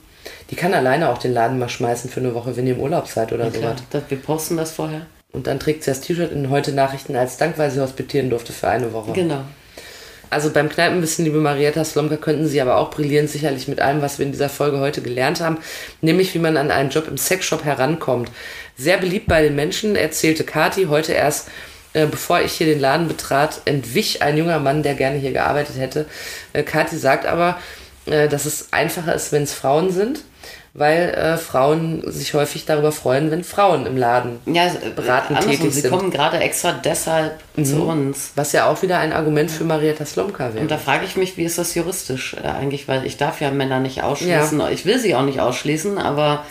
Die 0.52 0.56
kann 0.56 0.74
alleine 0.74 1.10
auch 1.10 1.18
den 1.18 1.34
Laden 1.34 1.58
mal 1.58 1.70
schmeißen 1.70 2.10
für 2.10 2.20
eine 2.20 2.34
Woche, 2.36 2.56
wenn 2.56 2.68
ihr 2.68 2.76
im 2.76 2.82
Urlaub 2.82 3.08
seid 3.08 3.34
oder 3.34 3.50
Klar, 3.50 3.76
sowas. 3.92 4.04
wir 4.10 4.18
posten 4.18 4.58
das 4.58 4.72
vorher. 4.72 5.08
Und 5.32 5.48
dann 5.48 5.60
trägt 5.60 5.84
sie 5.84 5.92
das 5.92 6.02
T-Shirt 6.02 6.32
in 6.32 6.50
heute 6.50 6.72
Nachrichten 6.72 7.16
als 7.16 7.38
Dank, 7.38 7.58
weil 7.58 7.70
sie 7.72 7.82
hospitieren 7.82 8.30
durfte 8.30 8.52
für 8.54 8.68
eine 8.68 8.94
Woche. 8.94 9.12
Genau. 9.14 9.42
Also 10.30 10.52
beim 10.52 10.70
Kneipenwissen, 10.70 11.26
liebe 11.26 11.40
Marietta 11.40 11.84
Slomka, 11.84 12.18
könnten 12.18 12.48
Sie 12.48 12.62
aber 12.62 12.78
auch 12.78 12.92
brillieren, 12.92 13.28
sicherlich 13.28 13.68
mit 13.68 13.80
allem, 13.80 14.02
was 14.02 14.20
wir 14.20 14.26
in 14.26 14.32
dieser 14.32 14.50
Folge 14.50 14.80
heute 14.80 15.02
gelernt 15.02 15.42
haben, 15.42 15.58
nämlich 16.02 16.34
wie 16.36 16.40
man 16.40 16.56
an 16.56 16.70
einen 16.70 16.92
Job 16.92 17.08
im 17.08 17.18
Sexshop 17.18 17.66
herankommt. 17.66 18.32
Sehr 18.78 18.98
beliebt 18.98 19.28
bei 19.28 19.42
den 19.42 19.56
Menschen, 19.56 19.96
erzählte 19.96 20.44
Kati 20.44 20.86
heute 20.86 21.14
erst, 21.14 21.48
äh, 21.94 22.06
bevor 22.06 22.42
ich 22.42 22.54
hier 22.54 22.68
den 22.68 22.80
Laden 22.80 23.08
betrat, 23.08 23.62
entwich 23.66 24.22
ein 24.22 24.38
junger 24.38 24.60
Mann, 24.60 24.84
der 24.84 24.94
gerne 24.94 25.18
hier 25.18 25.32
gearbeitet 25.32 25.78
hätte. 25.78 26.06
Äh, 26.54 26.62
Kati 26.62 26.98
sagt 26.98 27.26
aber, 27.26 27.60
äh, 28.06 28.28
dass 28.28 28.46
es 28.46 28.72
einfacher 28.72 29.16
ist, 29.16 29.32
wenn 29.32 29.44
es 29.44 29.54
Frauen 29.54 29.92
sind, 29.92 30.22
weil 30.74 31.10
äh, 31.10 31.38
Frauen 31.38 32.04
sich 32.06 32.34
häufig 32.34 32.66
darüber 32.66 32.92
freuen, 32.92 33.32
wenn 33.32 33.44
Frauen 33.44 33.86
im 33.86 33.98
Laden 33.98 34.40
Ja, 34.46 34.64
andersrum, 34.66 35.38
tätig 35.40 35.74
sie 35.74 35.82
sind. 35.82 35.92
Mhm. 35.92 35.96
kommen 35.98 36.12
gerade 36.12 36.38
extra 36.40 36.72
deshalb 36.72 37.40
zu 37.64 37.84
uns. 37.84 38.32
Was 38.36 38.52
ja 38.52 38.70
auch 38.70 38.82
wieder 38.82 39.00
ein 39.00 39.12
Argument 39.12 39.52
für 39.52 39.64
Marietta 39.64 40.06
Slomka 40.06 40.54
wäre. 40.54 40.62
Und 40.62 40.72
da 40.72 40.78
frage 40.78 41.06
ich 41.06 41.16
mich, 41.18 41.38
wie 41.38 41.44
ist 41.44 41.58
das 41.58 41.76
juristisch 41.76 42.36
äh, 42.42 42.48
eigentlich, 42.48 42.88
weil 42.88 43.06
ich 43.06 43.18
darf 43.18 43.42
ja 43.42 43.52
Männer 43.52 43.80
nicht 43.80 44.04
ausschließen. 44.04 44.62
Ich 44.72 44.86
will 44.86 45.00
sie 45.00 45.16
auch 45.16 45.24
nicht 45.24 45.40
ausschließen, 45.40 45.98
aber 45.98 46.46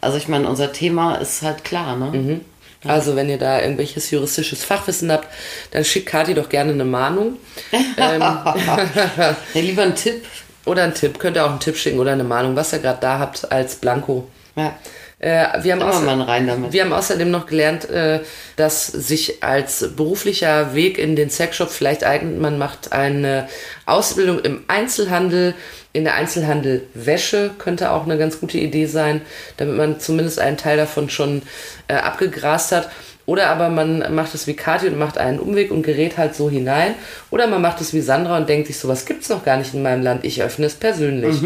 also 0.00 0.16
ich 0.16 0.28
meine, 0.28 0.48
unser 0.48 0.72
Thema 0.72 1.16
ist 1.16 1.42
halt 1.42 1.64
klar, 1.64 1.96
ne? 1.96 2.18
Mhm. 2.18 2.40
Also, 2.86 3.14
wenn 3.14 3.28
ihr 3.28 3.36
da 3.36 3.60
irgendwelches 3.60 4.10
juristisches 4.10 4.64
Fachwissen 4.64 5.12
habt, 5.12 5.28
dann 5.72 5.84
schickt 5.84 6.06
Kathi 6.06 6.32
doch 6.32 6.48
gerne 6.48 6.72
eine 6.72 6.84
Mahnung. 6.84 7.36
Ja, 7.96 9.36
lieber 9.54 9.82
ein 9.82 9.94
Tipp. 9.94 10.24
Oder 10.70 10.84
einen 10.84 10.94
Tipp. 10.94 11.18
Könnt 11.18 11.36
ihr 11.36 11.44
auch 11.44 11.50
einen 11.50 11.58
Tipp 11.58 11.76
schicken 11.76 11.98
oder 11.98 12.12
eine 12.12 12.22
Mahnung, 12.22 12.54
was 12.54 12.72
ihr 12.72 12.78
gerade 12.78 13.00
da 13.00 13.18
habt 13.18 13.50
als 13.50 13.74
Blanko. 13.74 14.28
Ja. 14.54 14.78
Äh, 15.18 15.62
wir, 15.64 15.72
haben 15.72 15.82
außer- 15.82 16.00
mal 16.00 16.22
rein 16.22 16.46
damit. 16.46 16.72
wir 16.72 16.82
haben 16.82 16.92
außerdem 16.92 17.28
noch 17.30 17.46
gelernt, 17.46 17.90
äh, 17.90 18.20
dass 18.56 18.86
sich 18.86 19.42
als 19.42 19.94
beruflicher 19.96 20.74
Weg 20.74 20.96
in 20.96 21.16
den 21.16 21.28
Sexshop 21.28 21.70
vielleicht 21.70 22.04
eignet, 22.04 22.40
man 22.40 22.56
macht 22.56 22.92
eine 22.92 23.48
Ausbildung 23.84 24.38
im 24.38 24.62
Einzelhandel, 24.68 25.54
in 25.92 26.04
der 26.04 26.14
Einzelhandel-Wäsche 26.14 27.50
könnte 27.58 27.90
auch 27.90 28.04
eine 28.04 28.16
ganz 28.16 28.38
gute 28.40 28.58
Idee 28.58 28.86
sein, 28.86 29.22
damit 29.56 29.76
man 29.76 29.98
zumindest 30.00 30.38
einen 30.38 30.56
Teil 30.56 30.76
davon 30.76 31.10
schon 31.10 31.42
äh, 31.88 31.94
abgegrast 31.94 32.70
hat. 32.72 32.90
Oder 33.30 33.46
aber 33.50 33.68
man 33.68 34.12
macht 34.12 34.34
es 34.34 34.48
wie 34.48 34.54
Kathi 34.54 34.88
und 34.88 34.98
macht 34.98 35.16
einen 35.16 35.38
Umweg 35.38 35.70
und 35.70 35.82
gerät 35.84 36.18
halt 36.18 36.34
so 36.34 36.50
hinein. 36.50 36.94
Oder 37.30 37.46
man 37.46 37.62
macht 37.62 37.80
es 37.80 37.92
wie 37.94 38.00
Sandra 38.00 38.36
und 38.38 38.48
denkt 38.48 38.66
sich, 38.66 38.76
sowas 38.78 39.04
gibt's 39.06 39.28
noch 39.28 39.44
gar 39.44 39.56
nicht 39.56 39.72
in 39.72 39.82
meinem 39.84 40.02
Land, 40.02 40.24
ich 40.24 40.42
öffne 40.42 40.66
es 40.66 40.74
persönlich. 40.74 41.36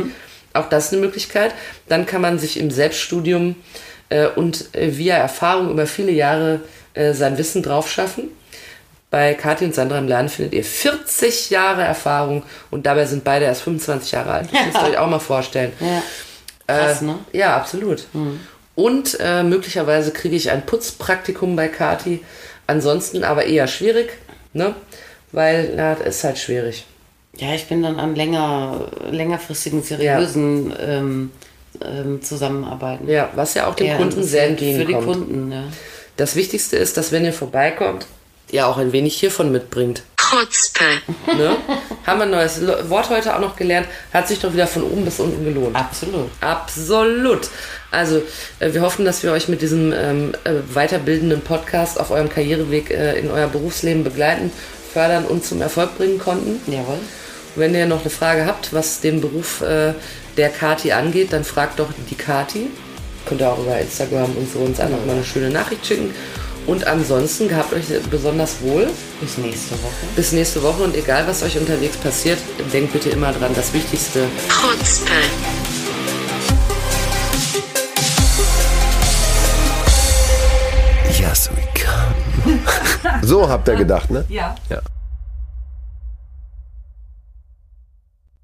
Auch 0.54 0.70
das 0.70 0.86
ist 0.86 0.92
eine 0.94 1.02
Möglichkeit. 1.02 1.52
Dann 1.88 2.06
kann 2.06 2.22
man 2.22 2.38
sich 2.38 2.58
im 2.58 2.70
Selbststudium 2.70 3.56
äh, 4.08 4.28
und 4.28 4.74
äh, 4.74 4.96
via 4.96 5.16
Erfahrung 5.16 5.70
über 5.70 5.86
viele 5.86 6.12
Jahre 6.12 6.60
äh, 6.94 7.12
sein 7.12 7.36
Wissen 7.36 7.62
drauf 7.62 7.90
schaffen. 7.90 8.28
Bei 9.10 9.34
Kathi 9.34 9.66
und 9.66 9.74
Sandra 9.74 9.98
im 9.98 10.08
Laden 10.08 10.30
findet 10.30 10.54
ihr 10.54 10.64
40 10.64 11.50
Jahre 11.50 11.82
Erfahrung 11.82 12.44
und 12.70 12.86
dabei 12.86 13.04
sind 13.04 13.24
beide 13.24 13.44
erst 13.44 13.60
25 13.62 14.12
Jahre 14.12 14.32
alt. 14.32 14.48
Das 14.52 14.64
müsst 14.66 14.78
ihr 14.78 14.84
euch 14.92 14.98
auch 14.98 15.08
mal 15.10 15.18
vorstellen. 15.20 15.72
Ja. 15.80 16.02
Krass, 16.66 17.02
Äh, 17.02 17.04
ne? 17.04 17.18
Ja, 17.32 17.56
absolut. 17.56 18.06
Und 18.74 19.18
äh, 19.20 19.42
möglicherweise 19.42 20.10
kriege 20.10 20.34
ich 20.36 20.50
ein 20.50 20.66
Putzpraktikum 20.66 21.56
bei 21.56 21.68
Kati. 21.68 22.24
Ansonsten 22.66 23.24
aber 23.24 23.44
eher 23.44 23.68
schwierig, 23.68 24.10
ne? 24.52 24.74
Weil, 25.32 25.74
na, 25.76 25.94
das 25.94 26.16
ist 26.16 26.24
halt 26.24 26.38
schwierig. 26.38 26.86
Ja, 27.36 27.54
ich 27.54 27.66
bin 27.66 27.82
dann 27.82 27.98
an 27.98 28.14
länger, 28.14 28.88
längerfristigen, 29.10 29.82
seriösen 29.82 30.72
ähm, 30.80 31.30
ähm, 31.84 32.22
Zusammenarbeiten. 32.22 33.08
Ja, 33.08 33.30
was 33.34 33.54
ja 33.54 33.66
auch 33.66 33.74
dem 33.74 33.88
Eher 33.88 33.96
Kunden 33.96 34.22
sehr 34.22 34.46
entgegenkommt. 34.46 34.88
Für 34.88 35.00
die 35.00 35.06
Kunden, 35.06 35.52
ja. 35.52 35.64
Das 36.16 36.36
Wichtigste 36.36 36.76
ist, 36.76 36.96
dass 36.96 37.10
wenn 37.10 37.24
ihr 37.24 37.32
vorbeikommt, 37.32 38.06
ihr 38.52 38.66
auch 38.68 38.78
ein 38.78 38.92
wenig 38.92 39.18
hiervon 39.18 39.50
mitbringt. 39.50 40.02
Chutzpe, 40.16 40.84
Ne? 41.36 41.56
Haben 42.06 42.18
wir 42.18 42.24
ein 42.24 42.30
neues 42.30 42.60
Wort 42.88 43.08
heute 43.10 43.34
auch 43.34 43.40
noch 43.40 43.56
gelernt. 43.56 43.86
Hat 44.12 44.28
sich 44.28 44.38
doch 44.40 44.52
wieder 44.52 44.66
von 44.66 44.82
oben 44.82 45.04
bis 45.04 45.20
unten 45.20 45.44
gelohnt. 45.44 45.74
Absolut. 45.74 46.30
Absolut. 46.40 47.48
Also, 47.90 48.22
äh, 48.60 48.72
wir 48.72 48.82
hoffen, 48.82 49.04
dass 49.04 49.22
wir 49.22 49.32
euch 49.32 49.48
mit 49.48 49.62
diesem 49.62 49.92
ähm, 49.92 50.32
äh, 50.44 50.54
weiterbildenden 50.74 51.40
Podcast 51.40 51.98
auf 51.98 52.10
eurem 52.10 52.28
Karriereweg 52.28 52.90
äh, 52.90 53.18
in 53.18 53.30
euer 53.30 53.46
Berufsleben 53.46 54.04
begleiten, 54.04 54.52
fördern 54.92 55.24
und 55.24 55.44
zum 55.44 55.62
Erfolg 55.62 55.96
bringen 55.96 56.18
konnten. 56.18 56.60
Jawohl. 56.70 56.98
Wenn 57.56 57.74
ihr 57.74 57.86
noch 57.86 58.00
eine 58.00 58.10
Frage 58.10 58.46
habt, 58.46 58.72
was 58.72 59.00
den 59.00 59.20
Beruf 59.20 59.62
äh, 59.62 59.94
der 60.36 60.48
Kati 60.50 60.92
angeht, 60.92 61.32
dann 61.32 61.44
fragt 61.44 61.78
doch 61.78 61.88
die 62.10 62.16
Kati. 62.16 62.68
Könnt 63.26 63.40
ihr 63.40 63.48
auch 63.48 63.58
über 63.58 63.78
Instagram 63.78 64.36
und 64.36 64.52
so 64.52 64.58
uns 64.58 64.80
einfach 64.80 65.04
mal 65.06 65.14
eine 65.14 65.24
schöne 65.24 65.50
Nachricht 65.50 65.86
schicken. 65.86 66.14
Und 66.66 66.86
ansonsten 66.86 67.48
gehabt 67.48 67.72
euch 67.72 67.84
besonders 68.10 68.60
wohl. 68.62 68.88
Bis 69.20 69.36
nächste 69.38 69.72
Woche. 69.74 70.06
Bis 70.16 70.32
nächste 70.32 70.62
Woche 70.62 70.82
und 70.82 70.96
egal 70.96 71.26
was 71.26 71.42
euch 71.42 71.58
unterwegs 71.58 71.96
passiert, 71.96 72.38
denkt 72.72 72.92
bitte 72.92 73.10
immer 73.10 73.32
dran, 73.32 73.52
das 73.54 73.72
Wichtigste. 73.72 74.24
Chutzpe, 74.48 75.10
Yes, 81.18 81.50
we 81.54 81.62
come. 81.74 82.60
So 83.22 83.48
habt 83.48 83.68
ihr 83.68 83.76
gedacht, 83.76 84.10
ne? 84.10 84.24
Ja. 84.28 84.54
Ja. 84.68 84.80